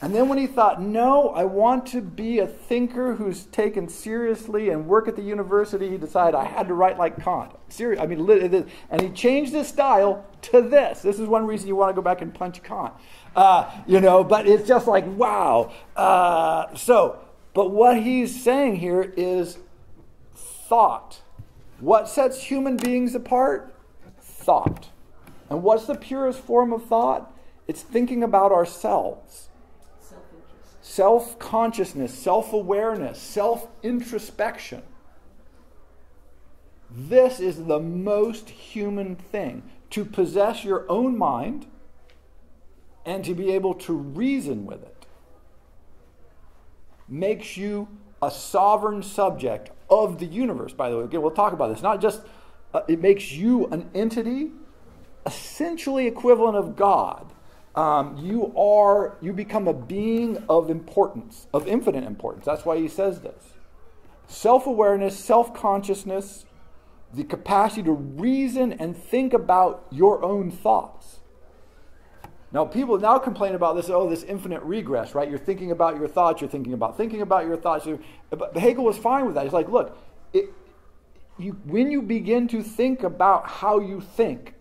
And 0.01 0.15
then 0.15 0.29
when 0.29 0.38
he 0.38 0.47
thought, 0.47 0.81
no, 0.81 1.29
I 1.29 1.43
want 1.43 1.85
to 1.88 2.01
be 2.01 2.39
a 2.39 2.47
thinker 2.47 3.15
who's 3.15 3.45
taken 3.45 3.89
seriously 3.89 4.69
and 4.69 4.88
work 4.88 5.09
at 5.09 5.17
the 5.17 5.21
university, 5.21 5.89
he 5.89 5.97
decided 5.97 6.35
I 6.35 6.45
had 6.45 6.69
to 6.69 6.73
write 6.73 6.97
like 6.97 7.21
Kant. 7.21 7.51
Serious, 7.67 8.01
I 8.01 8.05
mean, 8.05 8.65
and 8.89 9.01
he 9.01 9.09
changed 9.09 9.51
his 9.51 9.67
style 9.67 10.25
to 10.43 10.62
this. 10.62 11.01
This 11.01 11.19
is 11.19 11.27
one 11.27 11.45
reason 11.45 11.67
you 11.67 11.75
want 11.75 11.89
to 11.89 11.93
go 11.93 12.01
back 12.01 12.21
and 12.21 12.33
punch 12.33 12.63
Kant. 12.63 12.93
Uh, 13.35 13.69
you 13.88 13.99
know, 13.99 14.23
but 14.23 14.47
it's 14.47 14.65
just 14.65 14.88
like, 14.88 15.05
wow. 15.17 15.73
Uh, 15.97 16.73
so, 16.75 17.19
but 17.53 17.71
what 17.71 18.01
he's 18.01 18.41
saying 18.41 18.77
here 18.77 19.13
is 19.17 19.57
thought. 20.33 21.19
What 21.81 22.07
sets 22.07 22.43
human 22.43 22.77
beings 22.77 23.15
apart? 23.15 23.75
Thought. 24.21 24.89
And 25.49 25.62
what's 25.62 25.88
the 25.88 25.95
purest 25.95 26.39
form 26.39 26.71
of 26.71 26.85
thought? 26.85 27.33
It's 27.67 27.81
thinking 27.81 28.23
about 28.23 28.53
ourselves 28.53 29.48
self 30.89 31.38
consciousness, 31.38 32.12
self 32.12 32.52
awareness, 32.52 33.19
self 33.19 33.67
introspection. 33.84 34.82
This 36.89 37.39
is 37.39 37.65
the 37.65 37.80
most 37.80 38.49
human 38.49 39.15
thing 39.15 39.62
to 39.91 40.04
possess 40.04 40.65
your 40.65 40.89
own 40.89 41.15
mind 41.15 41.67
and 43.06 43.23
to 43.23 43.36
be 43.36 43.52
able 43.52 43.75
to 43.75 43.93
reason 43.93 44.65
with 44.65 44.82
it 44.82 45.06
makes 47.08 47.56
you 47.56 47.88
a 48.21 48.32
sovereign 48.32 49.04
subject 49.04 49.69
of 49.89 50.19
the 50.19 50.25
universe, 50.25 50.73
by 50.73 50.89
the 50.89 50.97
way. 50.97 51.04
Again, 51.04 51.21
we'll 51.21 51.32
talk 51.32 51.54
about 51.54 51.69
this. 51.69 51.84
Not 51.84 52.02
just, 52.02 52.21
uh, 52.73 52.82
it 52.88 52.99
makes 52.99 53.32
you 53.32 53.67
an 53.67 53.89
entity 53.93 54.52
essentially 55.25 56.08
equivalent 56.08 56.58
of 56.58 56.75
God 56.75 57.32
um, 57.79 58.17
you 58.17 58.53
are 58.57 59.15
you 59.21 59.31
become 59.31 59.65
a 59.69 59.73
being 59.73 60.43
of 60.49 60.69
importance 60.69 61.47
of 61.53 61.65
infinite 61.65 62.03
importance. 62.03 62.45
That's 62.45 62.65
why 62.65 62.77
he 62.77 62.89
says 62.89 63.21
this. 63.21 63.53
Self-awareness 64.27 65.17
self-consciousness 65.17 66.45
the 67.13 67.23
capacity 67.23 67.81
to 67.83 67.93
reason 67.93 68.73
and 68.73 68.95
think 68.97 69.33
about 69.33 69.87
your 69.91 70.21
own 70.23 70.51
thoughts. 70.51 71.19
Now 72.51 72.65
people 72.65 72.99
now 72.99 73.17
complain 73.17 73.55
about 73.55 73.77
this 73.77 73.89
oh 73.89 74.09
this 74.09 74.23
infinite 74.23 74.61
regress 74.63 75.15
right? 75.15 75.29
You're 75.29 75.39
thinking 75.39 75.71
about 75.71 75.95
your 75.95 76.09
thoughts 76.09 76.41
you're 76.41 76.49
thinking 76.49 76.73
about 76.73 76.97
thinking 76.97 77.21
about 77.21 77.45
your 77.45 77.55
thoughts. 77.55 77.87
But 78.29 78.57
hegel 78.57 78.83
was 78.83 78.97
fine 78.97 79.25
with 79.25 79.35
that. 79.35 79.45
He's 79.45 79.53
like 79.53 79.69
look 79.69 79.97
it, 80.33 80.49
you, 81.37 81.53
when 81.63 81.89
you 81.89 82.01
begin 82.01 82.49
to 82.49 82.61
think 82.61 83.03
about 83.03 83.47
how 83.47 83.79
you 83.79 84.01
think 84.01 84.55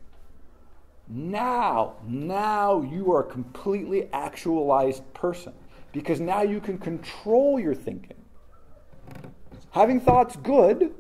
now, 1.08 1.96
now 2.06 2.82
you 2.82 3.12
are 3.12 3.20
a 3.20 3.30
completely 3.30 4.08
actualized 4.12 5.02
person 5.14 5.54
because 5.92 6.20
now 6.20 6.42
you 6.42 6.60
can 6.60 6.78
control 6.78 7.58
your 7.58 7.74
thinking. 7.74 8.16
Having 9.70 10.00
thoughts 10.00 10.36
good, 10.36 10.94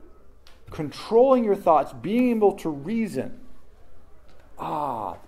controlling 0.70 1.44
your 1.44 1.56
thoughts, 1.56 1.92
being 1.92 2.30
able 2.30 2.52
to 2.52 2.70
reason. 2.70 3.38
Ah, 4.58 5.18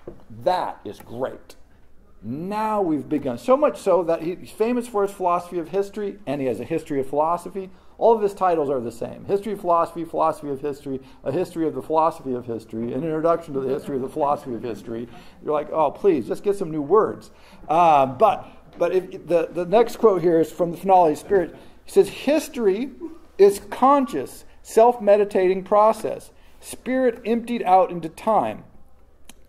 that 0.43 0.81
is 0.85 0.99
great. 0.99 1.57
Now 2.23 2.83
we've 2.83 3.09
begun. 3.09 3.38
So 3.38 3.57
much 3.57 3.79
so 3.79 4.03
that 4.05 4.23
he's 4.23 4.51
famous 4.51 4.87
for 4.87 5.03
his 5.03 5.12
philosophy 5.12 5.59
of 5.59 5.69
history, 5.69 6.19
and 6.27 6.40
he 6.40 6.47
has 6.47 6.61
a 6.61 6.64
history 6.64 7.01
of 7.01 7.09
philosophy. 7.09 7.71
All 8.01 8.17
of 8.17 8.23
his 8.23 8.33
titles 8.33 8.71
are 8.71 8.81
the 8.81 8.91
same 8.91 9.27
History 9.27 9.53
of 9.53 9.61
Philosophy, 9.61 10.07
Philosophy 10.07 10.49
of 10.49 10.63
History, 10.63 11.01
A 11.23 11.31
History 11.31 11.67
of 11.67 11.75
the 11.75 11.83
Philosophy 11.83 12.33
of 12.33 12.47
History, 12.47 12.95
An 12.95 13.05
Introduction 13.05 13.53
to 13.53 13.61
the 13.61 13.69
History 13.69 13.97
of 13.97 14.01
the 14.03 14.09
Philosophy 14.09 14.55
of 14.55 14.63
History. 14.63 15.07
You're 15.45 15.53
like, 15.53 15.71
oh, 15.71 15.91
please, 15.91 16.27
just 16.27 16.43
get 16.43 16.57
some 16.57 16.71
new 16.71 16.81
words. 16.81 17.31
Uh, 17.69 18.07
but 18.07 18.49
but 18.79 18.95
if, 18.95 19.27
the, 19.27 19.51
the 19.53 19.67
next 19.67 19.97
quote 19.97 20.23
here 20.23 20.41
is 20.41 20.51
from 20.51 20.71
the 20.71 20.79
Finale 20.79 21.15
Spirit. 21.15 21.55
He 21.85 21.91
says, 21.91 22.09
History 22.09 22.89
is 23.37 23.61
conscious, 23.69 24.47
self 24.63 25.03
meditating 25.03 25.65
process, 25.65 26.31
spirit 26.59 27.21
emptied 27.27 27.63
out 27.65 27.91
into 27.91 28.09
time. 28.09 28.65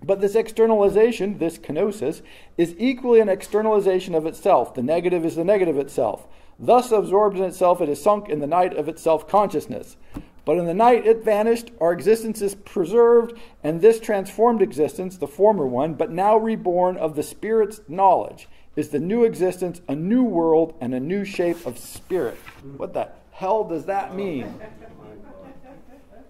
But 0.04 0.20
this 0.20 0.36
externalization, 0.36 1.38
this 1.38 1.58
kenosis, 1.58 2.22
is 2.58 2.76
equally 2.78 3.22
an 3.22 3.30
externalization 3.30 4.14
of 4.14 4.26
itself. 4.26 4.74
The 4.74 4.84
negative 4.84 5.24
is 5.24 5.38
the 5.38 5.46
negative 5.46 5.78
itself. 5.78 6.28
Thus 6.64 6.92
absorbed 6.92 7.38
in 7.38 7.44
itself, 7.44 7.82
it 7.82 7.90
is 7.90 8.02
sunk 8.02 8.30
in 8.30 8.40
the 8.40 8.46
night 8.46 8.78
of 8.78 8.88
its 8.88 9.02
self 9.02 9.28
consciousness. 9.28 9.98
But 10.46 10.58
in 10.58 10.66
the 10.66 10.74
night 10.74 11.06
it 11.08 11.26
vanished, 11.26 11.72
our 11.80 11.92
existence 11.92 12.42
is 12.42 12.56
preserved, 12.56 13.38
and 13.64 13.82
this 13.82 14.00
transformed 14.00 14.62
existence, 14.62 15.18
the 15.18 15.28
former 15.28 15.66
one, 15.66 15.96
but 15.96 16.12
now 16.12 16.38
reborn 16.38 16.98
of 16.98 17.16
the 17.16 17.24
Spirit's 17.24 17.82
knowledge, 17.88 18.48
is 18.76 18.90
the 18.90 19.00
new 19.00 19.24
existence, 19.24 19.82
a 19.88 19.96
new 19.96 20.24
world, 20.24 20.76
and 20.80 20.94
a 20.94 21.00
new 21.00 21.26
shape 21.26 21.66
of 21.66 21.78
spirit. 21.78 22.38
What 22.78 22.94
the 22.94 23.10
hell 23.32 23.64
does 23.64 23.86
that 23.86 24.16
mean? 24.16 24.54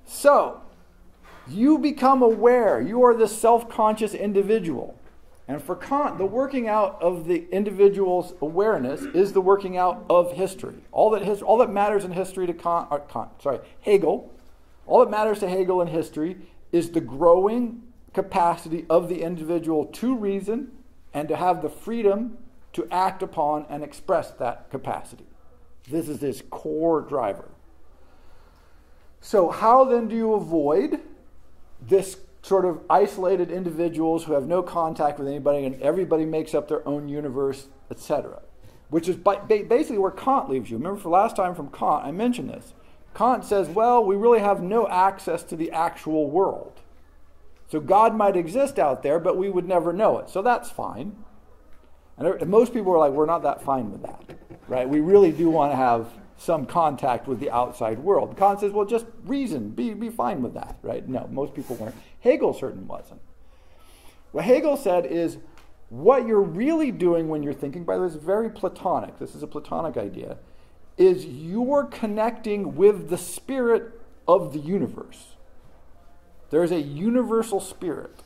So, 0.06 0.62
you 1.48 1.78
become 1.78 2.22
aware. 2.22 2.82
You 2.82 3.04
are 3.04 3.15
the 3.15 3.28
self 3.28 3.70
conscious 3.70 4.13
individual. 4.13 4.98
And 5.48 5.62
for 5.62 5.76
Kant, 5.76 6.18
the 6.18 6.26
working 6.26 6.68
out 6.68 7.02
of 7.02 7.26
the 7.26 7.48
individual's 7.52 8.34
awareness 8.42 9.02
is 9.02 9.34
the 9.34 9.42
working 9.42 9.76
out 9.78 10.06
of 10.10 10.34
history. 10.34 10.76
All 10.92 11.10
that, 11.12 11.24
his, 11.24 11.42
all 11.42 11.58
that 11.58 11.72
matters 11.72 12.06
in 12.06 12.12
history 12.12 12.48
to 12.48 12.54
Kant, 12.54 12.88
uh, 12.92 13.00
Kant, 13.00 13.30
sorry, 13.42 13.60
Hegel, 13.82 14.32
all 14.86 15.00
that 15.00 15.10
matters 15.10 15.40
to 15.40 15.50
Hegel 15.50 15.82
in 15.82 15.88
history 15.88 16.38
is 16.72 16.92
the 16.92 17.02
growing 17.02 17.82
capacity 18.14 18.86
of 18.90 19.10
the 19.10 19.22
individual 19.22 19.86
to 19.86 20.16
reason 20.16 20.72
and 21.14 21.28
to 21.28 21.36
have 21.36 21.62
the 21.62 21.70
freedom 21.70 22.38
to 22.74 22.88
act 22.92 23.22
upon 23.22 23.66
and 23.70 23.84
express 23.84 24.32
that 24.32 24.70
capacity. 24.70 25.26
This 25.90 26.08
is 26.08 26.22
his 26.22 26.44
core 26.50 27.02
driver. 27.02 27.50
So, 29.20 29.50
how 29.50 29.86
then 29.86 30.08
do 30.08 30.16
you 30.16 30.34
avoid 30.34 31.00
this 31.82 32.18
sort 32.42 32.66
of 32.66 32.82
isolated 32.90 33.52
individuals 33.52 34.24
who 34.24 34.34
have 34.34 34.48
no 34.48 34.64
contact 34.64 35.20
with 35.20 35.28
anybody 35.28 35.66
and 35.66 35.80
everybody 35.82 36.26
makes 36.26 36.54
up 36.54 36.68
their 36.68 36.88
own 36.88 37.08
universe, 37.08 37.68
etc. 37.90 38.42
Which 38.90 39.08
is 39.08 39.16
basically 39.16 39.98
where 39.98 40.12
Kant 40.12 40.50
leaves 40.50 40.70
you. 40.70 40.78
Remember, 40.78 41.00
for 41.00 41.10
last 41.10 41.36
time 41.36 41.56
from 41.56 41.70
Kant, 41.70 42.04
I 42.04 42.12
mentioned 42.12 42.50
this. 42.50 42.74
Kant 43.14 43.46
says, 43.46 43.68
well, 43.68 44.04
we 44.04 44.16
really 44.16 44.40
have 44.40 44.62
no 44.62 44.88
access 44.88 45.44
to 45.44 45.56
the 45.56 45.72
actual 45.72 46.30
world. 46.30 46.80
So 47.70 47.80
God 47.80 48.16
might 48.16 48.36
exist 48.36 48.80
out 48.80 49.04
there, 49.04 49.20
but 49.20 49.38
we 49.38 49.50
would 49.50 49.68
never 49.68 49.94
know 49.94 50.18
it. 50.20 50.30
So 50.30 50.42
that's 50.42 50.70
fine. 50.70 51.16
And 52.18 52.28
er, 52.28 52.46
most 52.46 52.74
people 52.74 52.92
are 52.94 52.98
like, 52.98 53.14
we're 53.14 53.26
not 53.26 53.44
that 53.44 53.62
fine 53.62 53.92
with 53.92 54.02
that, 54.04 54.24
right? 54.68 54.88
We 54.88 55.00
really 55.00 55.32
do 55.32 55.50
want 55.50 55.72
to 55.72 55.76
have 55.76 56.08
some 56.38 56.66
contact 56.66 57.28
with 57.28 57.40
the 57.40 57.52
outside 57.52 58.00
world. 58.00 58.36
Kant 58.38 58.60
says, 58.60 58.72
well, 58.72 58.86
just 58.86 59.06
reason, 59.26 59.70
be, 59.70 59.94
be 59.94 60.10
fine 60.10 60.42
with 60.42 60.54
that, 60.56 60.78
right? 60.82 61.08
No, 61.08 61.28
most 61.32 61.54
people 61.54 61.76
weren't. 61.76 61.96
Hegel 62.22 62.54
certainly 62.54 62.86
wasn't. 62.86 63.22
What 64.32 64.46
Hegel 64.46 64.78
said 64.78 65.06
is 65.06 65.38
what 65.90 66.26
you're 66.26 66.42
really 66.42 66.92
doing 66.92 67.28
when 67.28 67.44
you're 67.44 67.54
thinking, 67.54 67.84
by 67.84 67.96
the 67.96 68.02
way, 68.02 68.08
is 68.08 68.16
very 68.16 68.50
Platonic. 68.50 69.20
This 69.20 69.36
is 69.36 69.44
a 69.44 69.48
Platonic 69.48 69.98
idea, 69.98 70.38
is 70.98 71.26
you're 71.26 71.84
connecting 71.84 72.76
with 72.76 73.10
the 73.10 73.18
spirit 73.18 74.00
of 74.28 74.54
the 74.54 74.60
universe. 74.60 75.36
There's 76.50 76.72
a 76.72 76.82
universal 76.82 77.60
spirit. 77.60 78.24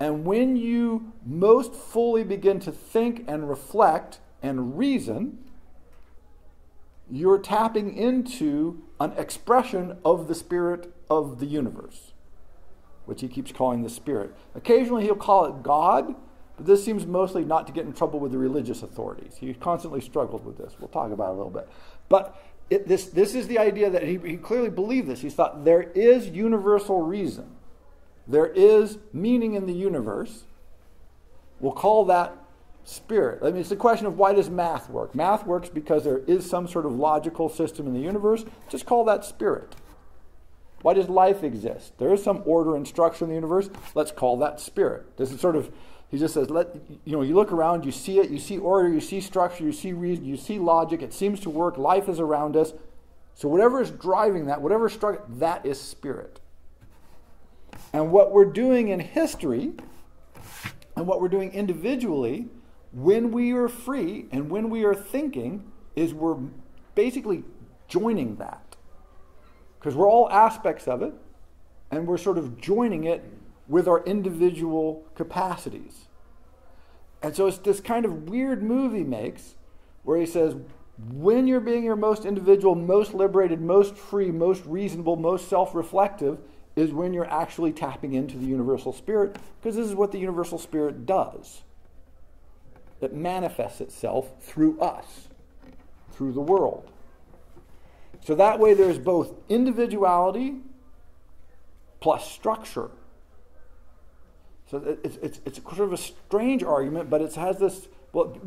And 0.00 0.24
when 0.24 0.56
you 0.56 1.12
most 1.24 1.74
fully 1.74 2.24
begin 2.24 2.60
to 2.60 2.72
think 2.72 3.24
and 3.28 3.48
reflect 3.48 4.20
and 4.42 4.78
reason, 4.78 5.38
you're 7.10 7.38
tapping 7.38 7.96
into 7.96 8.82
an 9.00 9.12
expression 9.12 9.98
of 10.04 10.28
the 10.28 10.34
spirit 10.34 10.94
of 11.10 11.40
the 11.40 11.46
universe, 11.46 12.07
which 13.08 13.22
he 13.22 13.28
keeps 13.28 13.50
calling 13.50 13.82
the 13.82 13.88
spirit. 13.88 14.34
Occasionally 14.54 15.04
he'll 15.04 15.16
call 15.16 15.46
it 15.46 15.62
God, 15.62 16.14
but 16.56 16.66
this 16.66 16.84
seems 16.84 17.06
mostly 17.06 17.44
not 17.44 17.66
to 17.66 17.72
get 17.72 17.86
in 17.86 17.92
trouble 17.92 18.20
with 18.20 18.32
the 18.32 18.38
religious 18.38 18.82
authorities. 18.82 19.36
He 19.40 19.54
constantly 19.54 20.00
struggled 20.00 20.44
with 20.44 20.58
this. 20.58 20.76
We'll 20.78 20.88
talk 20.88 21.10
about 21.10 21.30
it 21.30 21.34
a 21.34 21.36
little 21.36 21.50
bit. 21.50 21.68
But 22.08 22.40
it, 22.68 22.86
this, 22.86 23.06
this 23.06 23.34
is 23.34 23.48
the 23.48 23.58
idea 23.58 23.88
that 23.90 24.02
he, 24.02 24.18
he 24.18 24.36
clearly 24.36 24.68
believed 24.68 25.08
this. 25.08 25.22
He 25.22 25.30
thought 25.30 25.64
there 25.64 25.82
is 25.94 26.28
universal 26.28 27.00
reason, 27.00 27.50
there 28.26 28.46
is 28.46 28.98
meaning 29.12 29.54
in 29.54 29.66
the 29.66 29.72
universe. 29.72 30.44
We'll 31.60 31.72
call 31.72 32.04
that 32.04 32.36
spirit. 32.84 33.40
I 33.42 33.46
mean, 33.46 33.60
it's 33.60 33.68
the 33.68 33.76
question 33.76 34.06
of 34.06 34.16
why 34.16 34.32
does 34.32 34.48
math 34.48 34.88
work? 34.88 35.14
Math 35.14 35.44
works 35.44 35.68
because 35.68 36.04
there 36.04 36.18
is 36.26 36.48
some 36.48 36.68
sort 36.68 36.86
of 36.86 36.92
logical 36.92 37.48
system 37.48 37.86
in 37.86 37.94
the 37.94 38.00
universe. 38.00 38.44
Just 38.68 38.86
call 38.86 39.04
that 39.06 39.24
spirit. 39.24 39.74
Why 40.82 40.94
does 40.94 41.08
life 41.08 41.42
exist? 41.42 41.98
There 41.98 42.12
is 42.12 42.22
some 42.22 42.42
order 42.46 42.76
and 42.76 42.86
structure 42.86 43.24
in 43.24 43.30
the 43.30 43.34
universe. 43.34 43.68
Let's 43.94 44.12
call 44.12 44.36
that 44.38 44.60
spirit. 44.60 45.16
This 45.16 45.32
is 45.32 45.40
sort 45.40 45.56
of, 45.56 45.72
he 46.08 46.18
just 46.18 46.34
says, 46.34 46.50
let, 46.50 46.74
you 47.04 47.12
know, 47.12 47.22
you 47.22 47.34
look 47.34 47.52
around, 47.52 47.84
you 47.84 47.92
see 47.92 48.18
it, 48.18 48.30
you 48.30 48.38
see 48.38 48.58
order, 48.58 48.88
you 48.88 49.00
see 49.00 49.20
structure, 49.20 49.64
you 49.64 49.72
see 49.72 49.92
reason, 49.92 50.24
you 50.24 50.36
see 50.36 50.58
logic. 50.58 51.02
It 51.02 51.12
seems 51.12 51.40
to 51.40 51.50
work. 51.50 51.78
Life 51.78 52.08
is 52.08 52.20
around 52.20 52.56
us. 52.56 52.72
So 53.34 53.48
whatever 53.48 53.80
is 53.80 53.90
driving 53.90 54.46
that, 54.46 54.62
whatever 54.62 54.88
structure, 54.88 55.24
that 55.28 55.66
is 55.66 55.80
spirit. 55.80 56.40
And 57.92 58.10
what 58.12 58.32
we're 58.32 58.44
doing 58.44 58.88
in 58.88 59.00
history 59.00 59.72
and 60.96 61.06
what 61.06 61.20
we're 61.20 61.28
doing 61.28 61.52
individually 61.52 62.48
when 62.92 63.30
we 63.30 63.52
are 63.52 63.68
free 63.68 64.26
and 64.32 64.50
when 64.50 64.70
we 64.70 64.84
are 64.84 64.94
thinking 64.94 65.70
is 65.94 66.14
we're 66.14 66.38
basically 66.94 67.44
joining 67.86 68.36
that. 68.36 68.67
Because 69.78 69.94
we're 69.94 70.10
all 70.10 70.28
aspects 70.30 70.88
of 70.88 71.02
it 71.02 71.14
and 71.90 72.06
we're 72.06 72.18
sort 72.18 72.38
of 72.38 72.60
joining 72.60 73.04
it 73.04 73.24
with 73.68 73.86
our 73.86 74.02
individual 74.04 75.06
capacities. 75.14 76.08
And 77.22 77.34
so 77.34 77.46
it's 77.46 77.58
this 77.58 77.80
kind 77.80 78.04
of 78.04 78.28
weird 78.28 78.62
move 78.62 78.94
he 78.94 79.04
makes 79.04 79.54
where 80.04 80.18
he 80.18 80.26
says, 80.26 80.56
when 81.12 81.46
you're 81.46 81.60
being 81.60 81.84
your 81.84 81.96
most 81.96 82.24
individual, 82.24 82.74
most 82.74 83.14
liberated, 83.14 83.60
most 83.60 83.96
free, 83.96 84.30
most 84.30 84.64
reasonable, 84.66 85.16
most 85.16 85.48
self 85.48 85.74
reflective, 85.74 86.38
is 86.74 86.92
when 86.92 87.12
you're 87.12 87.30
actually 87.30 87.72
tapping 87.72 88.14
into 88.14 88.36
the 88.36 88.46
universal 88.46 88.92
spirit, 88.92 89.36
because 89.60 89.76
this 89.76 89.86
is 89.86 89.94
what 89.94 90.12
the 90.12 90.18
universal 90.18 90.58
spirit 90.58 91.06
does. 91.06 91.62
It 93.00 93.14
manifests 93.14 93.80
itself 93.80 94.30
through 94.40 94.80
us, 94.80 95.28
through 96.12 96.32
the 96.32 96.40
world. 96.40 96.90
So 98.24 98.34
that 98.34 98.58
way 98.58 98.74
there's 98.74 98.98
both 98.98 99.34
individuality 99.48 100.56
plus 102.00 102.30
structure. 102.30 102.90
So 104.70 104.98
it's, 105.02 105.16
it's, 105.16 105.40
it's 105.46 105.62
sort 105.62 105.80
of 105.80 105.92
a 105.92 105.96
strange 105.96 106.62
argument, 106.62 107.08
but 107.08 107.22
it 107.22 107.34
has 107.34 107.58
this. 107.58 107.88
Well, 108.12 108.38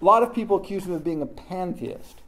a 0.00 0.04
lot 0.04 0.22
of 0.22 0.34
people 0.34 0.56
accuse 0.56 0.86
him 0.86 0.92
of 0.92 1.04
being 1.04 1.20
a 1.20 1.26
pantheist, 1.26 2.22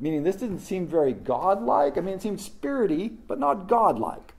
meaning 0.00 0.24
this 0.24 0.36
didn't 0.36 0.60
seem 0.60 0.86
very 0.86 1.12
godlike. 1.12 1.96
I 1.96 2.00
mean, 2.00 2.14
it 2.14 2.22
seemed 2.22 2.40
spirity, 2.40 3.16
but 3.28 3.38
not 3.38 3.68
godlike. 3.68 4.34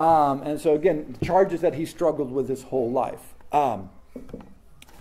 Um, 0.00 0.42
and 0.42 0.60
so, 0.60 0.74
again, 0.74 1.16
charges 1.22 1.60
that 1.60 1.74
he 1.74 1.84
struggled 1.84 2.32
with 2.32 2.48
his 2.48 2.64
whole 2.64 2.90
life. 2.90 3.34
Um, 3.52 3.90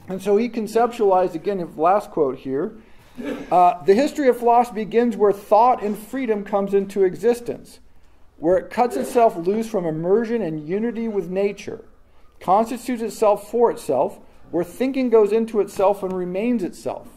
and 0.08 0.22
so 0.22 0.38
he 0.38 0.50
conceptualized, 0.50 1.36
again, 1.36 1.76
last 1.76 2.12
quote 2.12 2.38
here 2.38 2.78
uh, 3.52 3.84
the 3.84 3.96
history 3.96 4.28
of 4.28 4.38
philosophy 4.38 4.86
begins 4.86 5.18
where 5.18 5.32
thought 5.32 5.84
and 5.84 5.98
freedom 5.98 6.44
comes 6.44 6.74
into 6.74 7.04
existence, 7.04 7.80
where 8.38 8.58
it 8.58 8.70
cuts 8.70 8.96
itself 8.96 9.36
loose 9.36 9.68
from 9.68 9.86
immersion 9.86 10.42
and 10.42 10.68
unity 10.68 11.08
with 11.08 11.30
nature, 11.30 11.86
constitutes 12.40 13.02
itself 13.02 13.50
for 13.50 13.72
itself, 13.72 14.20
where 14.52 14.64
thinking 14.64 15.10
goes 15.10 15.32
into 15.32 15.60
itself 15.60 16.04
and 16.04 16.14
remains 16.14 16.64
itself. 16.64 17.08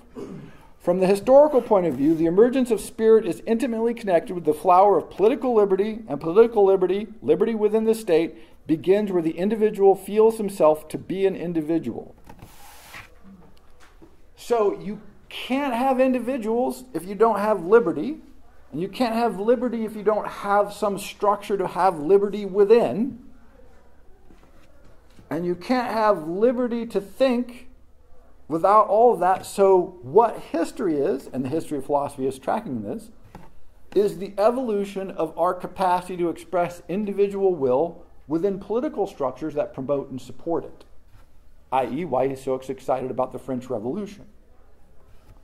From 0.80 1.00
the 1.00 1.06
historical 1.06 1.60
point 1.60 1.86
of 1.86 1.94
view, 1.94 2.14
the 2.14 2.24
emergence 2.24 2.70
of 2.70 2.80
spirit 2.80 3.26
is 3.26 3.42
intimately 3.46 3.92
connected 3.92 4.32
with 4.34 4.46
the 4.46 4.54
flower 4.54 4.96
of 4.96 5.10
political 5.10 5.54
liberty, 5.54 6.00
and 6.08 6.18
political 6.18 6.64
liberty, 6.64 7.08
liberty 7.20 7.54
within 7.54 7.84
the 7.84 7.94
state, 7.94 8.34
begins 8.66 9.12
where 9.12 9.22
the 9.22 9.36
individual 9.36 9.94
feels 9.94 10.38
himself 10.38 10.88
to 10.88 10.96
be 10.96 11.26
an 11.26 11.36
individual. 11.36 12.14
So 14.36 14.80
you 14.80 15.02
can't 15.30 15.72
have 15.72 16.00
individuals 16.00 16.84
if 16.92 17.06
you 17.06 17.14
don't 17.14 17.38
have 17.38 17.64
liberty, 17.64 18.18
and 18.72 18.80
you 18.80 18.88
can't 18.88 19.14
have 19.14 19.40
liberty 19.40 19.84
if 19.84 19.96
you 19.96 20.02
don't 20.02 20.26
have 20.26 20.72
some 20.72 20.98
structure 20.98 21.56
to 21.56 21.68
have 21.68 21.98
liberty 21.98 22.44
within. 22.44 23.20
And 25.30 25.46
you 25.46 25.54
can't 25.54 25.92
have 25.92 26.26
liberty 26.26 26.84
to 26.86 27.00
think 27.00 27.68
without 28.48 28.88
all 28.88 29.14
of 29.14 29.20
that. 29.20 29.46
So, 29.46 29.98
what 30.02 30.38
history 30.38 30.96
is, 30.96 31.28
and 31.32 31.44
the 31.44 31.48
history 31.48 31.78
of 31.78 31.86
philosophy 31.86 32.26
is 32.26 32.38
tracking 32.38 32.82
this, 32.82 33.10
is 33.94 34.18
the 34.18 34.34
evolution 34.38 35.10
of 35.12 35.36
our 35.38 35.54
capacity 35.54 36.16
to 36.16 36.28
express 36.28 36.82
individual 36.88 37.54
will 37.54 38.04
within 38.26 38.58
political 38.58 39.06
structures 39.06 39.54
that 39.54 39.74
promote 39.74 40.10
and 40.10 40.20
support 40.20 40.64
it, 40.64 40.84
i.e., 41.72 42.04
why 42.04 42.28
he's 42.28 42.42
so 42.42 42.54
excited 42.54 43.10
about 43.10 43.32
the 43.32 43.38
French 43.38 43.68
Revolution. 43.68 44.26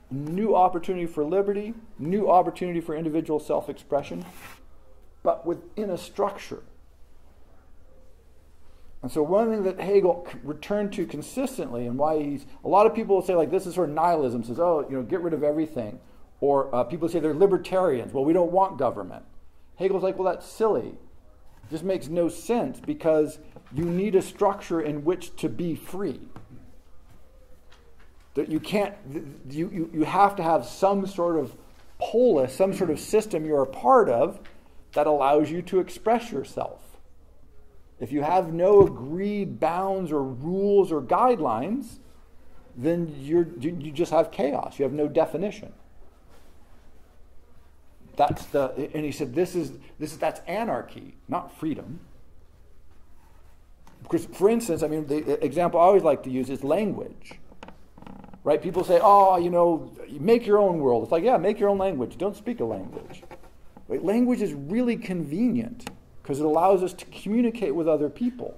New 0.09 0.55
opportunity 0.55 1.05
for 1.05 1.25
liberty, 1.25 1.73
new 1.99 2.29
opportunity 2.29 2.79
for 2.79 2.95
individual 2.95 3.39
self 3.39 3.69
expression, 3.69 4.25
but 5.21 5.45
within 5.45 5.89
a 5.89 5.97
structure. 5.97 6.63
And 9.01 9.11
so 9.11 9.21
one 9.21 9.49
thing 9.49 9.63
that 9.63 9.79
Hegel 9.79 10.27
returned 10.43 10.93
to 10.93 11.05
consistently, 11.05 11.85
and 11.85 11.97
why 11.97 12.21
he's 12.21 12.45
a 12.63 12.67
lot 12.67 12.85
of 12.85 12.95
people 12.95 13.15
will 13.15 13.21
say 13.21 13.35
like 13.35 13.51
this 13.51 13.65
is 13.67 13.75
sort 13.75 13.89
of 13.89 13.95
nihilism, 13.95 14.43
says 14.43 14.59
oh 14.59 14.85
you 14.89 14.95
know 14.95 15.03
get 15.03 15.21
rid 15.21 15.33
of 15.33 15.43
everything, 15.43 15.99
or 16.39 16.73
uh, 16.73 16.83
people 16.83 17.09
say 17.09 17.19
they're 17.19 17.33
libertarians. 17.33 18.13
Well, 18.13 18.25
we 18.25 18.33
don't 18.33 18.51
want 18.51 18.77
government. 18.77 19.23
Hegel's 19.75 20.03
like 20.03 20.17
well 20.17 20.33
that's 20.33 20.47
silly, 20.47 20.95
just 21.69 21.83
makes 21.83 22.07
no 22.07 22.29
sense 22.29 22.79
because 22.79 23.39
you 23.73 23.83
need 23.83 24.15
a 24.15 24.21
structure 24.21 24.81
in 24.81 25.03
which 25.03 25.35
to 25.35 25.49
be 25.49 25.75
free. 25.75 26.21
That 28.37 28.49
you 28.49 28.59
can't 28.59 28.93
you, 29.49 29.67
you 29.73 29.89
you 29.91 30.03
have 30.03 30.35
to 30.35 30.43
have 30.43 30.63
some 30.63 31.07
sort 31.07 31.37
of 31.37 31.55
polis, 31.99 32.53
some 32.55 32.71
sort 32.71 32.91
of 32.91 32.99
system 32.99 33.45
you're 33.45 33.63
a 33.63 33.65
part 33.65 34.09
of 34.09 34.39
that 34.93 35.07
allows 35.07 35.49
you 35.49 35.63
to 35.63 35.79
express 35.79 36.31
yourself. 36.31 36.79
If 37.99 38.11
you 38.11 38.21
have 38.21 38.53
no 38.53 38.83
agreed 38.83 39.59
bounds 39.59 40.11
or 40.11 40.21
rules 40.21 40.91
or 40.91 41.01
guidelines, 41.01 41.97
then 42.75 43.15
you're, 43.19 43.47
you 43.59 43.91
just 43.91 44.11
have 44.11 44.29
chaos. 44.29 44.77
You 44.77 44.83
have 44.83 44.93
no 44.93 45.07
definition. 45.07 45.73
That's 48.17 48.45
the, 48.47 48.91
and 48.93 49.03
he 49.03 49.11
said, 49.11 49.33
this 49.33 49.55
is, 49.55 49.71
this 49.97 50.11
is, 50.11 50.19
that's 50.19 50.41
anarchy, 50.47 51.15
not 51.27 51.57
freedom. 51.57 52.01
Because, 54.03 54.25
for 54.27 54.47
instance, 54.47 54.83
I 54.83 54.87
mean, 54.87 55.07
the 55.07 55.43
example 55.43 55.79
I 55.79 55.83
always 55.85 56.03
like 56.03 56.21
to 56.23 56.29
use 56.29 56.51
is 56.51 56.63
language. 56.63 57.39
Right? 58.47 58.61
People 58.63 58.85
say, 58.85 58.97
oh, 59.03 59.35
you 59.35 59.49
know, 59.49 59.91
make 60.09 60.47
your 60.47 60.57
own 60.57 60.79
world. 60.79 61.03
It's 61.03 61.11
like, 61.11 61.21
yeah, 61.21 61.35
make 61.35 61.59
your 61.59 61.67
own 61.67 61.77
language. 61.77 62.17
Don't 62.17 62.33
speak 62.33 62.61
a 62.61 62.63
language. 62.63 63.21
Right? 63.89 64.01
Language 64.01 64.41
is 64.41 64.53
really 64.53 64.95
convenient 64.95 65.89
because 66.23 66.39
it 66.39 66.45
allows 66.45 66.81
us 66.81 66.93
to 66.93 67.05
communicate 67.07 67.75
with 67.75 67.89
other 67.89 68.09
people. 68.09 68.57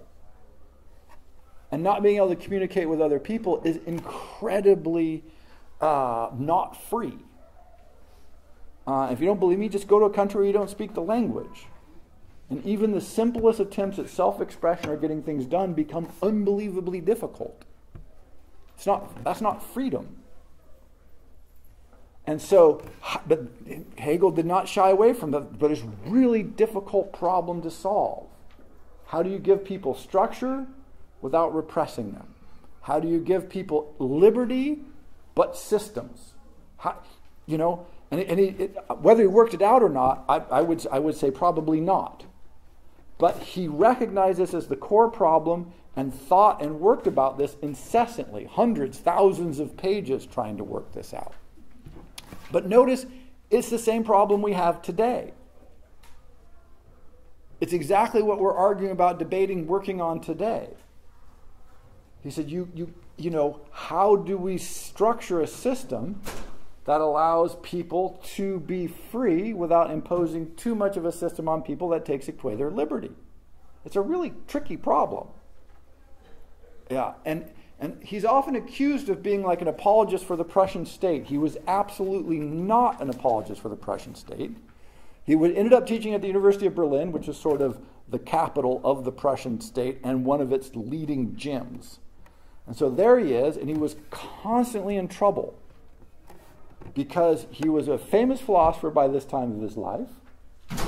And 1.71 1.81
not 1.81 2.03
being 2.03 2.17
able 2.17 2.29
to 2.29 2.35
communicate 2.35 2.87
with 2.87 3.01
other 3.01 3.17
people 3.17 3.63
is 3.63 3.77
incredibly 3.87 5.23
uh, 5.81 6.29
not 6.37 6.79
free. 6.83 7.17
Uh, 8.85 9.09
if 9.11 9.19
you 9.19 9.25
don't 9.25 9.39
believe 9.39 9.57
me, 9.57 9.69
just 9.69 9.87
go 9.87 9.97
to 9.97 10.05
a 10.05 10.13
country 10.13 10.41
where 10.41 10.45
you 10.45 10.53
don't 10.53 10.69
speak 10.69 10.93
the 10.93 11.01
language. 11.01 11.65
And 12.51 12.63
even 12.63 12.91
the 12.91 13.01
simplest 13.01 13.59
attempts 13.59 13.97
at 13.97 14.07
self 14.07 14.39
expression 14.39 14.91
or 14.91 14.97
getting 14.97 15.23
things 15.23 15.47
done 15.47 15.73
become 15.73 16.09
unbelievably 16.21 17.01
difficult. 17.01 17.65
It's 18.79 18.85
not, 18.85 19.25
that's 19.25 19.41
not 19.41 19.61
freedom. 19.61 20.07
And 22.25 22.41
so, 22.41 22.81
but 23.27 23.41
Hegel 23.97 24.31
did 24.31 24.45
not 24.45 24.69
shy 24.69 24.89
away 24.89 25.11
from 25.11 25.31
that, 25.31 25.59
but 25.59 25.69
it's 25.69 25.81
really 26.05 26.43
difficult 26.43 27.11
problem 27.11 27.61
to 27.63 27.71
solve. 27.71 28.27
How 29.07 29.21
do 29.21 29.29
you 29.29 29.37
give 29.37 29.65
people 29.65 29.95
structure 29.95 30.65
without 31.19 31.53
repressing 31.53 32.13
them? 32.13 32.27
How 32.83 33.01
do 33.01 33.09
you 33.09 33.19
give 33.19 33.49
people 33.49 33.93
liberty 33.99 34.79
but 35.35 35.57
systems? 35.57 36.35
How, 36.77 36.99
you 37.47 37.57
know, 37.57 37.85
and, 38.11 38.21
and 38.21 38.39
it, 38.39 38.77
whether 39.01 39.23
he 39.23 39.27
worked 39.27 39.53
it 39.53 39.61
out 39.61 39.83
or 39.83 39.89
not, 39.89 40.23
I, 40.29 40.37
I, 40.37 40.61
would, 40.61 40.87
I 40.89 40.99
would 40.99 41.17
say 41.17 41.31
probably 41.31 41.81
not. 41.81 42.23
But 43.17 43.39
he 43.39 43.67
recognized 43.67 44.39
this 44.39 44.53
as 44.53 44.67
the 44.67 44.77
core 44.77 45.11
problem 45.11 45.73
and 45.99 46.13
thought 46.13 46.61
and 46.61 46.79
worked 46.79 47.07
about 47.07 47.37
this 47.37 47.57
incessantly, 47.61 48.45
hundreds, 48.45 48.97
thousands 48.97 49.59
of 49.59 49.75
pages 49.75 50.25
trying 50.25 50.55
to 50.55 50.63
work 50.63 50.93
this 50.93 51.13
out. 51.13 51.33
But 52.53 52.67
notice 52.67 53.05
it's 53.51 53.69
the 53.69 53.77
same 53.77 54.05
problem 54.05 54.41
we 54.41 54.53
have 54.53 54.81
today. 54.81 55.33
It's 57.59 57.73
exactly 57.73 58.21
what 58.21 58.39
we're 58.39 58.55
arguing 58.55 58.93
about, 58.93 59.19
debating, 59.19 59.67
working 59.67 59.99
on 59.99 60.21
today. 60.21 60.69
He 62.23 62.31
said, 62.31 62.49
you, 62.49 62.69
you, 62.73 62.93
you 63.17 63.29
know, 63.29 63.59
how 63.69 64.15
do 64.15 64.37
we 64.37 64.57
structure 64.57 65.41
a 65.41 65.47
system 65.47 66.21
that 66.85 67.01
allows 67.01 67.57
people 67.57 68.23
to 68.35 68.61
be 68.61 68.87
free 68.87 69.51
without 69.51 69.91
imposing 69.91 70.55
too 70.55 70.75
much 70.75 70.95
of 70.95 71.03
a 71.03 71.11
system 71.11 71.49
on 71.49 71.61
people 71.61 71.89
that 71.89 72.05
takes 72.05 72.29
away 72.29 72.55
their 72.55 72.71
liberty? 72.71 73.11
It's 73.83 73.97
a 73.97 74.01
really 74.01 74.33
tricky 74.47 74.77
problem. 74.77 75.27
Yeah, 76.89 77.13
and 77.25 77.49
And 77.79 77.97
he's 78.03 78.25
often 78.25 78.55
accused 78.55 79.07
of 79.09 79.23
being 79.23 79.41
like 79.41 79.61
an 79.61 79.69
apologist 79.69 80.25
for 80.25 80.35
the 80.35 80.43
Prussian 80.43 80.85
state. 80.85 81.25
He 81.25 81.37
was 81.37 81.57
absolutely 81.67 82.37
not 82.37 83.01
an 83.01 83.09
apologist 83.09 83.61
for 83.61 83.69
the 83.69 83.75
Prussian 83.77 84.15
state. 84.15 84.51
He 85.23 85.33
ended 85.33 85.73
up 85.73 85.87
teaching 85.87 86.13
at 86.13 86.21
the 86.21 86.27
University 86.27 86.65
of 86.65 86.75
Berlin, 86.75 87.11
which 87.11 87.29
is 87.29 87.37
sort 87.37 87.61
of 87.61 87.79
the 88.09 88.19
capital 88.19 88.81
of 88.83 89.05
the 89.05 89.11
Prussian 89.11 89.61
state 89.61 89.99
and 90.03 90.25
one 90.25 90.41
of 90.41 90.51
its 90.51 90.71
leading 90.75 91.33
gyms. 91.33 91.99
And 92.67 92.75
so 92.75 92.89
there 92.89 93.17
he 93.17 93.33
is, 93.33 93.55
and 93.55 93.69
he 93.69 93.75
was 93.75 93.95
constantly 94.09 94.97
in 94.97 95.07
trouble 95.07 95.57
because 96.93 97.45
he 97.51 97.69
was 97.69 97.87
a 97.87 97.97
famous 97.97 98.41
philosopher 98.41 98.89
by 98.89 99.07
this 99.07 99.23
time 99.23 99.55
of 99.55 99.61
his 99.61 99.77
life, 99.77 100.09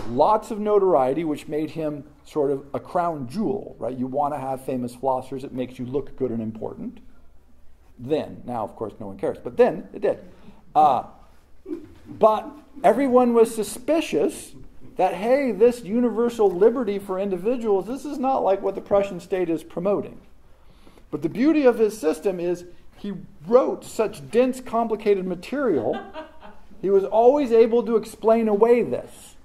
lots 0.10 0.52
of 0.52 0.60
notoriety, 0.60 1.24
which 1.24 1.48
made 1.48 1.72
him 1.72 2.04
sort 2.24 2.52
of 2.52 2.66
a 2.74 2.80
crown 2.80 3.28
jewel, 3.28 3.76
right? 3.80 3.98
You 3.98 4.08
want 4.08 4.34
to 4.34 4.40
have 4.40 4.64
famous 4.64 4.96
philosophers, 4.96 5.44
it 5.44 5.54
makes 5.54 5.80
you 5.80 5.86
look 5.86 6.16
good 6.16 6.32
and 6.32 6.42
important. 6.42 7.00
Then, 8.00 8.42
now 8.46 8.64
of 8.64 8.76
course 8.76 8.94
no 9.00 9.08
one 9.08 9.18
cares, 9.18 9.38
but 9.44 9.58
then 9.58 9.88
it 9.94 10.02
did. 10.02 10.20
Uh, 10.76 11.04
but 12.08 12.50
everyone 12.84 13.34
was 13.34 13.54
suspicious 13.54 14.54
that, 14.98 15.14
hey, 15.16 15.52
this 15.52 15.84
universal 15.84 16.50
liberty 16.50 17.00
for 17.00 17.20
individuals, 17.20 17.88
this 17.88 18.06
is 18.06 18.18
not 18.18 18.40
like 18.40 18.62
what 18.62 18.76
the 18.76 18.82
Prussian 18.82 19.20
state 19.20 19.50
is 19.50 19.64
promoting. 19.64 20.20
But 21.10 21.22
the 21.22 21.30
beauty 21.30 21.66
of 21.66 21.78
his 21.78 21.98
system 21.98 22.40
is 22.40 22.66
he 22.98 23.14
wrote 23.48 23.84
such 23.84 24.30
dense, 24.30 24.62
complicated 24.62 25.26
material, 25.26 26.00
he 26.82 26.90
was 26.90 27.04
always 27.04 27.52
able 27.52 27.84
to 27.84 27.96
explain 27.96 28.48
away 28.48 28.84
this. 28.84 29.36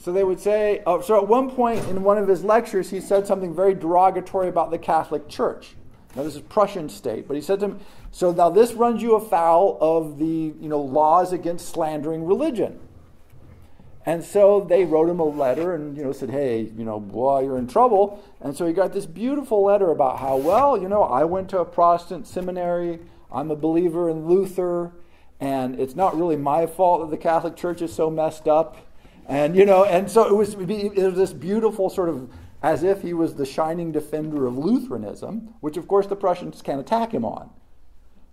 So 0.00 0.12
they 0.12 0.24
would 0.24 0.40
say, 0.40 0.82
oh, 0.86 1.02
so 1.02 1.18
at 1.18 1.28
one 1.28 1.50
point 1.50 1.86
in 1.88 2.02
one 2.02 2.16
of 2.16 2.26
his 2.26 2.42
lectures, 2.42 2.88
he 2.88 3.00
said 3.00 3.26
something 3.26 3.54
very 3.54 3.74
derogatory 3.74 4.48
about 4.48 4.70
the 4.70 4.78
Catholic 4.78 5.28
Church. 5.28 5.76
Now, 6.16 6.22
this 6.22 6.34
is 6.34 6.40
Prussian 6.40 6.88
state, 6.88 7.28
but 7.28 7.36
he 7.36 7.42
said 7.42 7.60
to 7.60 7.66
him, 7.66 7.80
so 8.10 8.32
now 8.32 8.48
this 8.48 8.72
runs 8.72 9.02
you 9.02 9.14
afoul 9.14 9.76
of 9.78 10.18
the 10.18 10.54
you 10.58 10.68
know, 10.68 10.80
laws 10.80 11.34
against 11.34 11.68
slandering 11.68 12.24
religion. 12.24 12.80
And 14.06 14.24
so 14.24 14.66
they 14.68 14.86
wrote 14.86 15.10
him 15.10 15.20
a 15.20 15.24
letter 15.24 15.74
and 15.74 15.94
you 15.94 16.02
know 16.02 16.12
said, 16.12 16.30
"Hey, 16.30 16.62
you 16.62 16.84
know, 16.84 16.98
boy, 16.98 17.44
you're 17.44 17.58
in 17.58 17.68
trouble." 17.68 18.22
And 18.40 18.56
so 18.56 18.66
he 18.66 18.72
got 18.72 18.94
this 18.94 19.04
beautiful 19.04 19.62
letter 19.62 19.90
about 19.90 20.18
how, 20.18 20.38
well, 20.38 20.80
you 20.80 20.88
know, 20.88 21.02
I 21.02 21.24
went 21.24 21.50
to 21.50 21.58
a 21.58 21.66
Protestant 21.66 22.26
seminary. 22.26 23.00
I'm 23.30 23.50
a 23.50 23.56
believer 23.56 24.08
in 24.08 24.26
Luther, 24.26 24.92
and 25.38 25.78
it's 25.78 25.94
not 25.94 26.16
really 26.16 26.36
my 26.36 26.66
fault 26.66 27.02
that 27.02 27.10
the 27.10 27.22
Catholic 27.22 27.56
Church 27.56 27.82
is 27.82 27.92
so 27.92 28.08
messed 28.08 28.48
up. 28.48 28.78
And 29.30 29.54
you 29.54 29.64
know, 29.64 29.84
and 29.84 30.10
so 30.10 30.26
it 30.26 30.34
was, 30.34 30.54
it 30.54 30.96
was 30.96 31.14
this 31.14 31.32
beautiful 31.32 31.88
sort 31.88 32.08
of 32.08 32.28
as 32.64 32.82
if 32.82 33.00
he 33.00 33.14
was 33.14 33.36
the 33.36 33.46
shining 33.46 33.92
defender 33.92 34.44
of 34.44 34.58
Lutheranism, 34.58 35.54
which 35.60 35.76
of 35.76 35.86
course 35.86 36.08
the 36.08 36.16
Prussians 36.16 36.60
can't 36.60 36.80
attack 36.80 37.14
him 37.14 37.24
on. 37.24 37.48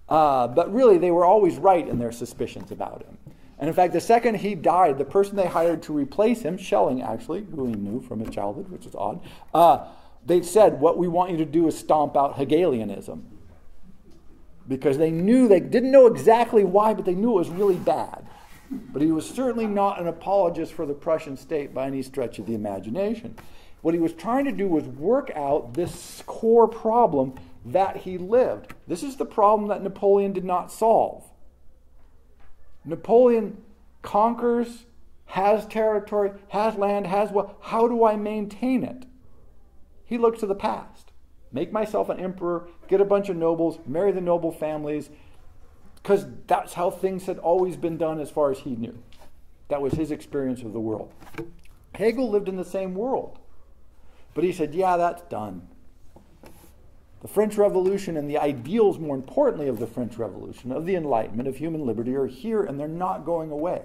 Uh, 0.10 0.48
but 0.48 0.74
really, 0.74 0.98
they 0.98 1.12
were 1.12 1.24
always 1.24 1.58
right 1.58 1.88
in 1.88 2.00
their 2.00 2.12
suspicions 2.12 2.72
about 2.72 3.04
him. 3.04 3.16
And 3.60 3.68
in 3.68 3.76
fact, 3.76 3.94
the 3.94 4.02
second 4.02 4.38
he 4.38 4.56
died, 4.56 4.98
the 4.98 5.06
person 5.06 5.36
they 5.36 5.46
hired 5.46 5.84
to 5.84 5.94
replace 5.94 6.42
him, 6.42 6.58
Schelling 6.58 7.04
actually, 7.04 7.46
who 7.56 7.68
he 7.68 7.74
knew 7.76 8.02
from 8.02 8.20
his 8.20 8.34
childhood, 8.34 8.70
which 8.70 8.88
is 8.88 8.96
odd, 8.96 9.22
uh, 9.54 9.86
they 10.26 10.42
said, 10.42 10.80
What 10.80 10.98
we 10.98 11.08
want 11.08 11.30
you 11.30 11.38
to 11.38 11.46
do 11.46 11.68
is 11.68 11.78
stomp 11.78 12.18
out 12.18 12.38
Hegelianism. 12.38 13.24
Because 14.68 14.98
they 14.98 15.12
knew, 15.12 15.48
they 15.48 15.60
didn't 15.60 15.92
know 15.92 16.08
exactly 16.08 16.64
why, 16.64 16.96
but 16.96 17.06
they 17.06 17.14
knew 17.14 17.34
it 17.34 17.40
was 17.40 17.50
really 17.50 17.78
bad. 17.78 18.27
But 18.70 19.02
he 19.02 19.12
was 19.12 19.30
certainly 19.30 19.68
not 19.68 20.00
an 20.00 20.08
apologist 20.08 20.74
for 20.74 20.86
the 20.86 20.94
Prussian 20.94 21.38
state 21.38 21.74
by 21.74 21.88
any 21.88 22.02
stretch 22.02 22.40
of 22.40 22.46
the 22.46 22.56
imagination. 22.56 23.36
What 23.82 23.94
he 23.94 24.00
was 24.00 24.14
trying 24.14 24.46
to 24.46 24.52
do 24.52 24.68
was 24.68 24.84
work 24.86 25.32
out 25.36 25.74
this 25.74 26.24
core 26.26 26.68
problem 26.68 27.36
that 27.66 27.98
he 27.98 28.18
lived. 28.18 28.74
This 28.88 29.04
is 29.04 29.18
the 29.18 29.26
problem 29.26 29.70
that 29.70 29.84
Napoleon 29.84 30.34
did 30.34 30.46
not 30.46 30.72
solve. 30.72 31.24
Napoleon 32.84 33.58
conquers, 34.02 34.86
has 35.26 35.66
territory, 35.66 36.32
has 36.50 36.76
land, 36.76 37.08
has 37.08 37.32
what? 37.32 37.58
How 37.62 37.88
do 37.88 38.06
I 38.06 38.16
maintain 38.16 38.84
it? 38.84 39.06
He 40.06 40.18
looks 40.18 40.40
to 40.40 40.46
the 40.46 40.56
past. 40.56 41.12
Make 41.52 41.72
myself 41.72 42.10
an 42.10 42.20
emperor, 42.20 42.68
get 42.88 43.02
a 43.02 43.06
bunch 43.06 43.30
of 43.30 43.36
nobles, 43.36 43.80
marry 43.86 44.12
the 44.12 44.22
noble 44.22 44.52
families, 44.52 45.10
because 46.02 46.26
that's 46.48 46.74
how 46.74 46.90
things 46.90 47.26
had 47.26 47.38
always 47.40 47.76
been 47.76 47.98
done 47.98 48.20
as 48.20 48.30
far 48.30 48.52
as 48.52 48.60
he 48.60 48.76
knew. 48.76 48.98
That 49.68 49.82
was 49.82 49.94
his 49.94 50.12
experience 50.12 50.62
of 50.62 50.74
the 50.74 50.80
world. 50.80 51.12
Hegel 51.96 52.30
lived 52.30 52.48
in 52.48 52.56
the 52.56 52.66
same 52.66 52.96
world. 52.96 53.40
But 54.34 54.44
he 54.44 54.54
said, 54.54 54.76
yeah, 54.76 54.98
that's 54.98 55.24
done. 55.24 55.68
The 57.22 57.28
French 57.28 57.58
Revolution 57.58 58.16
and 58.16 58.30
the 58.30 58.38
ideals, 58.38 59.00
more 59.00 59.16
importantly, 59.16 59.68
of 59.68 59.80
the 59.80 59.88
French 59.88 60.18
Revolution, 60.18 60.72
of 60.72 60.86
the 60.86 60.96
Enlightenment, 60.96 61.50
of 61.50 61.58
human 61.58 61.86
liberty, 61.86 62.16
are 62.16 62.28
here 62.28 62.64
and 62.64 62.80
they're 62.80 62.88
not 62.88 63.26
going 63.26 63.50
away. 63.50 63.82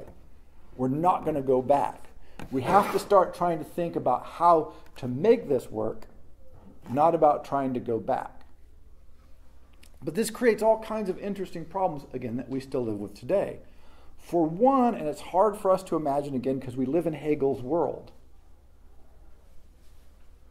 We're 0.76 0.88
not 0.88 1.24
going 1.24 1.36
to 1.36 1.42
go 1.42 1.62
back. 1.62 2.04
We 2.50 2.62
have 2.62 2.92
to 2.92 2.98
start 2.98 3.34
trying 3.34 3.58
to 3.58 3.64
think 3.64 3.96
about 3.96 4.26
how 4.26 4.74
to 4.96 5.08
make 5.08 5.48
this 5.48 5.70
work, 5.70 6.02
not 6.90 7.14
about 7.14 7.44
trying 7.46 7.72
to 7.74 7.80
go 7.80 7.98
back. 7.98 8.41
But 10.04 10.14
this 10.14 10.30
creates 10.30 10.62
all 10.62 10.82
kinds 10.82 11.08
of 11.08 11.18
interesting 11.18 11.64
problems, 11.64 12.04
again, 12.12 12.36
that 12.36 12.48
we 12.48 12.60
still 12.60 12.84
live 12.84 12.98
with 12.98 13.14
today. 13.14 13.60
For 14.18 14.46
one, 14.46 14.94
and 14.94 15.08
it's 15.08 15.20
hard 15.20 15.56
for 15.56 15.70
us 15.70 15.82
to 15.84 15.96
imagine 15.96 16.34
again 16.34 16.58
because 16.58 16.76
we 16.76 16.86
live 16.86 17.06
in 17.06 17.12
Hegel's 17.12 17.62
world. 17.62 18.12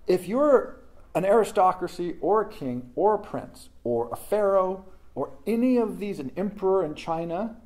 If 0.07 0.27
you're 0.27 0.77
an 1.15 1.25
aristocracy 1.25 2.15
or 2.21 2.41
a 2.41 2.49
king 2.49 2.91
or 2.95 3.15
a 3.15 3.19
prince 3.19 3.69
or 3.83 4.09
a 4.11 4.15
pharaoh 4.15 4.85
or 5.15 5.31
any 5.45 5.77
of 5.77 5.99
these, 5.99 6.19
an 6.19 6.31
emperor 6.37 6.85
in 6.85 6.95
China, 6.95 7.57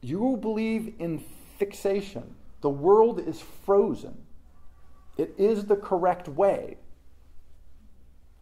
you 0.00 0.18
will 0.18 0.36
believe 0.36 0.94
in 0.98 1.22
fixation. 1.58 2.34
The 2.60 2.70
world 2.70 3.20
is 3.20 3.40
frozen. 3.64 4.16
It 5.16 5.34
is 5.36 5.66
the 5.66 5.76
correct 5.76 6.28
way. 6.28 6.76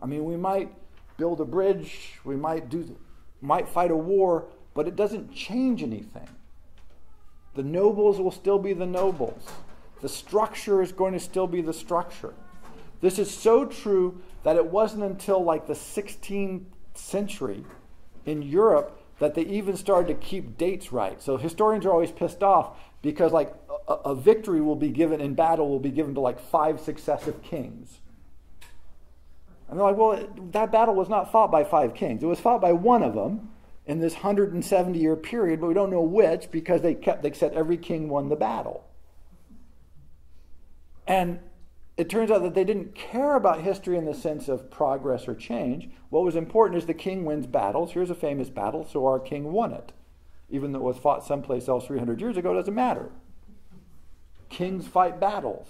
I 0.00 0.06
mean, 0.06 0.24
we 0.24 0.36
might 0.36 0.72
build 1.20 1.40
a 1.40 1.44
bridge, 1.44 2.18
we 2.24 2.34
might 2.34 2.70
do 2.70 2.96
might 3.42 3.68
fight 3.68 3.90
a 3.90 3.96
war, 3.96 4.46
but 4.74 4.88
it 4.88 4.96
doesn't 4.96 5.32
change 5.32 5.82
anything. 5.82 6.28
The 7.54 7.62
nobles 7.62 8.18
will 8.18 8.30
still 8.30 8.58
be 8.58 8.72
the 8.72 8.86
nobles. 8.86 9.46
The 10.00 10.08
structure 10.08 10.80
is 10.82 10.92
going 10.92 11.12
to 11.12 11.20
still 11.20 11.46
be 11.46 11.60
the 11.60 11.72
structure. 11.74 12.32
This 13.02 13.18
is 13.18 13.30
so 13.30 13.66
true 13.66 14.20
that 14.44 14.56
it 14.56 14.66
wasn't 14.66 15.04
until 15.04 15.44
like 15.44 15.66
the 15.66 15.74
16th 15.74 16.64
century 16.94 17.64
in 18.24 18.42
Europe 18.42 18.98
that 19.18 19.34
they 19.34 19.42
even 19.42 19.76
started 19.76 20.08
to 20.08 20.26
keep 20.26 20.56
dates 20.56 20.90
right. 20.90 21.20
So 21.20 21.36
historians 21.36 21.84
are 21.84 21.92
always 21.92 22.12
pissed 22.12 22.42
off 22.42 22.78
because 23.02 23.32
like 23.32 23.54
a, 23.88 23.92
a, 23.92 24.14
victory 24.14 24.62
will 24.62 24.76
be 24.76 24.88
given 24.88 25.20
in 25.20 25.34
battle 25.34 25.68
will 25.68 25.80
be 25.80 25.90
given 25.90 26.14
to 26.14 26.20
like 26.20 26.40
five 26.40 26.80
successive 26.80 27.42
kings. 27.42 28.00
And 29.70 29.78
they're 29.78 29.86
like, 29.86 29.96
well, 29.96 30.28
that 30.50 30.72
battle 30.72 30.96
was 30.96 31.08
not 31.08 31.30
fought 31.30 31.52
by 31.52 31.62
five 31.62 31.94
kings. 31.94 32.22
It 32.22 32.26
was 32.26 32.40
fought 32.40 32.60
by 32.60 32.72
one 32.72 33.04
of 33.04 33.14
them 33.14 33.50
in 33.86 34.00
this 34.00 34.14
170 34.14 34.98
year 34.98 35.14
period, 35.14 35.60
but 35.60 35.68
we 35.68 35.74
don't 35.74 35.90
know 35.90 36.02
which 36.02 36.50
because 36.50 36.82
they 36.82 36.94
kept 36.94 37.22
they 37.22 37.32
said 37.32 37.54
every 37.54 37.76
king 37.76 38.08
won 38.08 38.28
the 38.28 38.36
battle. 38.36 38.84
And 41.06 41.38
it 41.96 42.08
turns 42.08 42.30
out 42.30 42.42
that 42.42 42.54
they 42.54 42.64
didn't 42.64 42.94
care 42.94 43.36
about 43.36 43.60
history 43.62 43.96
in 43.96 44.06
the 44.06 44.14
sense 44.14 44.48
of 44.48 44.70
progress 44.70 45.28
or 45.28 45.34
change. 45.34 45.88
What 46.08 46.24
was 46.24 46.34
important 46.34 46.78
is 46.78 46.86
the 46.86 46.94
king 46.94 47.24
wins 47.24 47.46
battles. 47.46 47.92
Here's 47.92 48.10
a 48.10 48.14
famous 48.14 48.48
battle, 48.48 48.84
so 48.84 49.06
our 49.06 49.20
king 49.20 49.52
won 49.52 49.72
it. 49.72 49.92
Even 50.48 50.72
though 50.72 50.80
it 50.80 50.84
was 50.84 50.98
fought 50.98 51.24
someplace 51.24 51.68
else 51.68 51.86
300 51.86 52.20
years 52.20 52.36
ago, 52.36 52.54
doesn't 52.54 52.74
matter. 52.74 53.10
Kings 54.48 54.88
fight 54.88 55.20
battles. 55.20 55.68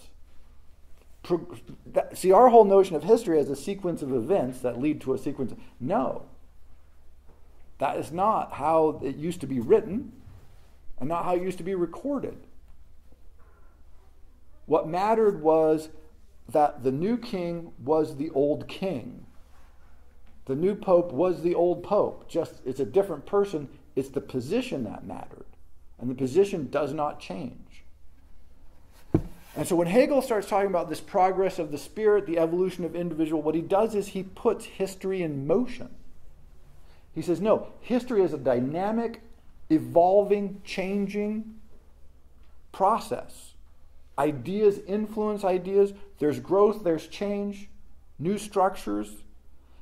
See, 2.15 2.33
our 2.33 2.49
whole 2.49 2.65
notion 2.65 2.97
of 2.97 3.05
history 3.05 3.39
as 3.39 3.51
a 3.51 3.57
sequence 3.57 4.03
of 4.03 4.13
events 4.13 4.61
that 4.61 4.81
lead 4.81 5.01
to 5.03 5.13
a 5.13 5.19
sequence. 5.19 5.53
No. 5.79 6.27
That 7.79 7.97
is 7.97 8.11
not 8.11 8.55
how 8.55 9.01
it 9.03 9.17
used 9.17 9.41
to 9.41 9.47
be 9.47 9.61
written 9.61 10.13
and 10.99 11.09
not 11.09 11.25
how 11.25 11.35
it 11.35 11.43
used 11.43 11.59
to 11.59 11.65
be 11.65 11.75
recorded. 11.75 12.37
What 14.67 14.89
mattered 14.89 15.43
was 15.43 15.89
that 16.49 16.85
the 16.85 16.93
new 16.93 17.17
king 17.17 17.73
was 17.83 18.17
the 18.17 18.31
old 18.31 18.69
king. 18.69 19.27
The 20.47 20.55
new 20.55 20.75
pope 20.75 21.13
was 21.13 21.43
the 21.43 21.55
old 21.55 21.83
pope. 21.83 22.29
Just 22.29 22.61
it's 22.65 22.81
a 22.81 22.85
different 22.85 23.27
person. 23.27 23.69
It's 23.95 24.09
the 24.09 24.21
position 24.21 24.85
that 24.85 25.07
mattered. 25.07 25.47
And 25.99 26.11
the 26.11 26.15
position 26.15 26.71
does 26.71 26.93
not 26.93 27.21
change. 27.21 27.70
And 29.57 29.67
so 29.67 29.75
when 29.75 29.89
Hegel 29.89 30.23
starts 30.23 30.49
talking 30.49 30.71
about 30.71 30.89
this 30.89 31.01
progress 31.01 31.59
of 31.59 31.73
the 31.73 31.79
spirit, 31.79 32.27
the 32.27 32.39
evolution 32.39 32.85
of 32.85 32.95
individual, 32.95 33.43
what 33.43 33.55
he 33.55 33.63
does 33.63 33.95
is 33.95 34.09
he 34.09 34.23
puts 34.23 34.65
history 34.65 35.23
in 35.23 35.47
motion. 35.47 35.91
He 37.15 37.23
says, 37.23 37.41
no, 37.41 37.69
history 37.81 38.23
is 38.23 38.33
a 38.33 38.39
dynamic, 38.39 39.23
evolving, 39.69 40.61
changing 40.65 41.57
process. 42.71 43.55
Ideas 44.19 44.79
influence 44.87 45.45
ideas. 45.45 45.93
There's 46.19 46.39
growth, 46.39 46.85
there's 46.85 47.09
change, 47.09 47.69
new 48.19 48.39
structures. 48.39 49.17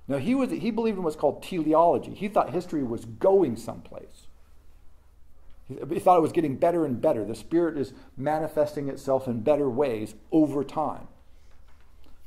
Now, 0.07 0.17
he, 0.17 0.35
was, 0.35 0.51
he 0.51 0.71
believed 0.71 0.97
in 0.97 1.05
what's 1.05 1.17
called 1.17 1.43
teleology. 1.43 2.15
He 2.15 2.29
thought 2.29 2.51
history 2.51 2.83
was 2.83 3.05
going 3.05 3.57
someplace. 3.57 4.18
He 5.69 5.99
thought 6.01 6.17
it 6.17 6.23
was 6.23 6.33
getting 6.33 6.57
better 6.57 6.85
and 6.87 7.01
better. 7.01 7.25
The 7.25 7.35
Spirit 7.35 7.77
is 7.77 7.93
manifesting 8.17 8.89
itself 8.89 9.29
in 9.29 9.41
better 9.41 9.69
ways 9.69 10.15
over 10.33 10.65
time. 10.65 11.09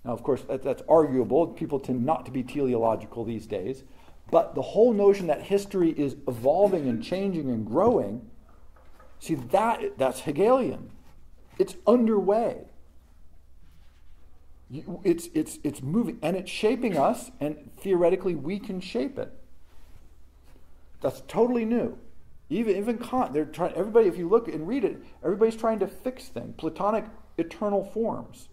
Now, 0.06 0.12
of 0.12 0.24
course, 0.24 0.42
that, 0.44 0.64
that's 0.64 0.84
arguable. 0.88 1.48
People 1.48 1.80
tend 1.80 2.06
not 2.06 2.26
to 2.26 2.32
be 2.32 2.44
teleological 2.44 3.24
these 3.24 3.48
days. 3.48 3.84
But 4.30 4.56
the 4.56 4.62
whole 4.62 4.94
notion 4.94 5.28
that 5.28 5.44
history 5.44 5.92
is 5.92 6.16
evolving 6.28 6.88
and 6.88 7.04
changing 7.04 7.50
and 7.50 7.66
growing, 7.66 8.30
see, 9.20 9.36
that, 9.36 9.98
that's 9.98 10.22
Hegelian. 10.22 10.92
It's 11.58 11.76
underway. 11.86 12.66
It's, 15.04 15.28
it's, 15.34 15.60
it's 15.64 15.82
moving, 15.82 16.18
and 16.22 16.38
it's 16.38 16.50
shaping 16.50 16.96
us, 16.98 17.30
and 17.39 17.72
theoretically, 17.78 18.36
we 18.36 18.58
can 18.58 18.80
shape 18.80 19.20
it. 19.20 19.34
That's 21.02 21.22
totally 21.28 21.66
new. 21.66 21.98
Even, 22.52 22.76
even 22.76 22.97
Kant, 22.97 23.32
they're 23.32 23.45
trying, 23.45 23.74
everybody, 23.76 24.10
if 24.10 24.18
you 24.18 24.28
look 24.28 24.49
and 24.49 24.68
read 24.68 24.84
it, 24.84 25.02
everybody's 25.24 25.56
trying 25.56 25.80
to 25.80 25.88
fix 25.88 26.26
things. 26.28 26.54
Platonic 26.58 27.06
eternal 27.38 27.86
forms, 27.86 28.49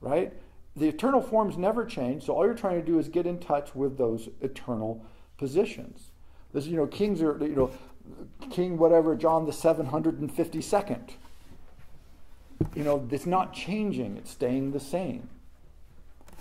right? 0.00 0.32
The 0.76 0.88
eternal 0.88 1.20
forms 1.20 1.58
never 1.58 1.84
change, 1.84 2.22
so 2.22 2.34
all 2.34 2.46
you're 2.46 2.54
trying 2.54 2.80
to 2.80 2.86
do 2.86 3.00
is 3.00 3.08
get 3.08 3.26
in 3.26 3.40
touch 3.40 3.74
with 3.74 3.98
those 3.98 4.28
eternal 4.40 5.04
positions. 5.38 6.12
This, 6.52 6.66
you 6.66 6.76
know, 6.76 6.86
kings 6.86 7.20
are, 7.20 7.36
you 7.40 7.56
know, 7.56 7.72
King 8.50 8.78
whatever, 8.78 9.16
John 9.16 9.44
the 9.44 9.52
752nd. 9.52 11.10
You 12.76 12.84
know, 12.84 13.08
it's 13.10 13.26
not 13.26 13.52
changing, 13.52 14.18
it's 14.18 14.30
staying 14.30 14.70
the 14.70 14.78
same. 14.78 15.28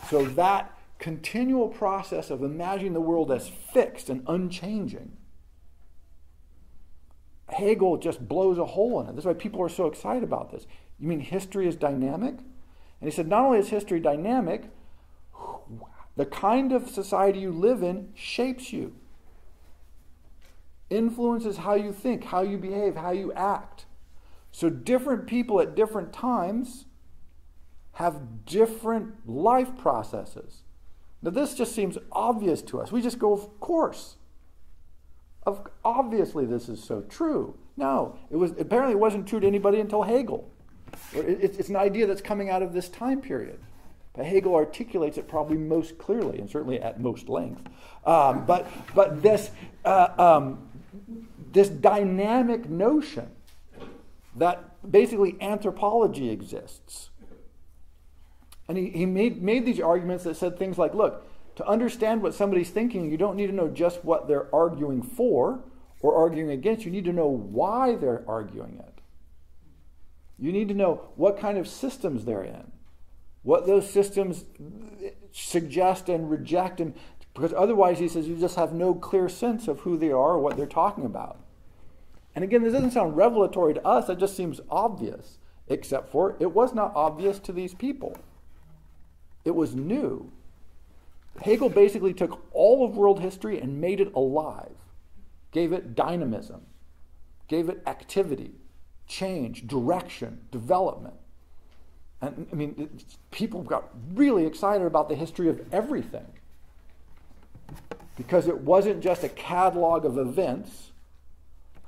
So 0.07 0.23
that 0.25 0.77
continual 0.99 1.69
process 1.69 2.29
of 2.29 2.43
imagining 2.43 2.93
the 2.93 3.01
world 3.01 3.31
as 3.31 3.47
fixed 3.47 4.07
and 4.09 4.23
unchanging 4.27 5.13
Hegel 7.53 7.97
just 7.97 8.27
blows 8.27 8.57
a 8.57 8.65
hole 8.65 8.99
in 9.01 9.07
it. 9.07 9.15
That's 9.15 9.25
why 9.25 9.33
people 9.33 9.61
are 9.61 9.69
so 9.69 9.87
excited 9.87 10.23
about 10.23 10.51
this. 10.51 10.65
You 10.99 11.07
mean 11.07 11.19
history 11.19 11.67
is 11.67 11.75
dynamic? 11.75 12.35
And 12.39 13.09
he 13.09 13.11
said, 13.11 13.27
not 13.27 13.45
only 13.45 13.59
is 13.59 13.69
history 13.69 13.99
dynamic, 13.99 14.69
the 16.15 16.25
kind 16.25 16.71
of 16.71 16.89
society 16.89 17.39
you 17.39 17.51
live 17.51 17.83
in 17.83 18.09
shapes 18.13 18.71
you, 18.71 18.95
influences 20.89 21.57
how 21.57 21.73
you 21.73 21.91
think, 21.91 22.25
how 22.25 22.41
you 22.41 22.57
behave, 22.57 22.95
how 22.95 23.11
you 23.11 23.33
act. 23.33 23.85
So 24.51 24.69
different 24.69 25.27
people 25.27 25.59
at 25.59 25.75
different 25.75 26.13
times 26.13 26.85
have 27.93 28.45
different 28.45 29.27
life 29.27 29.77
processes. 29.77 30.63
Now, 31.21 31.31
this 31.31 31.55
just 31.55 31.73
seems 31.73 31.97
obvious 32.11 32.61
to 32.63 32.81
us. 32.81 32.91
We 32.91 33.01
just 33.01 33.17
go, 33.17 33.33
of 33.33 33.59
course. 33.59 34.17
Of, 35.45 35.67
obviously, 35.83 36.45
this 36.45 36.69
is 36.69 36.83
so 36.83 37.01
true. 37.01 37.55
No, 37.75 38.17
it 38.31 38.35
was 38.37 38.51
apparently 38.51 38.93
it 38.93 38.99
wasn't 38.99 39.27
true 39.27 39.39
to 39.39 39.47
anybody 39.47 39.79
until 39.79 40.03
Hegel. 40.03 40.49
It, 41.13 41.55
it's 41.59 41.69
an 41.69 41.75
idea 41.75 42.05
that's 42.07 42.21
coming 42.21 42.49
out 42.49 42.61
of 42.61 42.73
this 42.73 42.87
time 42.87 43.19
period. 43.19 43.59
But 44.13 44.25
Hegel 44.25 44.53
articulates 44.53 45.17
it 45.17 45.27
probably 45.27 45.57
most 45.57 45.97
clearly 45.97 46.37
and 46.39 46.49
certainly 46.49 46.79
at 46.79 46.99
most 46.99 47.29
length. 47.29 47.63
Um, 48.05 48.45
but 48.45 48.67
but 48.93 49.23
this 49.23 49.49
uh, 49.83 50.09
um, 50.17 50.69
this 51.51 51.69
dynamic 51.69 52.69
notion 52.69 53.29
that 54.35 54.69
basically 54.89 55.35
anthropology 55.41 56.29
exists. 56.29 57.09
And 58.67 58.77
he, 58.77 58.89
he 58.89 59.05
made, 59.05 59.41
made 59.41 59.65
these 59.65 59.79
arguments 59.79 60.23
that 60.23 60.35
said 60.35 60.57
things 60.57 60.77
like, 60.77 60.93
look, 60.93 61.25
to 61.55 61.67
understand 61.67 62.21
what 62.21 62.33
somebody's 62.33 62.69
thinking, 62.69 63.09
you 63.09 63.17
don't 63.17 63.35
need 63.35 63.47
to 63.47 63.53
know 63.53 63.67
just 63.67 64.03
what 64.03 64.27
they're 64.27 64.53
arguing 64.53 65.01
for 65.01 65.63
or 66.01 66.15
arguing 66.15 66.49
against. 66.49 66.85
You 66.85 66.91
need 66.91 67.05
to 67.05 67.13
know 67.13 67.27
why 67.27 67.95
they're 67.95 68.23
arguing 68.27 68.79
it. 68.79 69.01
You 70.39 70.51
need 70.51 70.67
to 70.69 70.73
know 70.73 71.09
what 71.15 71.39
kind 71.39 71.57
of 71.57 71.67
systems 71.67 72.25
they're 72.25 72.43
in, 72.43 72.71
what 73.43 73.67
those 73.67 73.89
systems 73.89 74.45
suggest 75.31 76.09
and 76.09 76.29
reject, 76.29 76.79
and 76.79 76.93
because 77.33 77.53
otherwise, 77.53 77.99
he 77.99 78.07
says, 78.07 78.27
you 78.27 78.35
just 78.35 78.57
have 78.57 78.73
no 78.73 78.93
clear 78.93 79.27
sense 79.27 79.67
of 79.67 79.81
who 79.81 79.97
they 79.97 80.09
are 80.09 80.33
or 80.33 80.39
what 80.39 80.55
they're 80.55 80.65
talking 80.65 81.05
about. 81.05 81.39
And 82.35 82.43
again, 82.43 82.63
this 82.63 82.73
doesn't 82.73 82.91
sound 82.91 83.15
revelatory 83.15 83.73
to 83.73 83.85
us, 83.85 84.09
it 84.09 84.19
just 84.19 84.35
seems 84.35 84.59
obvious, 84.69 85.37
except 85.67 86.09
for 86.09 86.35
it 86.39 86.51
was 86.51 86.73
not 86.73 86.91
obvious 86.95 87.39
to 87.39 87.51
these 87.51 87.73
people. 87.73 88.17
It 89.45 89.55
was 89.55 89.75
new. 89.75 90.31
Hegel 91.41 91.69
basically 91.69 92.13
took 92.13 92.45
all 92.53 92.85
of 92.85 92.95
world 92.95 93.19
history 93.19 93.59
and 93.59 93.81
made 93.81 93.99
it 93.99 94.13
alive, 94.13 94.75
gave 95.51 95.73
it 95.73 95.95
dynamism, 95.95 96.61
gave 97.47 97.69
it 97.69 97.81
activity, 97.87 98.51
change, 99.07 99.67
direction, 99.67 100.41
development. 100.51 101.15
And 102.21 102.47
I 102.51 102.55
mean, 102.55 102.75
it, 102.77 103.05
people 103.31 103.63
got 103.63 103.89
really 104.13 104.45
excited 104.45 104.85
about 104.85 105.09
the 105.09 105.15
history 105.15 105.49
of 105.49 105.61
everything. 105.71 106.25
Because 108.15 108.47
it 108.47 108.59
wasn't 108.59 109.01
just 109.01 109.23
a 109.23 109.29
catalog 109.29 110.05
of 110.05 110.17
events 110.17 110.91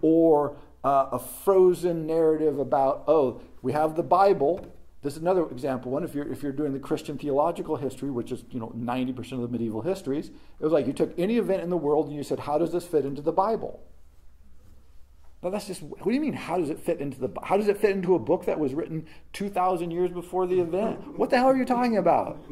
or 0.01 0.57
uh, 0.83 1.09
a 1.13 1.19
frozen 1.19 2.05
narrative 2.05 2.59
about, 2.59 3.03
oh, 3.07 3.41
we 3.61 3.71
have 3.73 3.95
the 3.95 4.03
Bible, 4.03 4.65
this 5.05 5.15
is 5.15 5.21
another 5.21 5.47
example 5.51 5.91
one. 5.91 6.03
If 6.03 6.15
you're, 6.15 6.29
if 6.31 6.41
you're 6.41 6.51
doing 6.51 6.73
the 6.73 6.79
Christian 6.79 7.15
theological 7.17 7.75
history, 7.75 8.09
which 8.09 8.31
is 8.31 8.43
you 8.49 8.59
know 8.59 8.73
90% 8.75 9.33
of 9.33 9.41
the 9.41 9.47
medieval 9.47 9.81
histories, 9.81 10.29
it 10.29 10.63
was 10.63 10.73
like 10.73 10.87
you 10.87 10.93
took 10.93 11.13
any 11.19 11.37
event 11.37 11.61
in 11.61 11.69
the 11.69 11.77
world 11.77 12.07
and 12.07 12.15
you 12.15 12.23
said, 12.23 12.39
how 12.39 12.57
does 12.57 12.71
this 12.71 12.85
fit 12.85 13.05
into 13.05 13.21
the 13.21 13.31
Bible? 13.31 13.83
Now 15.43 15.51
that's 15.51 15.67
just, 15.67 15.83
what 15.83 16.03
do 16.03 16.11
you 16.11 16.19
mean, 16.19 16.33
how 16.33 16.57
does 16.57 16.71
it 16.71 16.79
fit 16.79 16.99
into 16.99 17.19
the, 17.19 17.29
how 17.43 17.55
does 17.55 17.67
it 17.67 17.77
fit 17.77 17.91
into 17.91 18.15
a 18.15 18.19
book 18.19 18.45
that 18.45 18.59
was 18.59 18.73
written 18.73 19.05
2,000 19.33 19.91
years 19.91 20.09
before 20.09 20.47
the 20.47 20.59
event? 20.59 21.19
What 21.19 21.29
the 21.29 21.37
hell 21.37 21.49
are 21.49 21.55
you 21.55 21.65
talking 21.65 21.97
about? 21.97 22.43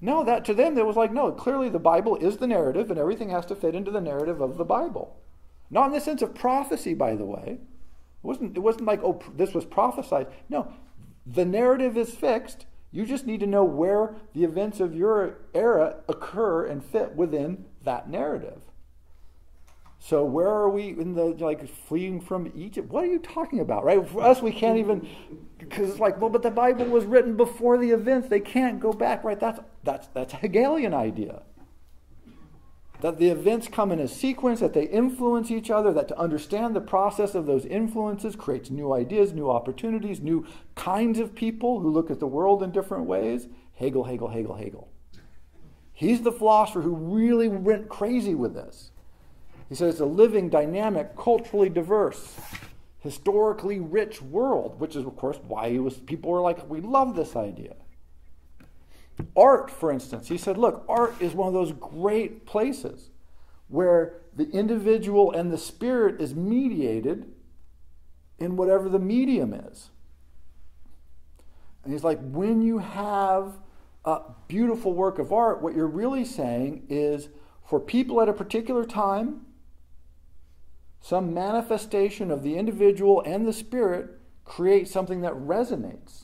No, 0.00 0.24
that 0.24 0.46
to 0.46 0.54
them, 0.54 0.78
it 0.78 0.86
was 0.86 0.96
like, 0.96 1.12
no, 1.12 1.32
clearly 1.32 1.68
the 1.68 1.78
Bible 1.78 2.16
is 2.16 2.38
the 2.38 2.46
narrative 2.46 2.90
and 2.90 2.98
everything 2.98 3.28
has 3.28 3.44
to 3.46 3.54
fit 3.54 3.74
into 3.74 3.90
the 3.90 4.00
narrative 4.00 4.40
of 4.40 4.56
the 4.56 4.64
Bible. 4.64 5.20
Not 5.70 5.88
in 5.88 5.92
the 5.92 6.00
sense 6.00 6.22
of 6.22 6.34
prophecy, 6.34 6.94
by 6.94 7.14
the 7.14 7.26
way. 7.26 7.58
It 7.58 8.26
wasn't, 8.26 8.56
it 8.56 8.60
wasn't 8.60 8.86
like, 8.86 9.02
oh, 9.04 9.20
this 9.36 9.52
was 9.52 9.66
prophesied. 9.66 10.28
No, 10.48 10.72
the 11.26 11.44
narrative 11.44 11.96
is 11.96 12.14
fixed. 12.14 12.66
You 12.90 13.04
just 13.04 13.26
need 13.26 13.40
to 13.40 13.46
know 13.46 13.64
where 13.64 14.14
the 14.34 14.44
events 14.44 14.80
of 14.80 14.94
your 14.94 15.38
era 15.52 15.96
occur 16.08 16.66
and 16.66 16.84
fit 16.84 17.16
within 17.16 17.64
that 17.82 18.08
narrative. 18.08 18.62
So 19.98 20.24
where 20.24 20.48
are 20.48 20.68
we 20.68 20.88
in 20.88 21.14
the 21.14 21.24
like 21.24 21.66
fleeing 21.66 22.20
from 22.20 22.52
Egypt? 22.54 22.90
What 22.90 23.04
are 23.04 23.08
you 23.08 23.18
talking 23.18 23.60
about, 23.60 23.84
right? 23.84 24.06
For 24.06 24.22
us, 24.22 24.42
we 24.42 24.52
can't 24.52 24.78
even 24.78 25.08
because 25.58 25.90
it's 25.90 25.98
like, 25.98 26.20
well, 26.20 26.28
but 26.28 26.42
the 26.42 26.50
Bible 26.50 26.84
was 26.84 27.06
written 27.06 27.36
before 27.36 27.78
the 27.78 27.90
events. 27.90 28.28
They 28.28 28.40
can't 28.40 28.80
go 28.80 28.92
back, 28.92 29.24
right? 29.24 29.40
That's 29.40 29.60
that's 29.82 30.08
that's 30.08 30.34
a 30.34 30.36
Hegelian 30.36 30.92
idea 30.92 31.42
that 33.04 33.18
the 33.18 33.28
events 33.28 33.68
come 33.68 33.92
in 33.92 34.00
a 34.00 34.08
sequence, 34.08 34.60
that 34.60 34.72
they 34.72 34.84
influence 34.84 35.50
each 35.50 35.70
other, 35.70 35.92
that 35.92 36.08
to 36.08 36.18
understand 36.18 36.74
the 36.74 36.80
process 36.80 37.34
of 37.34 37.44
those 37.44 37.66
influences 37.66 38.34
creates 38.34 38.70
new 38.70 38.94
ideas, 38.94 39.34
new 39.34 39.50
opportunities, 39.50 40.22
new 40.22 40.46
kinds 40.74 41.18
of 41.18 41.34
people 41.34 41.80
who 41.80 41.90
look 41.90 42.10
at 42.10 42.18
the 42.18 42.26
world 42.26 42.62
in 42.62 42.70
different 42.70 43.04
ways. 43.04 43.46
Hegel, 43.74 44.04
Hegel, 44.04 44.28
Hegel, 44.28 44.54
Hegel. 44.54 44.88
He's 45.92 46.22
the 46.22 46.32
philosopher 46.32 46.80
who 46.80 46.94
really 46.94 47.46
went 47.46 47.90
crazy 47.90 48.34
with 48.34 48.54
this. 48.54 48.90
He 49.68 49.74
says 49.74 49.96
it's 49.96 50.00
a 50.00 50.06
living, 50.06 50.48
dynamic, 50.48 51.14
culturally 51.14 51.68
diverse, 51.68 52.38
historically 53.00 53.80
rich 53.80 54.22
world, 54.22 54.80
which 54.80 54.96
is, 54.96 55.04
of 55.04 55.14
course, 55.14 55.38
why 55.46 55.68
he 55.68 55.78
was, 55.78 55.98
people 55.98 56.30
were 56.30 56.40
like, 56.40 56.70
we 56.70 56.80
love 56.80 57.16
this 57.16 57.36
idea. 57.36 57.74
Art, 59.36 59.70
for 59.70 59.90
instance, 59.90 60.28
he 60.28 60.38
said, 60.38 60.58
look, 60.58 60.84
art 60.88 61.14
is 61.20 61.34
one 61.34 61.48
of 61.48 61.54
those 61.54 61.72
great 61.72 62.46
places 62.46 63.10
where 63.68 64.14
the 64.36 64.48
individual 64.50 65.32
and 65.32 65.52
the 65.52 65.58
spirit 65.58 66.20
is 66.20 66.34
mediated 66.34 67.32
in 68.38 68.56
whatever 68.56 68.88
the 68.88 68.98
medium 68.98 69.54
is. 69.54 69.90
And 71.84 71.92
he's 71.92 72.04
like, 72.04 72.18
when 72.20 72.62
you 72.62 72.78
have 72.78 73.58
a 74.04 74.20
beautiful 74.48 74.92
work 74.92 75.18
of 75.18 75.32
art, 75.32 75.62
what 75.62 75.74
you're 75.74 75.86
really 75.86 76.24
saying 76.24 76.86
is 76.88 77.28
for 77.66 77.78
people 77.80 78.20
at 78.20 78.28
a 78.28 78.32
particular 78.32 78.84
time, 78.84 79.46
some 81.00 81.34
manifestation 81.34 82.30
of 82.30 82.42
the 82.42 82.56
individual 82.56 83.22
and 83.22 83.46
the 83.46 83.52
spirit 83.52 84.18
creates 84.44 84.90
something 84.90 85.20
that 85.20 85.34
resonates 85.34 86.23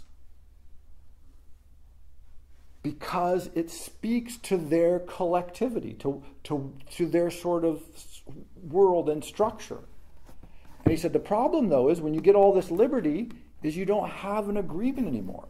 because 2.83 3.51
it 3.55 3.71
speaks 3.71 4.37
to 4.39 4.57
their 4.57 5.01
collectivity, 5.01 5.93
to, 5.95 6.23
to, 6.45 6.75
to 6.93 7.07
their 7.07 7.31
sort 7.31 7.65
of 7.65 7.83
world 8.63 9.09
and 9.09 9.23
structure. 9.23 9.81
And 10.85 10.91
he 10.91 10.97
said, 10.97 11.13
the 11.13 11.19
problem 11.19 11.69
though 11.69 11.89
is 11.91 12.01
when 12.01 12.15
you 12.15 12.21
get 12.21 12.35
all 12.35 12.53
this 12.53 12.71
liberty, 12.71 13.31
is 13.63 13.77
you 13.77 13.85
don't 13.85 14.09
have 14.09 14.49
an 14.49 14.57
agreement 14.57 15.07
anymore. 15.07 15.47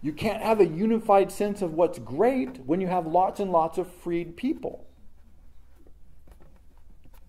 You 0.00 0.12
can't 0.12 0.42
have 0.42 0.60
a 0.60 0.66
unified 0.66 1.30
sense 1.30 1.62
of 1.62 1.74
what's 1.74 1.98
great 1.98 2.58
when 2.66 2.80
you 2.80 2.86
have 2.86 3.06
lots 3.06 3.40
and 3.40 3.50
lots 3.50 3.78
of 3.78 3.90
freed 3.90 4.36
people. 4.36 4.86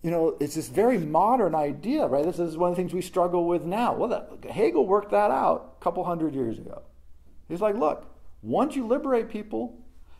You 0.01 0.11
know, 0.11 0.37
it's 0.39 0.55
this 0.55 0.69
very 0.69 0.97
modern 0.97 1.55
idea, 1.55 2.07
right? 2.07 2.23
This 2.23 2.39
is 2.39 2.57
one 2.57 2.71
of 2.71 2.75
the 2.75 2.81
things 2.81 2.93
we 2.93 3.01
struggle 3.01 3.45
with 3.45 3.63
now. 3.63 3.93
Well, 3.93 4.09
that, 4.09 4.49
Hegel 4.49 4.87
worked 4.87 5.11
that 5.11 5.29
out 5.29 5.75
a 5.79 5.83
couple 5.83 6.03
hundred 6.03 6.33
years 6.33 6.57
ago. 6.57 6.83
He's 7.49 7.59
like, 7.59 7.75
look, 7.75 8.05
once 8.41 8.75
you 8.75 8.85
liberate 8.85 9.29
people 9.29 9.77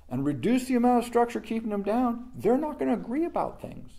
and 0.10 0.26
reduce 0.26 0.66
the 0.66 0.76
amount 0.76 1.00
of 1.00 1.06
structure 1.06 1.40
keeping 1.40 1.70
them 1.70 1.84
down, 1.84 2.32
they're 2.36 2.58
not 2.58 2.80
going 2.80 2.90
to 2.90 3.00
agree 3.00 3.26
about 3.26 3.62
things. 3.62 3.92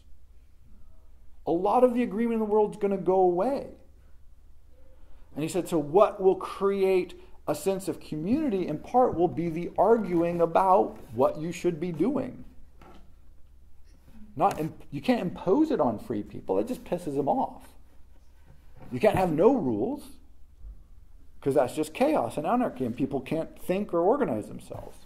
A 1.46 1.52
lot 1.52 1.84
of 1.84 1.94
the 1.94 2.02
agreement 2.02 2.34
in 2.34 2.40
the 2.40 2.44
world 2.52 2.72
is 2.72 2.80
going 2.80 2.96
to 2.96 3.02
go 3.02 3.20
away. 3.20 3.68
And 5.34 5.42
he 5.42 5.48
said, 5.48 5.68
so 5.68 5.78
what 5.78 6.20
will 6.20 6.34
create 6.34 7.20
a 7.46 7.54
sense 7.54 7.88
of 7.88 8.00
community 8.00 8.66
in 8.66 8.78
part 8.78 9.14
will 9.14 9.28
be 9.28 9.48
the 9.48 9.70
arguing 9.78 10.40
about 10.40 10.98
what 11.14 11.38
you 11.38 11.52
should 11.52 11.80
be 11.80 11.92
doing. 11.92 12.44
Not 14.36 14.60
you 14.90 15.00
can't 15.00 15.20
impose 15.20 15.70
it 15.70 15.80
on 15.80 15.98
free 15.98 16.22
people. 16.22 16.58
It 16.58 16.68
just 16.68 16.84
pisses 16.84 17.16
them 17.16 17.28
off. 17.28 17.68
You 18.92 19.00
can't 19.00 19.16
have 19.16 19.32
no 19.32 19.54
rules 19.54 20.02
because 21.40 21.54
that's 21.54 21.74
just 21.74 21.94
chaos 21.94 22.36
and 22.36 22.46
anarchy, 22.46 22.84
and 22.84 22.94
people 22.94 23.20
can't 23.20 23.58
think 23.58 23.94
or 23.94 24.00
organize 24.00 24.46
themselves. 24.46 24.98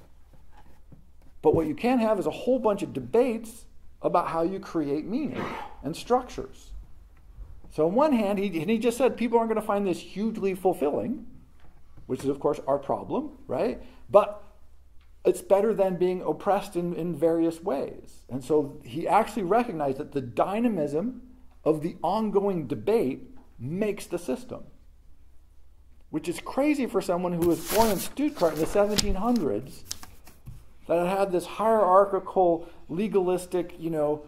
But 1.43 1.55
what 1.55 1.66
you 1.66 1.74
can 1.74 2.01
have 2.01 2.18
is 2.18 2.26
a 2.26 2.30
whole 2.30 2.59
bunch 2.59 2.82
of 2.82 2.93
debates 2.93 3.66
about 4.03 4.28
how 4.28 4.43
you 4.43 4.59
create 4.59 5.07
meaning 5.07 5.45
and 5.82 5.97
structures. 5.97 6.70
So, 7.70 7.87
on 7.87 7.95
one 7.95 8.12
hand, 8.12 8.39
he, 8.39 8.49
he 8.49 8.78
just 8.78 8.99
said 8.99 9.16
people 9.16 9.39
aren't 9.39 9.51
going 9.51 9.61
to 9.61 9.66
find 9.66 9.87
this 9.87 9.99
hugely 9.99 10.55
fulfilling, 10.55 11.26
which 12.07 12.20
is, 12.20 12.28
of 12.28 12.41
course, 12.41 12.61
our 12.66 12.78
problem, 12.78 13.30
right? 13.47 13.82
But 14.11 14.43
it's 15.24 15.41
better 15.41 15.72
than 15.72 15.97
being 15.97 16.22
oppressed 16.22 16.76
in, 16.76 16.95
in 16.95 17.14
various 17.16 17.62
ways. 17.62 18.22
And 18.28 18.45
so 18.45 18.80
he 18.85 19.09
actually 19.09 19.45
recognized 19.45 19.99
that 19.99 20.12
the 20.12 20.20
dynamism 20.20 21.22
of 21.64 21.82
the 21.82 21.97
ongoing 22.03 22.66
debate 22.66 23.22
makes 23.59 24.07
the 24.07 24.18
system, 24.18 24.64
which 26.14 26.28
is 26.28 26.38
crazy 26.38 26.86
for 26.86 27.02
someone 27.02 27.32
who 27.32 27.48
was 27.48 27.72
born 27.72 27.90
in 27.90 27.98
Stuttgart 27.98 28.54
in 28.54 28.60
the 28.60 28.66
1700s 28.66 29.82
that 30.86 31.08
had 31.08 31.32
this 31.32 31.44
hierarchical, 31.44 32.68
legalistic, 32.88 33.74
you 33.80 33.90
know, 33.90 34.24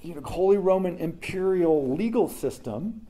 you 0.00 0.14
know, 0.14 0.20
Holy 0.20 0.58
Roman 0.58 0.96
imperial 0.98 1.92
legal 1.92 2.28
system. 2.28 3.08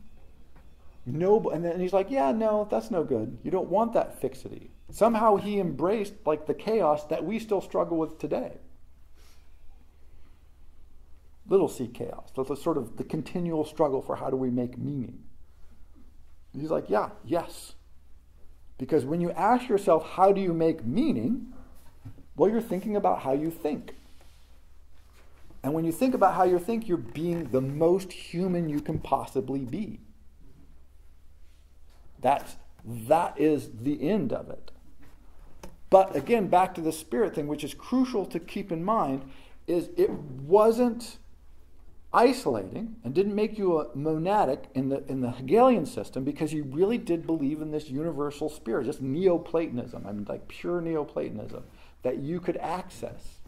No, 1.05 1.51
and 1.51 1.63
then 1.63 1.81
he's 1.81 1.93
like, 1.93 2.11
yeah, 2.11 2.33
no, 2.33 2.67
that's 2.71 2.91
no 2.91 3.05
good. 3.05 3.37
You 3.43 3.51
don't 3.51 3.69
want 3.69 3.93
that 3.93 4.19
fixity. 4.19 4.71
Somehow 4.91 5.37
he 5.37 5.61
embraced 5.61 6.15
like 6.25 6.47
the 6.47 6.55
chaos 6.55 7.05
that 7.09 7.27
we 7.27 7.39
still 7.39 7.61
struggle 7.61 7.99
with 7.99 8.19
today. 8.19 8.53
Little 11.47 11.69
c 11.69 11.89
chaos. 11.89 12.31
That's 12.35 12.49
a 12.49 12.57
sort 12.57 12.79
of 12.79 12.97
the 12.97 13.05
continual 13.05 13.67
struggle 13.67 14.01
for 14.01 14.17
how 14.17 14.31
do 14.31 14.37
we 14.37 14.49
make 14.49 14.79
meaning. 14.79 15.25
He's 16.55 16.71
like, 16.71 16.89
yeah, 16.89 17.11
yes. 17.23 17.75
Because 18.79 19.05
when 19.05 19.21
you 19.21 19.33
ask 19.33 19.69
yourself, 19.69 20.09
how 20.13 20.33
do 20.33 20.41
you 20.41 20.55
make 20.55 20.87
meaning? 20.87 21.53
Well, 22.37 22.49
you're 22.49 22.61
thinking 22.61 22.97
about 22.97 23.23
how 23.23 23.33
you 23.33 23.51
think. 23.51 23.95
And 25.63 25.75
when 25.75 25.85
you 25.85 25.91
think 25.91 26.15
about 26.15 26.35
how 26.35 26.45
you 26.45 26.59
think, 26.59 26.87
you're 26.87 26.97
being 26.97 27.49
the 27.51 27.61
most 27.61 28.13
human 28.13 28.69
you 28.69 28.81
can 28.81 29.01
possibly 29.01 29.61
be. 29.61 29.99
That's, 32.21 32.57
that 32.85 33.39
is 33.39 33.71
the 33.83 34.09
end 34.09 34.33
of 34.33 34.49
it. 34.51 34.71
But 35.91 36.15
again, 36.15 36.49
back 36.49 36.75
to 36.75 36.81
the 36.81 36.93
spirit 36.93 37.35
thing, 37.35 37.49
which 37.49 37.65
is 37.65 37.75
crucial 37.75 38.25
to 38.27 38.39
keep 38.39 38.71
in 38.71 38.85
mind, 38.85 39.29
is 39.67 39.91
it 39.97 40.11
wasn't 40.11 41.19
isolating 42.13 42.97
and 43.05 43.15
didn't 43.15 43.35
make 43.35 43.59
you 43.59 43.79
a 43.79 43.89
monadic 43.97 44.65
in 44.75 44.89
the 44.89 45.05
in 45.09 45.21
the 45.21 45.31
Hegelian 45.31 45.87
system 45.87 46.25
because 46.25 46.53
you 46.53 46.65
really 46.65 46.99
did 46.99 47.27
believe 47.27 47.61
in 47.61 47.71
this 47.71 47.91
universal 47.91 48.49
spirit, 48.49 48.87
just 48.87 49.03
Neoplatonism. 49.03 50.07
I 50.07 50.13
mean, 50.13 50.27
like 50.29 50.49
pure 50.49 50.81
Neoplatonism 50.81 51.65
that 52.03 52.19
you 52.19 52.41
could 52.41 52.57
access. 52.59 53.39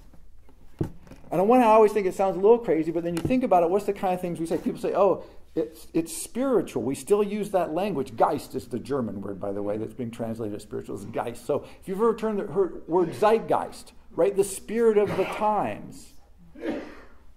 And 1.33 1.41
on 1.41 1.47
one 1.47 1.61
hand, 1.61 1.71
I 1.71 1.75
always 1.75 1.93
think 1.93 2.07
it 2.07 2.15
sounds 2.15 2.37
a 2.37 2.41
little 2.41 2.59
crazy, 2.59 2.91
but 2.91 3.05
then 3.05 3.15
you 3.15 3.23
think 3.23 3.45
about 3.45 3.63
it. 3.63 3.71
What's 3.71 3.87
the 3.87 3.93
kind 3.93 4.15
of 4.15 4.21
things 4.21 4.41
we 4.41 4.47
say? 4.47 4.59
People 4.59 4.81
say, 4.81 4.95
"Oh, 4.95 5.25
it's, 5.55 5.89
it's 5.93 6.17
spiritual. 6.17 6.83
We 6.83 6.95
still 6.95 7.23
use 7.23 7.51
that 7.51 7.75
language. 7.75 8.17
Geist 8.17 8.55
is 8.55 8.69
the 8.69 8.79
German 8.79 9.21
word, 9.21 9.41
by 9.41 9.53
the 9.53 9.63
way, 9.63 9.79
that's 9.79 9.95
being 9.95 10.11
translated 10.11 10.55
as 10.55 10.63
spiritual. 10.63 10.97
Is 10.97 11.05
Geist. 11.07 11.45
So 11.45 11.65
if 11.81 11.89
you've 11.89 11.99
ever 11.99 12.15
turned 12.15 12.39
the 12.39 12.45
word 12.87 13.13
Zeitgeist, 13.15 13.93
right, 14.13 14.35
the 14.35 14.45
spirit 14.45 14.97
of 14.97 15.17
the 15.17 15.25
times. 15.25 16.13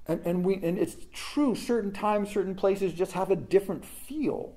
And, 0.07 0.21
and, 0.25 0.45
we, 0.45 0.55
and 0.55 0.77
it's 0.77 0.97
true, 1.13 1.55
certain 1.55 1.91
times, 1.91 2.29
certain 2.29 2.55
places 2.55 2.93
just 2.93 3.13
have 3.13 3.31
a 3.31 3.35
different 3.35 3.85
feel. 3.85 4.53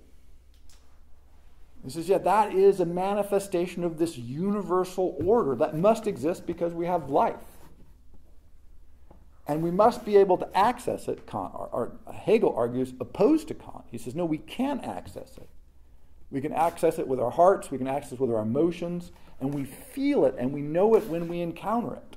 He 1.84 1.90
says, 1.90 2.08
yeah, 2.08 2.18
that 2.18 2.52
is 2.52 2.80
a 2.80 2.86
manifestation 2.86 3.84
of 3.84 3.96
this 3.96 4.18
universal 4.18 5.16
order 5.24 5.54
that 5.54 5.76
must 5.76 6.08
exist 6.08 6.44
because 6.46 6.72
we 6.74 6.86
have 6.86 7.10
life. 7.10 7.36
And 9.46 9.62
we 9.62 9.70
must 9.70 10.04
be 10.04 10.16
able 10.16 10.36
to 10.38 10.58
access 10.58 11.06
it, 11.06 11.28
Kant, 11.28 11.52
or, 11.54 11.68
or 11.72 12.12
Hegel 12.12 12.52
argues, 12.56 12.92
opposed 12.98 13.46
to 13.48 13.54
Kant. 13.54 13.84
He 13.88 13.98
says, 13.98 14.16
no, 14.16 14.24
we 14.24 14.38
can 14.38 14.80
access 14.80 15.36
it. 15.36 15.48
We 16.32 16.40
can 16.40 16.52
access 16.52 16.98
it 16.98 17.06
with 17.06 17.20
our 17.20 17.30
hearts, 17.30 17.70
we 17.70 17.78
can 17.78 17.86
access 17.86 18.14
it 18.14 18.20
with 18.20 18.32
our 18.32 18.42
emotions, 18.42 19.12
and 19.40 19.54
we 19.54 19.64
feel 19.64 20.24
it 20.24 20.34
and 20.38 20.52
we 20.52 20.60
know 20.60 20.96
it 20.96 21.06
when 21.06 21.28
we 21.28 21.40
encounter 21.40 21.94
it. 21.94 22.15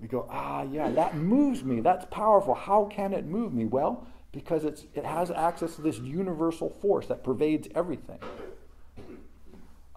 We 0.00 0.08
go, 0.08 0.26
ah, 0.30 0.62
yeah, 0.62 0.90
that 0.90 1.16
moves 1.16 1.62
me. 1.62 1.80
That's 1.80 2.06
powerful. 2.10 2.54
How 2.54 2.86
can 2.86 3.12
it 3.12 3.26
move 3.26 3.52
me? 3.52 3.66
Well, 3.66 4.06
because 4.32 4.64
it's, 4.64 4.86
it 4.94 5.04
has 5.04 5.30
access 5.30 5.76
to 5.76 5.82
this 5.82 5.98
universal 5.98 6.70
force 6.70 7.06
that 7.08 7.22
pervades 7.22 7.68
everything. 7.74 8.18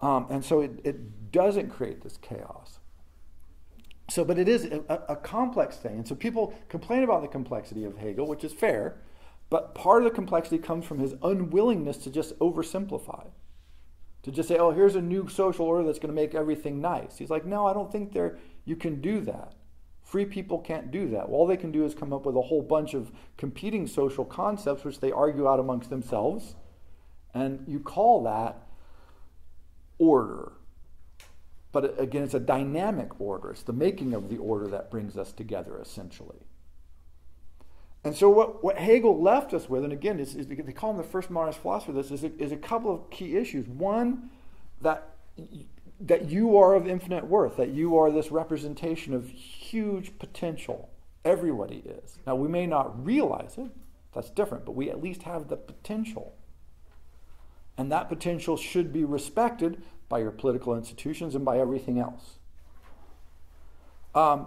Um, 0.00 0.26
and 0.28 0.44
so 0.44 0.60
it, 0.60 0.80
it 0.84 1.32
doesn't 1.32 1.70
create 1.70 2.02
this 2.02 2.18
chaos. 2.18 2.80
So, 4.10 4.24
but 4.24 4.38
it 4.38 4.48
is 4.48 4.66
a, 4.66 4.82
a, 5.08 5.16
complex 5.16 5.76
thing. 5.78 5.94
And 5.94 6.06
so 6.06 6.14
people 6.14 6.54
complain 6.68 7.04
about 7.04 7.22
the 7.22 7.28
complexity 7.28 7.84
of 7.84 7.96
Hegel, 7.96 8.26
which 8.26 8.44
is 8.44 8.52
fair, 8.52 9.00
but 9.48 9.74
part 9.74 10.02
of 10.02 10.04
the 10.04 10.14
complexity 10.14 10.58
comes 10.58 10.84
from 10.84 10.98
his 10.98 11.14
unwillingness 11.22 11.96
to 11.98 12.10
just 12.10 12.38
oversimplify. 12.38 13.28
To 14.24 14.30
just 14.30 14.48
say, 14.48 14.58
oh, 14.58 14.72
here's 14.72 14.94
a 14.94 15.00
new 15.00 15.28
social 15.28 15.64
order 15.64 15.84
that's 15.84 15.98
going 15.98 16.14
to 16.14 16.20
make 16.20 16.34
everything 16.34 16.82
nice. 16.82 17.16
He's 17.16 17.30
like, 17.30 17.46
no, 17.46 17.66
I 17.66 17.72
don't 17.72 17.90
think 17.90 18.12
there 18.12 18.38
you 18.66 18.76
can 18.76 19.00
do 19.00 19.20
that. 19.22 19.54
Free 20.04 20.24
people 20.24 20.58
can't 20.58 20.92
do 20.92 21.08
that. 21.08 21.24
All 21.24 21.46
they 21.46 21.56
can 21.56 21.72
do 21.72 21.84
is 21.84 21.94
come 21.94 22.12
up 22.12 22.24
with 22.24 22.36
a 22.36 22.42
whole 22.42 22.62
bunch 22.62 22.94
of 22.94 23.10
competing 23.36 23.88
social 23.88 24.24
concepts, 24.24 24.84
which 24.84 25.00
they 25.00 25.10
argue 25.10 25.48
out 25.48 25.58
amongst 25.58 25.90
themselves. 25.90 26.54
And 27.32 27.64
you 27.66 27.80
call 27.80 28.22
that 28.22 28.68
order 29.98 30.52
but 31.74 32.00
again, 32.00 32.22
it's 32.22 32.34
a 32.34 32.40
dynamic 32.40 33.20
order. 33.20 33.50
It's 33.50 33.64
the 33.64 33.72
making 33.72 34.14
of 34.14 34.28
the 34.28 34.38
order 34.38 34.68
that 34.68 34.92
brings 34.92 35.18
us 35.18 35.32
together, 35.32 35.76
essentially. 35.82 36.38
And 38.04 38.14
so, 38.14 38.30
what, 38.30 38.62
what 38.62 38.78
Hegel 38.78 39.20
left 39.20 39.52
us 39.52 39.68
with, 39.68 39.82
and 39.82 39.92
again, 39.92 40.20
is, 40.20 40.36
is, 40.36 40.46
they 40.46 40.72
call 40.72 40.92
him 40.92 40.98
the 40.98 41.02
first 41.02 41.30
modernist 41.30 41.58
philosopher, 41.58 41.90
this 41.90 42.12
is 42.12 42.22
a, 42.22 42.30
is 42.40 42.52
a 42.52 42.56
couple 42.56 42.94
of 42.94 43.10
key 43.10 43.36
issues. 43.36 43.66
One, 43.66 44.30
that, 44.82 45.16
that 46.00 46.30
you 46.30 46.56
are 46.56 46.74
of 46.74 46.86
infinite 46.86 47.26
worth, 47.26 47.56
that 47.56 47.70
you 47.70 47.96
are 47.96 48.10
this 48.10 48.30
representation 48.30 49.14
of 49.14 49.28
huge 49.28 50.18
potential. 50.18 50.90
Everybody 51.24 51.82
is. 51.86 52.18
Now, 52.26 52.34
we 52.34 52.48
may 52.48 52.66
not 52.66 53.04
realize 53.04 53.56
it, 53.56 53.70
that's 54.12 54.30
different, 54.30 54.64
but 54.64 54.72
we 54.72 54.90
at 54.90 55.02
least 55.02 55.22
have 55.22 55.48
the 55.48 55.56
potential. 55.56 56.34
And 57.76 57.90
that 57.90 58.08
potential 58.08 58.56
should 58.56 58.92
be 58.92 59.04
respected 59.04 59.82
by 60.08 60.20
your 60.20 60.30
political 60.30 60.76
institutions 60.76 61.34
and 61.34 61.44
by 61.44 61.58
everything 61.58 61.98
else. 61.98 62.38
Um, 64.14 64.46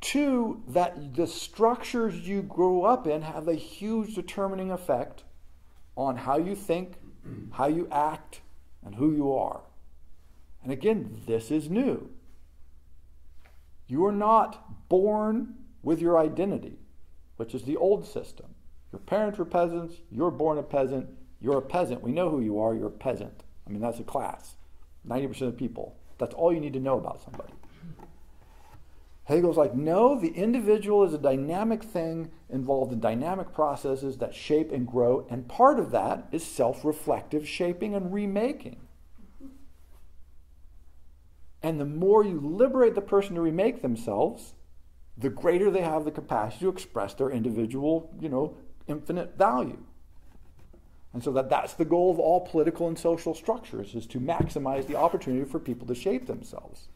two, 0.00 0.62
that 0.68 1.14
the 1.14 1.26
structures 1.26 2.26
you 2.26 2.42
grow 2.42 2.82
up 2.82 3.06
in 3.06 3.22
have 3.22 3.46
a 3.46 3.54
huge 3.54 4.14
determining 4.14 4.72
effect 4.72 5.22
on 5.96 6.16
how 6.16 6.38
you 6.38 6.56
think, 6.56 6.94
how 7.52 7.66
you 7.66 7.86
act, 7.92 8.40
and 8.84 8.96
who 8.96 9.12
you 9.14 9.32
are. 9.32 9.60
And 10.62 10.72
again, 10.72 11.22
this 11.26 11.50
is 11.50 11.68
new. 11.68 12.10
You 13.88 14.06
are 14.06 14.12
not 14.12 14.88
born 14.88 15.54
with 15.82 16.00
your 16.00 16.18
identity, 16.18 16.78
which 17.36 17.54
is 17.54 17.64
the 17.64 17.76
old 17.76 18.06
system. 18.06 18.54
Your 18.92 19.00
parents 19.00 19.38
were 19.38 19.44
peasants, 19.44 19.96
you're 20.10 20.30
born 20.30 20.58
a 20.58 20.62
peasant, 20.62 21.08
you're 21.40 21.58
a 21.58 21.62
peasant. 21.62 22.02
We 22.02 22.12
know 22.12 22.30
who 22.30 22.40
you 22.40 22.60
are, 22.60 22.74
you're 22.74 22.86
a 22.86 22.90
peasant. 22.90 23.42
I 23.66 23.70
mean, 23.70 23.80
that's 23.80 23.98
a 24.00 24.04
class. 24.04 24.54
90% 25.06 25.42
of 25.42 25.56
people. 25.56 25.96
That's 26.18 26.34
all 26.34 26.52
you 26.52 26.60
need 26.60 26.74
to 26.74 26.80
know 26.80 26.98
about 26.98 27.22
somebody. 27.22 27.52
Hegel's 29.24 29.56
like, 29.56 29.74
no, 29.74 30.18
the 30.18 30.28
individual 30.28 31.04
is 31.04 31.14
a 31.14 31.18
dynamic 31.18 31.82
thing 31.82 32.30
involved 32.50 32.92
in 32.92 33.00
dynamic 33.00 33.52
processes 33.52 34.18
that 34.18 34.34
shape 34.34 34.72
and 34.72 34.86
grow, 34.86 35.26
and 35.30 35.48
part 35.48 35.78
of 35.78 35.90
that 35.92 36.28
is 36.32 36.44
self 36.44 36.84
reflective 36.84 37.48
shaping 37.48 37.94
and 37.94 38.12
remaking. 38.12 38.80
And 41.62 41.80
the 41.80 41.84
more 41.84 42.24
you 42.24 42.40
liberate 42.40 42.94
the 42.94 43.00
person 43.00 43.36
to 43.36 43.40
remake 43.40 43.82
themselves, 43.82 44.54
the 45.16 45.30
greater 45.30 45.70
they 45.70 45.82
have 45.82 46.04
the 46.04 46.10
capacity 46.10 46.64
to 46.64 46.70
express 46.70 47.14
their 47.14 47.30
individual, 47.30 48.10
you 48.20 48.28
know, 48.28 48.56
infinite 48.88 49.36
value. 49.36 49.78
And 51.12 51.22
so 51.22 51.30
that 51.32 51.50
that's 51.50 51.74
the 51.74 51.84
goal 51.84 52.10
of 52.10 52.18
all 52.18 52.40
political 52.40 52.88
and 52.88 52.98
social 52.98 53.34
structures 53.34 53.94
is 53.94 54.06
to 54.08 54.20
maximize 54.20 54.86
the 54.86 54.96
opportunity 54.96 55.44
for 55.44 55.58
people 55.58 55.86
to 55.88 55.94
shape 55.94 56.26
themselves. 56.26 56.88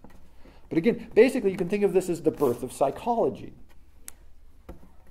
But 0.69 0.79
again, 0.79 1.09
basically 1.15 1.51
you 1.51 1.57
can 1.57 1.69
think 1.69 1.85
of 1.85 1.93
this 1.93 2.09
as 2.09 2.23
the 2.23 2.31
birth 2.31 2.63
of 2.63 2.73
psychology. 2.73 3.53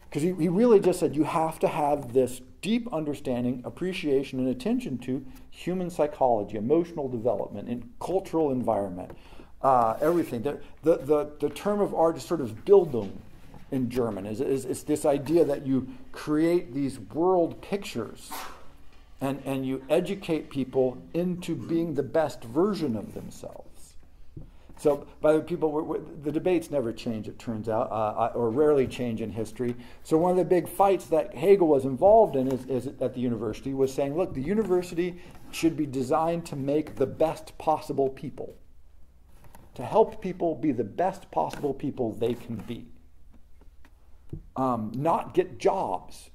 Because 0.10 0.24
he, 0.24 0.34
he 0.34 0.50
really 0.50 0.80
just 0.80 1.00
said 1.00 1.16
you 1.16 1.24
have 1.24 1.60
to 1.60 1.68
have 1.68 2.14
this 2.14 2.42
deep 2.62 2.92
understanding, 2.92 3.62
appreciation, 3.64 4.40
and 4.40 4.48
attention 4.48 4.98
to 4.98 5.24
human 5.52 5.90
psychology, 5.90 6.58
emotional 6.58 7.08
development, 7.08 7.70
and 7.70 7.88
cultural 8.00 8.52
environment, 8.52 9.12
uh, 9.66 9.98
everything. 10.00 10.44
The, 10.44 10.60
the, 10.84 10.98
the, 10.98 11.32
the, 11.40 11.50
term 11.50 11.82
of 11.82 11.96
art 11.96 12.18
is 12.18 12.24
sort 12.24 12.40
of 12.40 12.66
Bildung 12.66 13.12
in 13.72 13.90
German. 13.90 14.28
Is, 14.28 14.40
is 14.40 14.84
this 14.84 15.06
idea 15.06 15.44
that 15.44 15.66
you 15.66 15.88
create 16.12 16.72
these 16.72 17.00
world 17.00 17.60
pictures 17.64 18.32
and, 19.22 19.42
and 19.44 19.66
you 19.66 19.84
educate 19.90 20.52
people 20.52 21.02
into 21.16 21.56
being 21.56 21.96
the 21.96 22.04
best 22.04 22.44
version 22.44 22.96
of 22.96 23.16
themselves. 23.16 23.96
So, 24.78 25.08
by 25.20 25.34
the 25.34 25.40
people, 25.40 25.72
we're, 25.72 25.82
we're, 25.82 26.00
the 26.24 26.32
debates 26.32 26.70
never 26.70 26.94
change, 26.94 27.28
it 27.28 27.40
turns 27.40 27.68
out, 27.68 27.90
uh, 27.90 27.96
uh, 27.96 28.32
or 28.36 28.52
rarely 28.52 28.86
change 28.86 29.22
in 29.22 29.32
history. 29.32 29.74
So, 30.04 30.18
one 30.18 30.32
of 30.32 30.38
the 30.38 30.46
big 30.46 30.68
fights 30.68 31.06
that 31.06 31.34
Hegel 31.34 31.68
was 31.68 31.86
involved 31.86 32.36
in 32.36 32.52
is, 32.52 32.66
is 32.66 32.88
at 33.02 33.16
the 33.16 33.22
university 33.22 33.74
was 33.74 33.92
saying, 33.92 34.16
look, 34.16 34.36
the 34.36 34.42
university 34.42 35.20
should 35.52 35.76
be 35.76 35.88
designed 35.88 36.46
to 36.48 36.56
make 36.56 36.96
the 36.96 37.08
best 37.08 37.58
possible 37.58 38.10
people, 38.10 38.54
to 39.76 39.86
help 39.86 40.22
people 40.22 40.56
be 40.56 40.72
the 40.72 40.84
best 40.84 41.30
possible 41.32 41.74
people 41.74 42.14
they 42.14 42.34
can 42.34 42.56
be, 42.56 42.86
um, 44.56 44.92
not 44.96 45.34
get 45.34 45.60
jobs 45.60 46.30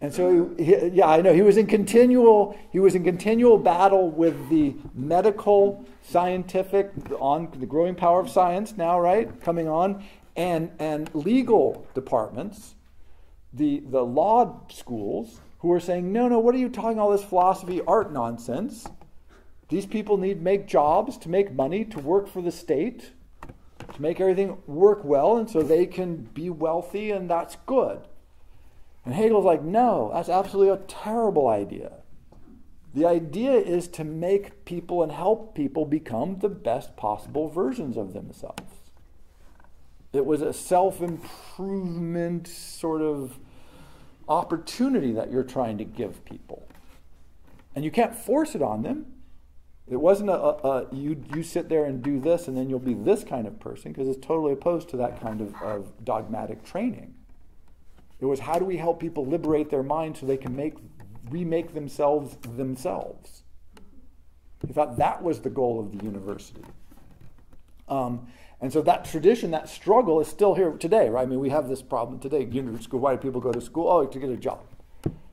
and 0.00 0.12
so, 0.12 0.54
he, 0.58 0.76
yeah, 0.88 1.06
I 1.06 1.22
know 1.22 1.32
he 1.32 1.42
was 1.42 1.56
in 1.56 1.66
continual 1.66 2.56
he 2.70 2.80
was 2.80 2.94
in 2.94 3.02
continual 3.02 3.56
battle 3.56 4.10
with 4.10 4.50
the 4.50 4.74
medical, 4.94 5.86
scientific, 6.02 6.92
on 7.18 7.48
the 7.58 7.66
growing 7.66 7.94
power 7.94 8.20
of 8.20 8.28
science 8.28 8.76
now, 8.76 9.00
right, 9.00 9.40
coming 9.40 9.68
on, 9.68 10.04
and 10.36 10.70
and 10.78 11.12
legal 11.14 11.86
departments, 11.94 12.74
the 13.54 13.82
the 13.88 14.02
law 14.04 14.60
schools 14.68 15.40
who 15.60 15.72
are 15.72 15.80
saying, 15.80 16.12
no, 16.12 16.28
no, 16.28 16.38
what 16.38 16.54
are 16.54 16.58
you 16.58 16.68
talking 16.68 16.98
all 16.98 17.10
this 17.10 17.24
philosophy, 17.24 17.80
art 17.86 18.12
nonsense? 18.12 18.86
These 19.68 19.86
people 19.86 20.16
need 20.16 20.40
make 20.40 20.66
jobs 20.66 21.16
to 21.18 21.28
make 21.28 21.52
money 21.52 21.84
to 21.86 21.98
work 21.98 22.28
for 22.28 22.40
the 22.40 22.52
state, 22.52 23.12
to 23.94 24.02
make 24.02 24.20
everything 24.20 24.58
work 24.66 25.04
well, 25.04 25.36
and 25.36 25.50
so 25.50 25.62
they 25.62 25.86
can 25.86 26.28
be 26.34 26.50
wealthy, 26.50 27.10
and 27.10 27.28
that's 27.28 27.56
good. 27.66 28.00
And 29.04 29.14
Hegel's 29.14 29.44
like, 29.44 29.62
no, 29.62 30.10
that's 30.12 30.28
absolutely 30.28 30.74
a 30.74 30.86
terrible 30.86 31.48
idea. 31.48 31.92
The 32.94 33.06
idea 33.06 33.52
is 33.52 33.88
to 33.88 34.04
make 34.04 34.64
people 34.64 35.02
and 35.02 35.12
help 35.12 35.54
people 35.54 35.84
become 35.84 36.38
the 36.38 36.48
best 36.48 36.96
possible 36.96 37.48
versions 37.48 37.96
of 37.96 38.14
themselves. 38.14 38.62
It 40.12 40.24
was 40.24 40.40
a 40.40 40.52
self 40.52 41.02
improvement 41.02 42.48
sort 42.48 43.02
of 43.02 43.38
opportunity 44.28 45.12
that 45.12 45.30
you're 45.30 45.44
trying 45.44 45.78
to 45.78 45.84
give 45.84 46.24
people. 46.24 46.66
And 47.74 47.84
you 47.84 47.90
can't 47.90 48.14
force 48.14 48.54
it 48.54 48.62
on 48.62 48.82
them. 48.82 49.06
It 49.88 49.96
wasn't 49.96 50.30
a, 50.30 50.40
a, 50.40 50.50
a 50.50 50.94
you, 50.94 51.22
you 51.34 51.42
sit 51.42 51.68
there 51.68 51.84
and 51.84 52.02
do 52.02 52.18
this 52.18 52.48
and 52.48 52.56
then 52.56 52.68
you'll 52.68 52.78
be 52.78 52.94
this 52.94 53.22
kind 53.22 53.46
of 53.46 53.60
person, 53.60 53.92
because 53.92 54.08
it's 54.08 54.24
totally 54.24 54.52
opposed 54.52 54.88
to 54.90 54.96
that 54.96 55.20
kind 55.20 55.40
of, 55.40 55.54
of 55.62 56.04
dogmatic 56.04 56.64
training. 56.64 57.14
It 58.18 58.24
was 58.24 58.40
how 58.40 58.58
do 58.58 58.64
we 58.64 58.78
help 58.78 58.98
people 58.98 59.26
liberate 59.26 59.70
their 59.70 59.82
mind 59.82 60.16
so 60.16 60.26
they 60.26 60.36
can 60.36 60.56
make 60.56 60.74
remake 61.30 61.74
themselves 61.74 62.36
themselves. 62.56 63.42
He 64.66 64.72
thought 64.72 64.96
that 64.96 65.22
was 65.22 65.40
the 65.40 65.50
goal 65.50 65.78
of 65.78 65.96
the 65.96 66.04
university. 66.04 66.62
Um, 67.88 68.26
and 68.60 68.72
so 68.72 68.80
that 68.82 69.04
tradition, 69.04 69.50
that 69.50 69.68
struggle 69.68 70.18
is 70.20 70.28
still 70.28 70.54
here 70.54 70.72
today, 70.72 71.08
right? 71.08 71.22
I 71.22 71.26
mean, 71.26 71.40
we 71.40 71.50
have 71.50 71.68
this 71.68 71.82
problem 71.82 72.18
today. 72.18 72.44
University 72.44 72.84
school, 72.84 73.00
why 73.00 73.14
do 73.14 73.18
people 73.18 73.40
go 73.40 73.52
to 73.52 73.60
school? 73.60 73.88
Oh, 73.88 74.06
to 74.06 74.18
get 74.18 74.30
a 74.30 74.36
job, 74.36 74.60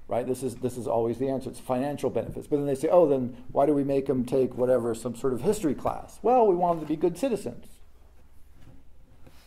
right? 0.08 0.28
This 0.28 0.44
is, 0.44 0.56
this 0.56 0.78
is 0.78 0.88
always 0.88 1.18
the 1.18 1.30
answer. 1.30 1.50
It's 1.50 1.60
financial 1.60 2.10
benefits. 2.10 2.48
But 2.48 2.58
then 2.58 2.66
they 2.66 2.76
say, 2.76 2.90
oh, 2.90 3.08
then 3.08 3.36
why 3.52 3.66
do 3.66 3.74
we 3.74 3.84
make 3.84 4.06
them 4.06 4.26
take 4.26 4.56
whatever, 4.56 4.94
some 4.94 5.16
sort 5.16 5.34
of 5.34 5.42
history 5.42 5.74
class? 5.74 6.20
Well, 6.22 6.46
we 6.48 6.56
want 6.56 6.80
them 6.80 6.88
to 6.88 6.94
be 6.94 6.98
good 6.98 7.18
citizens. 7.18 7.66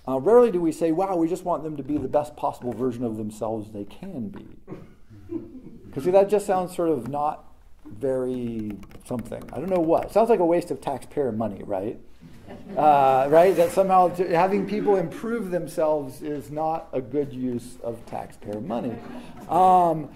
Uh, 0.09 0.21
rarely 0.21 0.51
do 0.51 0.61
we 0.61 0.73
say, 0.73 0.93
wow, 0.93 1.17
we 1.17 1.29
just 1.29 1.45
want 1.45 1.65
them 1.65 1.77
to 1.77 1.83
be 1.83 1.99
the 1.99 2.09
best 2.09 2.37
possible 2.37 2.73
version 2.73 3.05
of 3.05 3.17
themselves 3.17 3.73
they 3.73 3.85
can 3.85 4.29
be. 4.29 4.47
Because 5.87 6.05
see, 6.05 6.11
that 6.11 6.29
just 6.29 6.45
sounds 6.45 6.77
sort 6.77 6.91
of 6.91 7.09
not 7.09 7.47
very 7.87 8.77
something. 9.07 9.43
I 9.51 9.57
don't 9.59 9.71
know 9.71 9.81
what. 9.81 10.05
It 10.05 10.13
sounds 10.13 10.29
like 10.29 10.41
a 10.41 10.45
waste 10.45 10.71
of 10.71 10.83
taxpayer 10.83 11.33
money, 11.33 11.63
right? 11.65 11.99
Uh, 12.77 13.27
right? 13.31 13.57
That 13.57 13.73
somehow 13.73 14.15
having 14.15 14.67
people 14.67 14.97
improve 14.97 15.51
themselves 15.51 16.23
is 16.23 16.51
not 16.51 16.89
a 16.93 17.01
good 17.01 17.33
use 17.33 17.79
of 17.83 18.05
taxpayer 18.07 18.61
money. 18.61 18.95
Um, 19.49 20.11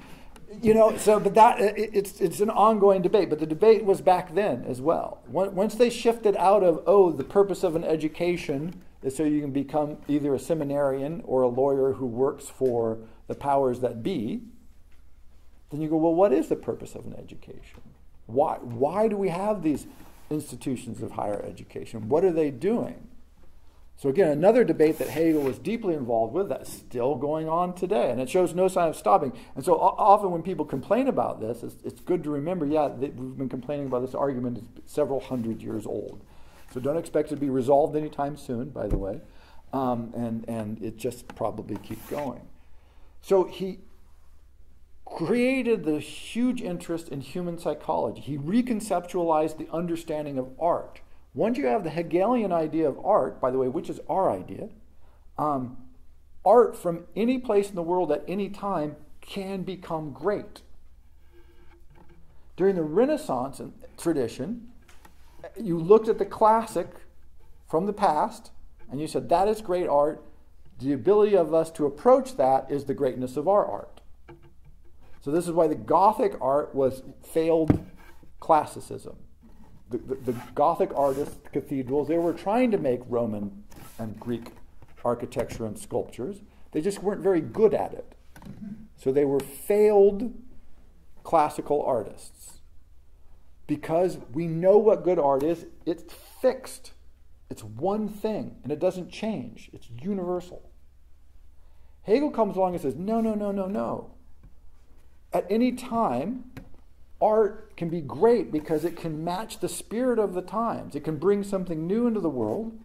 you 0.63 0.75
know, 0.75 0.97
so 0.97 1.21
but 1.21 1.35
that 1.35 1.61
it, 1.61 1.91
it's 1.93 2.21
it's 2.21 2.41
an 2.41 2.51
ongoing 2.51 3.03
debate. 3.03 3.31
But 3.31 3.39
the 3.39 3.47
debate 3.47 3.85
was 3.85 4.01
back 4.01 4.35
then 4.35 4.65
as 4.65 4.81
well. 4.81 5.23
Once 5.29 5.75
they 5.75 5.91
shifted 5.91 6.37
out 6.37 6.63
of 6.63 6.83
oh, 6.87 7.13
the 7.13 7.25
purpose 7.25 7.63
of 7.63 7.77
an 7.77 7.85
education 7.85 8.83
is 9.03 9.17
so 9.17 9.25
you 9.25 9.41
can 9.41 9.53
become 9.53 9.97
either 10.09 10.35
a 10.35 10.39
seminarian 10.39 11.23
or 11.25 11.43
a 11.43 11.49
lawyer 11.49 11.93
who 11.93 12.07
works 12.07 12.49
for 12.49 12.99
the 13.29 13.35
powers 13.35 13.81
that 13.81 14.03
be, 14.03 14.43
then 15.71 15.81
you 15.81 15.89
go, 15.89 15.97
well, 15.97 16.15
what 16.15 16.33
is 16.33 16.49
the 16.49 16.57
purpose 16.57 16.95
of 16.95 17.07
an 17.07 17.15
education? 17.17 17.81
Why, 18.27 18.57
why 18.57 19.09
do 19.09 19.17
we 19.17 19.29
have 19.29 19.63
these 19.63 19.87
institutions 20.31 21.03
of 21.03 21.13
higher 21.13 21.43
education? 21.43 22.09
What 22.09 22.25
are 22.25 22.33
they 22.33 22.51
doing? 22.51 23.09
So, 24.01 24.09
again, 24.09 24.31
another 24.31 24.65
debate 24.65 24.97
that 24.97 25.09
Hegel 25.09 25.43
was 25.43 25.59
deeply 25.59 25.93
involved 25.93 26.33
with 26.33 26.49
that's 26.49 26.73
still 26.73 27.17
going 27.17 27.51
on 27.51 27.75
today, 27.75 28.11
and 28.11 28.19
it 28.19 28.31
shows 28.31 28.55
no 28.55 28.67
sign 28.67 28.89
of 28.89 28.97
stopping. 28.97 29.31
And 29.55 29.63
so, 29.63 29.79
often 29.79 30.31
when 30.31 30.43
people 30.43 30.65
complain 30.65 31.07
about 31.07 31.39
this, 31.39 31.63
it's, 31.63 31.77
it's 31.85 32.01
good 32.01 32.25
to 32.25 32.31
remember 32.31 32.65
yeah, 32.65 32.89
we've 32.89 33.37
been 33.37 33.51
complaining 33.51 33.89
about 33.89 34.01
this 34.01 34.15
argument, 34.15 34.67
it's 34.79 34.91
several 34.91 35.21
hundred 35.21 35.61
years 35.61 35.85
old. 35.85 36.25
So 36.73 36.81
don't 36.81 36.97
expect 36.97 37.31
it 37.31 37.35
to 37.35 37.41
be 37.43 37.51
resolved 37.51 37.95
anytime 37.95 38.39
soon, 38.39 38.71
by 38.71 38.87
the 38.87 38.97
way. 38.97 39.21
Um, 39.75 40.15
and, 40.17 40.49
and 40.49 40.83
it 40.83 40.97
just 40.97 41.29
probably 41.35 41.77
keep 41.77 42.09
going. 42.09 42.41
So 43.21 43.45
he 43.45 43.81
created 45.05 45.85
the 45.85 45.99
huge 45.99 46.63
interest 46.63 47.11
in 47.11 47.21
human 47.21 47.59
psychology. 47.59 48.23
He 48.23 48.39
reconceptualized 48.39 49.59
the 49.59 49.69
understanding 49.71 50.39
of 50.39 50.49
art. 50.59 51.03
Once 51.35 51.57
you 51.57 51.67
have 51.67 51.85
the 51.85 51.91
Hegelian 51.91 52.53
idea 52.53 52.89
of 52.89 52.99
art, 53.05 53.41
by 53.41 53.51
the 53.51 53.59
way, 53.59 53.69
which 53.69 53.89
is 53.89 54.01
our 54.09 54.31
idea, 54.31 54.69
um, 55.39 55.77
art 56.45 56.77
from 56.77 57.05
any 57.15 57.39
place 57.39 57.69
in 57.69 57.77
the 57.77 57.83
world 57.83 58.11
at 58.11 58.25
any 58.27 58.49
time 58.49 58.97
can 59.21 59.63
become 59.63 60.13
great. 60.13 60.63
During 62.57 62.75
the 62.75 62.83
Renaissance 62.83 63.61
tradition, 63.97 64.69
you 65.61 65.79
looked 65.79 66.09
at 66.09 66.19
the 66.19 66.25
classic 66.25 66.89
from 67.69 67.87
the 67.87 67.93
past 67.93 68.51
and 68.91 69.01
you 69.01 69.07
said, 69.07 69.29
that 69.29 69.47
is 69.47 69.61
great 69.61 69.89
art. 69.89 70.23
The 70.81 70.93
ability 70.93 71.37
of 71.37 71.55
us 71.55 71.71
to 71.73 71.87
approach 71.87 72.37
that 72.37 72.71
is 72.71 72.85
the 72.85 72.95
greatness 72.95 73.37
of 73.37 73.47
our 73.47 73.65
art. 73.65 74.01
So, 75.21 75.31
this 75.31 75.47
is 75.47 75.53
why 75.53 75.69
the 75.69 75.75
Gothic 75.75 76.33
art 76.41 76.75
was 76.75 77.03
failed 77.23 77.87
classicism. 78.41 79.17
The, 79.91 79.99
the, 79.99 80.33
the 80.33 80.43
Gothic 80.55 80.91
artists, 80.95 81.37
cathedrals, 81.53 82.09
they 82.09 82.19
were 82.19 82.33
trying 82.33 82.71
to 82.71 82.79
make 82.79 83.01
Roman 83.09 83.65
and 83.99 84.19
Greek 84.19 84.53
architecture 85.05 85.67
and 85.67 85.79
sculptures. 85.79 86.41
They 86.73 86.81
just 86.81 87.03
weren't 87.03 87.23
very 87.23 87.41
good 87.41 87.75
at 87.75 87.93
it. 87.93 88.15
So, 88.97 89.13
they 89.13 89.25
were 89.25 89.41
failed 89.41 90.33
classical 91.25 91.83
artists 91.83 92.61
because 93.67 94.19
we 94.33 94.49
know 94.49 94.79
what 94.79 95.05
good 95.05 95.19
art 95.19 95.43
is. 95.43 95.67
It's 95.87 96.13
fixed, 96.43 96.93
it's 97.49 97.63
one 97.63 98.09
thing, 98.09 98.57
and 98.63 98.73
it 98.73 98.81
doesn't 98.81 99.11
change, 99.11 99.71
it's 99.73 99.89
universal. 100.03 100.71
Hegel 102.03 102.31
comes 102.31 102.57
along 102.57 102.75
and 102.75 102.83
says, 102.83 102.97
no, 102.97 103.21
no, 103.21 103.35
no, 103.35 103.53
no, 103.53 103.67
no. 103.67 104.15
At 105.33 105.47
any 105.49 105.71
time, 105.71 106.51
art 107.21 107.77
can 107.77 107.89
be 107.89 108.01
great 108.01 108.51
because 108.51 108.85
it 108.85 108.97
can 108.97 109.25
match 109.25 109.61
the 109.61 109.69
spirit 109.69 110.19
of 110.19 110.35
the 110.35 110.43
times. 110.43 110.95
It 110.95 111.05
can 111.05 111.17
bring 111.17 111.45
something 111.45 111.87
new 111.87 112.07
into 112.07 112.21
the 112.21 112.31
world 112.31 112.79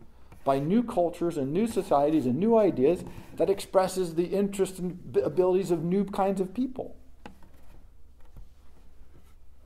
by 0.43 0.59
new 0.59 0.83
cultures 0.83 1.37
and 1.37 1.51
new 1.51 1.67
societies 1.67 2.25
and 2.25 2.37
new 2.37 2.57
ideas 2.57 3.03
that 3.37 3.49
expresses 3.49 4.15
the 4.15 4.25
interests 4.25 4.79
and 4.79 5.17
abilities 5.23 5.71
of 5.71 5.83
new 5.83 6.05
kinds 6.05 6.39
of 6.39 6.53
people. 6.53 6.95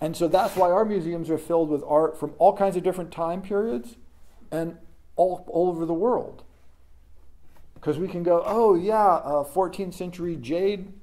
And 0.02 0.16
so 0.16 0.28
that's 0.28 0.56
why 0.56 0.72
our 0.72 0.86
museums 0.86 1.30
are 1.30 1.38
filled 1.38 1.70
with 1.70 1.84
art 1.86 2.18
from 2.18 2.34
all 2.38 2.56
kinds 2.56 2.78
of 2.78 2.84
different 2.84 3.12
time 3.12 3.42
periods 3.42 3.98
and 4.52 4.78
all, 5.18 5.44
all 5.48 5.68
over 5.68 5.86
the 5.86 5.94
world. 5.94 6.44
Because 7.74 7.98
we 7.98 8.08
can 8.08 8.24
go, 8.24 8.42
oh, 8.46 8.76
yeah, 8.76 9.20
a 9.20 9.44
14th 9.44 9.94
century 9.94 10.38
jade 10.38 10.94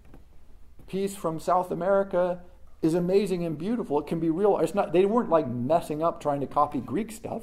piece 0.86 1.14
from 1.14 1.38
South 1.38 1.70
America 1.70 2.40
is 2.86 2.94
amazing 2.94 3.44
and 3.44 3.58
beautiful. 3.58 4.00
It 4.00 4.06
can 4.06 4.20
be 4.20 4.30
real. 4.30 4.56
It's 4.58 4.74
not, 4.74 4.94
they 4.94 5.04
weren't 5.04 5.28
like 5.28 5.46
messing 5.46 6.02
up 6.02 6.22
trying 6.22 6.40
to 6.40 6.46
copy 6.46 6.80
Greek 6.80 7.12
stuff. 7.12 7.42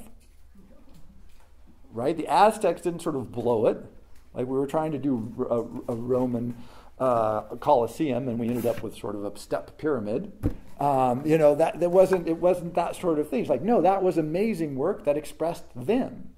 Right? 1.92 2.16
The 2.16 2.26
Aztecs 2.26 2.82
didn't 2.82 3.02
sort 3.02 3.14
of 3.14 3.30
blow 3.30 3.66
it. 3.66 3.78
Like 4.34 4.48
we 4.48 4.58
were 4.58 4.66
trying 4.66 4.90
to 4.92 4.98
do 4.98 5.32
a, 5.48 5.92
a 5.92 5.94
Roman 5.94 6.56
uh, 6.98 7.42
Colosseum, 7.60 8.28
and 8.28 8.38
we 8.38 8.48
ended 8.48 8.66
up 8.66 8.82
with 8.82 8.96
sort 8.96 9.14
of 9.14 9.24
a 9.24 9.38
step 9.38 9.78
pyramid. 9.78 10.32
Um, 10.80 11.24
you 11.24 11.38
know 11.38 11.54
that 11.54 11.78
there 11.78 11.88
wasn't 11.88 12.26
it 12.26 12.38
wasn't 12.38 12.74
that 12.74 12.96
sort 12.96 13.20
of 13.20 13.28
thing. 13.28 13.42
It's 13.42 13.50
like 13.50 13.62
no, 13.62 13.80
that 13.80 14.02
was 14.02 14.18
amazing 14.18 14.74
work 14.74 15.04
that 15.04 15.16
expressed 15.16 15.64
them. 15.76 16.30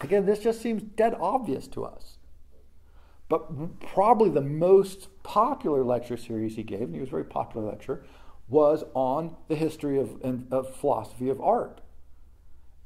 Again, 0.00 0.26
this 0.26 0.38
just 0.38 0.60
seems 0.60 0.82
dead 0.82 1.14
obvious 1.20 1.68
to 1.68 1.84
us. 1.84 2.16
But 3.32 3.80
probably 3.80 4.28
the 4.28 4.42
most 4.42 5.08
popular 5.22 5.82
lecture 5.82 6.18
series 6.18 6.56
he 6.56 6.62
gave, 6.62 6.82
and 6.82 6.94
he 6.94 7.00
was 7.00 7.08
a 7.08 7.12
very 7.12 7.24
popular 7.24 7.66
lecturer, 7.66 8.04
was 8.46 8.84
on 8.92 9.36
the 9.48 9.54
history 9.54 9.98
of, 9.98 10.20
of 10.50 10.76
philosophy 10.76 11.30
of 11.30 11.40
art. 11.40 11.80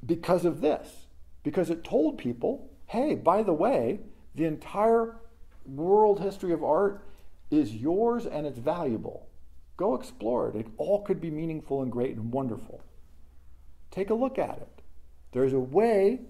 Because 0.07 0.45
of 0.45 0.61
this, 0.61 1.09
because 1.43 1.69
it 1.69 1.83
told 1.83 2.17
people, 2.17 2.71
hey, 2.87 3.17
by 3.17 3.43
the 3.43 3.53
way, 3.53 3.99
the 4.37 4.45
entire 4.45 5.17
world 5.65 6.21
history 6.21 6.53
of 6.53 6.63
art 6.63 7.05
is 7.51 7.75
yours 7.75 8.25
and 8.25 8.47
it's 8.47 8.61
valuable. 8.61 9.27
Go 9.77 9.97
explore 9.97 10.49
it. 10.49 10.55
It 10.55 10.69
all 10.77 11.03
could 11.03 11.21
be 11.21 11.29
meaningful 11.29 11.83
and 11.83 11.91
great 11.91 12.15
and 12.15 12.31
wonderful. 12.31 12.85
Take 13.91 14.11
a 14.11 14.15
look 14.15 14.39
at 14.39 14.59
it. 14.59 14.83
There's 15.33 15.55
a 15.55 15.59
way 15.59 16.21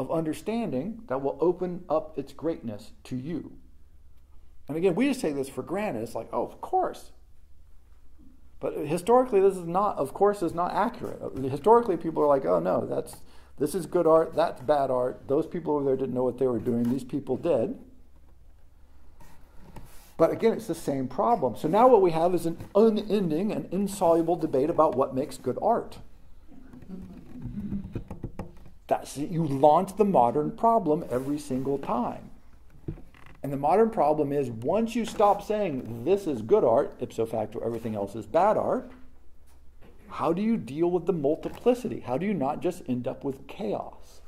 of 0.00 0.10
understanding 0.10 1.02
that 1.08 1.20
will 1.20 1.36
open 1.42 1.84
up 1.90 2.18
its 2.18 2.32
greatness 2.32 2.92
to 3.04 3.16
you. 3.16 3.52
And 4.66 4.76
again, 4.78 4.94
we 4.94 5.06
just 5.08 5.20
take 5.20 5.34
this 5.34 5.48
for 5.48 5.62
granted. 5.62 6.02
It's 6.02 6.14
like, 6.14 6.28
oh, 6.32 6.46
of 6.46 6.58
course. 6.62 7.10
But 8.60 8.78
historically, 8.86 9.40
this 9.40 9.56
is 9.56 9.66
not, 9.66 9.98
of 9.98 10.14
course, 10.14 10.42
is 10.42 10.54
not 10.54 10.72
accurate. 10.72 11.20
Historically, 11.50 11.98
people 11.98 12.22
are 12.22 12.26
like, 12.26 12.46
oh, 12.46 12.60
no, 12.60 12.86
that's, 12.86 13.18
this 13.58 13.74
is 13.74 13.84
good 13.84 14.06
art, 14.06 14.34
that's 14.34 14.62
bad 14.62 14.90
art. 14.90 15.28
Those 15.28 15.46
people 15.46 15.74
over 15.76 15.84
there 15.84 15.96
didn't 15.96 16.14
know 16.14 16.24
what 16.24 16.38
they 16.38 16.46
were 16.46 16.58
doing, 16.58 16.84
these 16.84 17.04
people 17.04 17.36
did. 17.36 17.76
But 20.16 20.30
again, 20.30 20.54
it's 20.54 20.66
the 20.66 20.74
same 20.74 21.08
problem. 21.08 21.56
So 21.56 21.68
now 21.68 21.88
what 21.88 22.00
we 22.00 22.12
have 22.12 22.34
is 22.34 22.46
an 22.46 22.56
unending 22.74 23.52
and 23.52 23.70
insoluble 23.70 24.36
debate 24.36 24.70
about 24.70 24.94
what 24.94 25.14
makes 25.14 25.36
good 25.36 25.58
art. 25.60 25.98
That's 28.90 29.16
you 29.16 29.46
launch 29.46 29.96
the 29.96 30.04
modern 30.04 30.50
problem 30.50 31.04
every 31.12 31.38
single 31.38 31.78
time. 31.78 32.28
And 33.40 33.52
the 33.52 33.56
modern 33.56 33.88
problem 33.88 34.32
is 34.32 34.50
once 34.50 34.96
you 34.96 35.04
stop 35.04 35.46
saying 35.46 36.04
this 36.04 36.26
is 36.26 36.42
good 36.42 36.64
art, 36.64 36.96
ipso 36.98 37.24
facto 37.24 37.60
everything 37.60 37.94
else 37.94 38.16
is 38.16 38.26
bad 38.26 38.56
art, 38.56 38.90
how 40.08 40.32
do 40.32 40.42
you 40.42 40.56
deal 40.56 40.90
with 40.90 41.06
the 41.06 41.12
multiplicity? 41.12 42.00
How 42.00 42.18
do 42.18 42.26
you 42.26 42.34
not 42.34 42.60
just 42.60 42.82
end 42.88 43.06
up 43.06 43.22
with 43.22 43.46
chaos? 43.46 44.22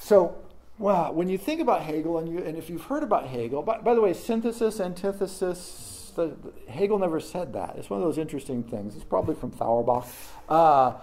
So 0.00 0.34
well, 0.78 1.12
when 1.12 1.28
you 1.28 1.36
think 1.36 1.60
about 1.60 1.82
Hegel, 1.82 2.16
and, 2.16 2.26
you, 2.26 2.38
and 2.38 2.56
if 2.56 2.70
you've 2.70 2.84
heard 2.84 3.02
about 3.02 3.26
Hegel, 3.26 3.60
by, 3.60 3.78
by 3.78 3.94
the 3.94 4.00
way, 4.00 4.14
synthesis, 4.14 4.80
antithesis, 4.80 6.10
the, 6.16 6.34
Hegel 6.70 6.98
never 6.98 7.20
said 7.20 7.52
that. 7.52 7.76
It's 7.76 7.90
one 7.90 8.00
of 8.00 8.06
those 8.06 8.16
interesting 8.16 8.62
things. 8.62 8.96
It's 8.96 9.04
probably 9.04 9.34
from 9.34 9.50
Feuerbach. 9.50 10.06
Uh, 10.48 10.94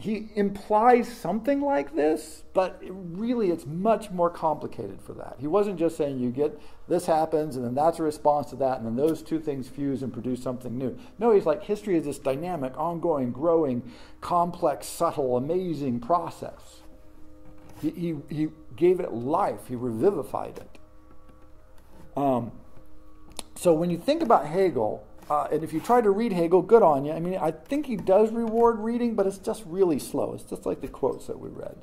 he 0.00 0.28
implies 0.36 1.08
something 1.08 1.60
like 1.60 1.96
this, 1.96 2.44
but 2.54 2.80
really 2.88 3.50
it's 3.50 3.66
much 3.66 4.12
more 4.12 4.30
complicated 4.30 5.02
for 5.02 5.12
that. 5.14 5.34
He 5.40 5.48
wasn't 5.48 5.76
just 5.76 5.96
saying 5.96 6.20
you 6.20 6.30
get 6.30 6.56
this 6.86 7.06
happens 7.06 7.56
and 7.56 7.64
then 7.64 7.74
that's 7.74 7.98
a 7.98 8.04
response 8.04 8.50
to 8.50 8.56
that, 8.56 8.78
and 8.78 8.86
then 8.86 8.94
those 8.94 9.22
two 9.22 9.40
things 9.40 9.68
fuse 9.68 10.04
and 10.04 10.12
produce 10.12 10.40
something 10.40 10.78
new. 10.78 10.96
No, 11.18 11.32
he's 11.32 11.46
like 11.46 11.64
history 11.64 11.96
is 11.96 12.04
this 12.04 12.20
dynamic, 12.20 12.78
ongoing, 12.78 13.32
growing, 13.32 13.90
complex, 14.20 14.86
subtle, 14.86 15.36
amazing 15.36 15.98
process. 15.98 16.82
He, 17.82 17.90
he, 17.90 18.16
he 18.28 18.48
gave 18.76 19.00
it 19.00 19.12
life, 19.12 19.66
he 19.66 19.74
revivified 19.74 20.58
it. 20.58 20.78
Um, 22.16 22.52
so 23.56 23.72
when 23.72 23.90
you 23.90 23.98
think 23.98 24.22
about 24.22 24.46
Hegel, 24.46 25.04
uh, 25.30 25.48
and 25.52 25.62
if 25.62 25.72
you 25.72 25.80
try 25.80 26.00
to 26.00 26.10
read 26.10 26.32
Hegel, 26.32 26.62
good 26.62 26.82
on 26.82 27.04
you. 27.04 27.12
I 27.12 27.20
mean, 27.20 27.36
I 27.36 27.50
think 27.50 27.86
he 27.86 27.96
does 27.96 28.30
reward 28.30 28.78
reading, 28.78 29.14
but 29.14 29.26
it's 29.26 29.38
just 29.38 29.62
really 29.66 29.98
slow. 29.98 30.32
It's 30.34 30.44
just 30.44 30.64
like 30.64 30.80
the 30.80 30.88
quotes 30.88 31.26
that 31.26 31.38
we 31.38 31.50
read. 31.50 31.76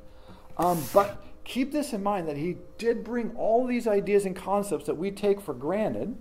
Um, 0.58 0.82
but 0.92 1.22
keep 1.44 1.70
this 1.72 1.92
in 1.92 2.02
mind 2.02 2.26
that 2.28 2.36
he 2.36 2.56
did 2.78 3.04
bring 3.04 3.34
all 3.36 3.66
these 3.66 3.86
ideas 3.86 4.24
and 4.24 4.34
concepts 4.34 4.86
that 4.86 4.96
we 4.96 5.10
take 5.10 5.40
for 5.40 5.54
granted 5.54 6.16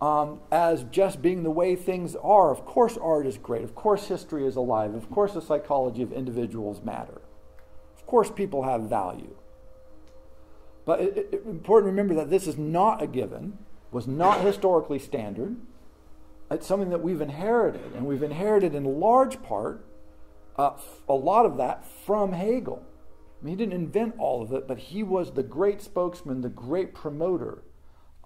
um, 0.00 0.40
as 0.52 0.84
just 0.84 1.22
being 1.22 1.42
the 1.42 1.50
way 1.50 1.74
things 1.74 2.14
are. 2.16 2.50
Of 2.50 2.64
course, 2.64 2.96
art 2.96 3.26
is 3.26 3.38
great. 3.38 3.64
Of 3.64 3.74
course, 3.74 4.06
history 4.06 4.46
is 4.46 4.56
alive. 4.56 4.94
Of 4.94 5.10
course, 5.10 5.32
the 5.32 5.42
psychology 5.42 6.02
of 6.02 6.12
individuals 6.12 6.82
matter. 6.82 7.22
Of 7.96 8.06
course, 8.06 8.30
people 8.30 8.64
have 8.64 8.82
value. 8.82 9.34
But 10.84 11.00
it, 11.00 11.28
it, 11.32 11.42
important 11.46 11.88
to 11.88 11.92
remember 11.92 12.14
that 12.14 12.30
this 12.30 12.46
is 12.46 12.58
not 12.58 13.02
a 13.02 13.06
given, 13.06 13.58
was 13.90 14.06
not 14.06 14.42
historically 14.42 14.98
standard. 14.98 15.56
It's 16.50 16.66
something 16.66 16.90
that 16.90 17.02
we've 17.02 17.20
inherited, 17.20 17.94
and 17.94 18.06
we've 18.06 18.22
inherited 18.22 18.74
in 18.74 18.84
large 18.84 19.42
part 19.42 19.86
uh, 20.56 20.72
a 21.08 21.14
lot 21.14 21.46
of 21.46 21.56
that 21.56 21.84
from 22.06 22.32
Hegel. 22.32 22.82
I 23.40 23.44
mean, 23.44 23.52
he 23.52 23.56
didn't 23.56 23.74
invent 23.74 24.14
all 24.18 24.42
of 24.42 24.52
it, 24.52 24.68
but 24.68 24.78
he 24.78 25.02
was 25.02 25.32
the 25.32 25.42
great 25.42 25.82
spokesman, 25.82 26.42
the 26.42 26.48
great 26.48 26.94
promoter. 26.94 27.62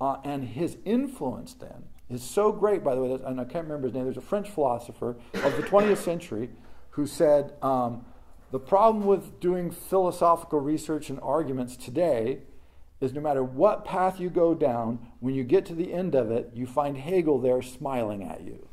Uh, 0.00 0.16
and 0.24 0.44
his 0.44 0.76
influence 0.84 1.54
then 1.54 1.84
is 2.08 2.22
so 2.22 2.52
great, 2.52 2.84
by 2.84 2.94
the 2.94 3.02
way, 3.02 3.18
and 3.24 3.40
I 3.40 3.44
can't 3.44 3.64
remember 3.64 3.88
his 3.88 3.94
name, 3.94 4.04
there's 4.04 4.16
a 4.16 4.20
French 4.20 4.48
philosopher 4.48 5.16
of 5.34 5.56
the 5.56 5.62
20th 5.62 5.98
century 5.98 6.50
who 6.90 7.06
said, 7.06 7.54
um, 7.62 8.04
the 8.50 8.58
problem 8.58 9.04
with 9.04 9.40
doing 9.40 9.70
philosophical 9.70 10.60
research 10.60 11.10
and 11.10 11.18
arguments 11.20 11.76
today 11.76 12.38
is 13.00 13.12
no 13.12 13.20
matter 13.20 13.44
what 13.44 13.84
path 13.84 14.18
you 14.18 14.28
go 14.28 14.54
down, 14.54 14.98
when 15.20 15.34
you 15.34 15.44
get 15.44 15.64
to 15.66 15.74
the 15.74 15.92
end 15.92 16.14
of 16.14 16.30
it, 16.30 16.50
you 16.52 16.66
find 16.66 16.96
Hegel 16.96 17.40
there 17.40 17.62
smiling 17.62 18.24
at 18.24 18.42
you. 18.42 18.66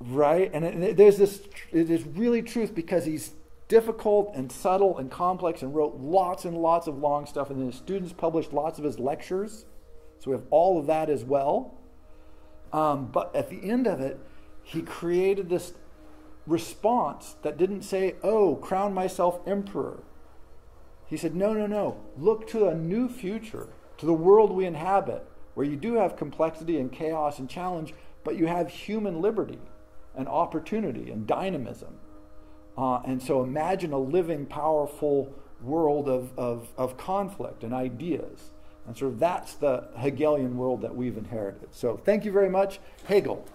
right? 0.00 0.50
And 0.52 0.64
it, 0.64 0.96
there's 0.96 1.18
this, 1.18 1.42
it 1.70 1.90
is 1.90 2.04
really 2.04 2.42
truth 2.42 2.74
because 2.74 3.04
he's 3.04 3.32
difficult 3.68 4.34
and 4.34 4.50
subtle 4.50 4.98
and 4.98 5.10
complex 5.10 5.62
and 5.62 5.74
wrote 5.74 5.96
lots 5.98 6.44
and 6.44 6.58
lots 6.58 6.88
of 6.88 6.98
long 6.98 7.26
stuff, 7.26 7.48
and 7.50 7.60
then 7.60 7.66
his 7.66 7.76
students 7.76 8.12
published 8.12 8.52
lots 8.52 8.78
of 8.78 8.84
his 8.84 8.98
lectures. 8.98 9.64
So 10.18 10.30
we 10.30 10.36
have 10.36 10.46
all 10.50 10.78
of 10.78 10.86
that 10.86 11.08
as 11.08 11.24
well. 11.24 11.78
Um, 12.72 13.06
but 13.06 13.34
at 13.36 13.50
the 13.50 13.70
end 13.70 13.86
of 13.86 14.00
it, 14.00 14.18
he 14.62 14.82
created 14.82 15.48
this 15.48 15.74
response 16.46 17.36
that 17.42 17.56
didn't 17.56 17.82
say, 17.82 18.16
Oh, 18.22 18.56
crown 18.56 18.94
myself 18.94 19.40
emperor 19.46 20.02
he 21.12 21.18
said, 21.18 21.36
No, 21.36 21.52
no, 21.52 21.66
no. 21.66 22.00
Look 22.16 22.48
to 22.48 22.68
a 22.68 22.74
new 22.74 23.06
future, 23.06 23.68
to 23.98 24.06
the 24.06 24.14
world 24.14 24.50
we 24.50 24.64
inhabit, 24.64 25.22
where 25.52 25.66
you 25.66 25.76
do 25.76 25.96
have 25.96 26.16
complexity 26.16 26.78
and 26.78 26.90
chaos 26.90 27.38
and 27.38 27.50
challenge, 27.50 27.92
but 28.24 28.38
you 28.38 28.46
have 28.46 28.70
human 28.70 29.20
liberty 29.20 29.58
and 30.14 30.26
opportunity 30.26 31.10
and 31.10 31.26
dynamism. 31.26 31.98
Uh, 32.78 33.02
and 33.04 33.22
so 33.22 33.44
imagine 33.44 33.92
a 33.92 33.98
living, 33.98 34.46
powerful 34.46 35.34
world 35.60 36.08
of, 36.08 36.32
of, 36.38 36.68
of 36.78 36.96
conflict 36.96 37.62
and 37.62 37.74
ideas. 37.74 38.48
And 38.86 38.96
sort 38.96 39.12
of 39.12 39.18
that's 39.18 39.52
the 39.56 39.88
Hegelian 39.98 40.56
world 40.56 40.80
that 40.80 40.96
we've 40.96 41.18
inherited. 41.18 41.74
So 41.74 41.98
thank 41.98 42.24
you 42.24 42.32
very 42.32 42.48
much, 42.48 42.80
Hegel. 43.04 43.46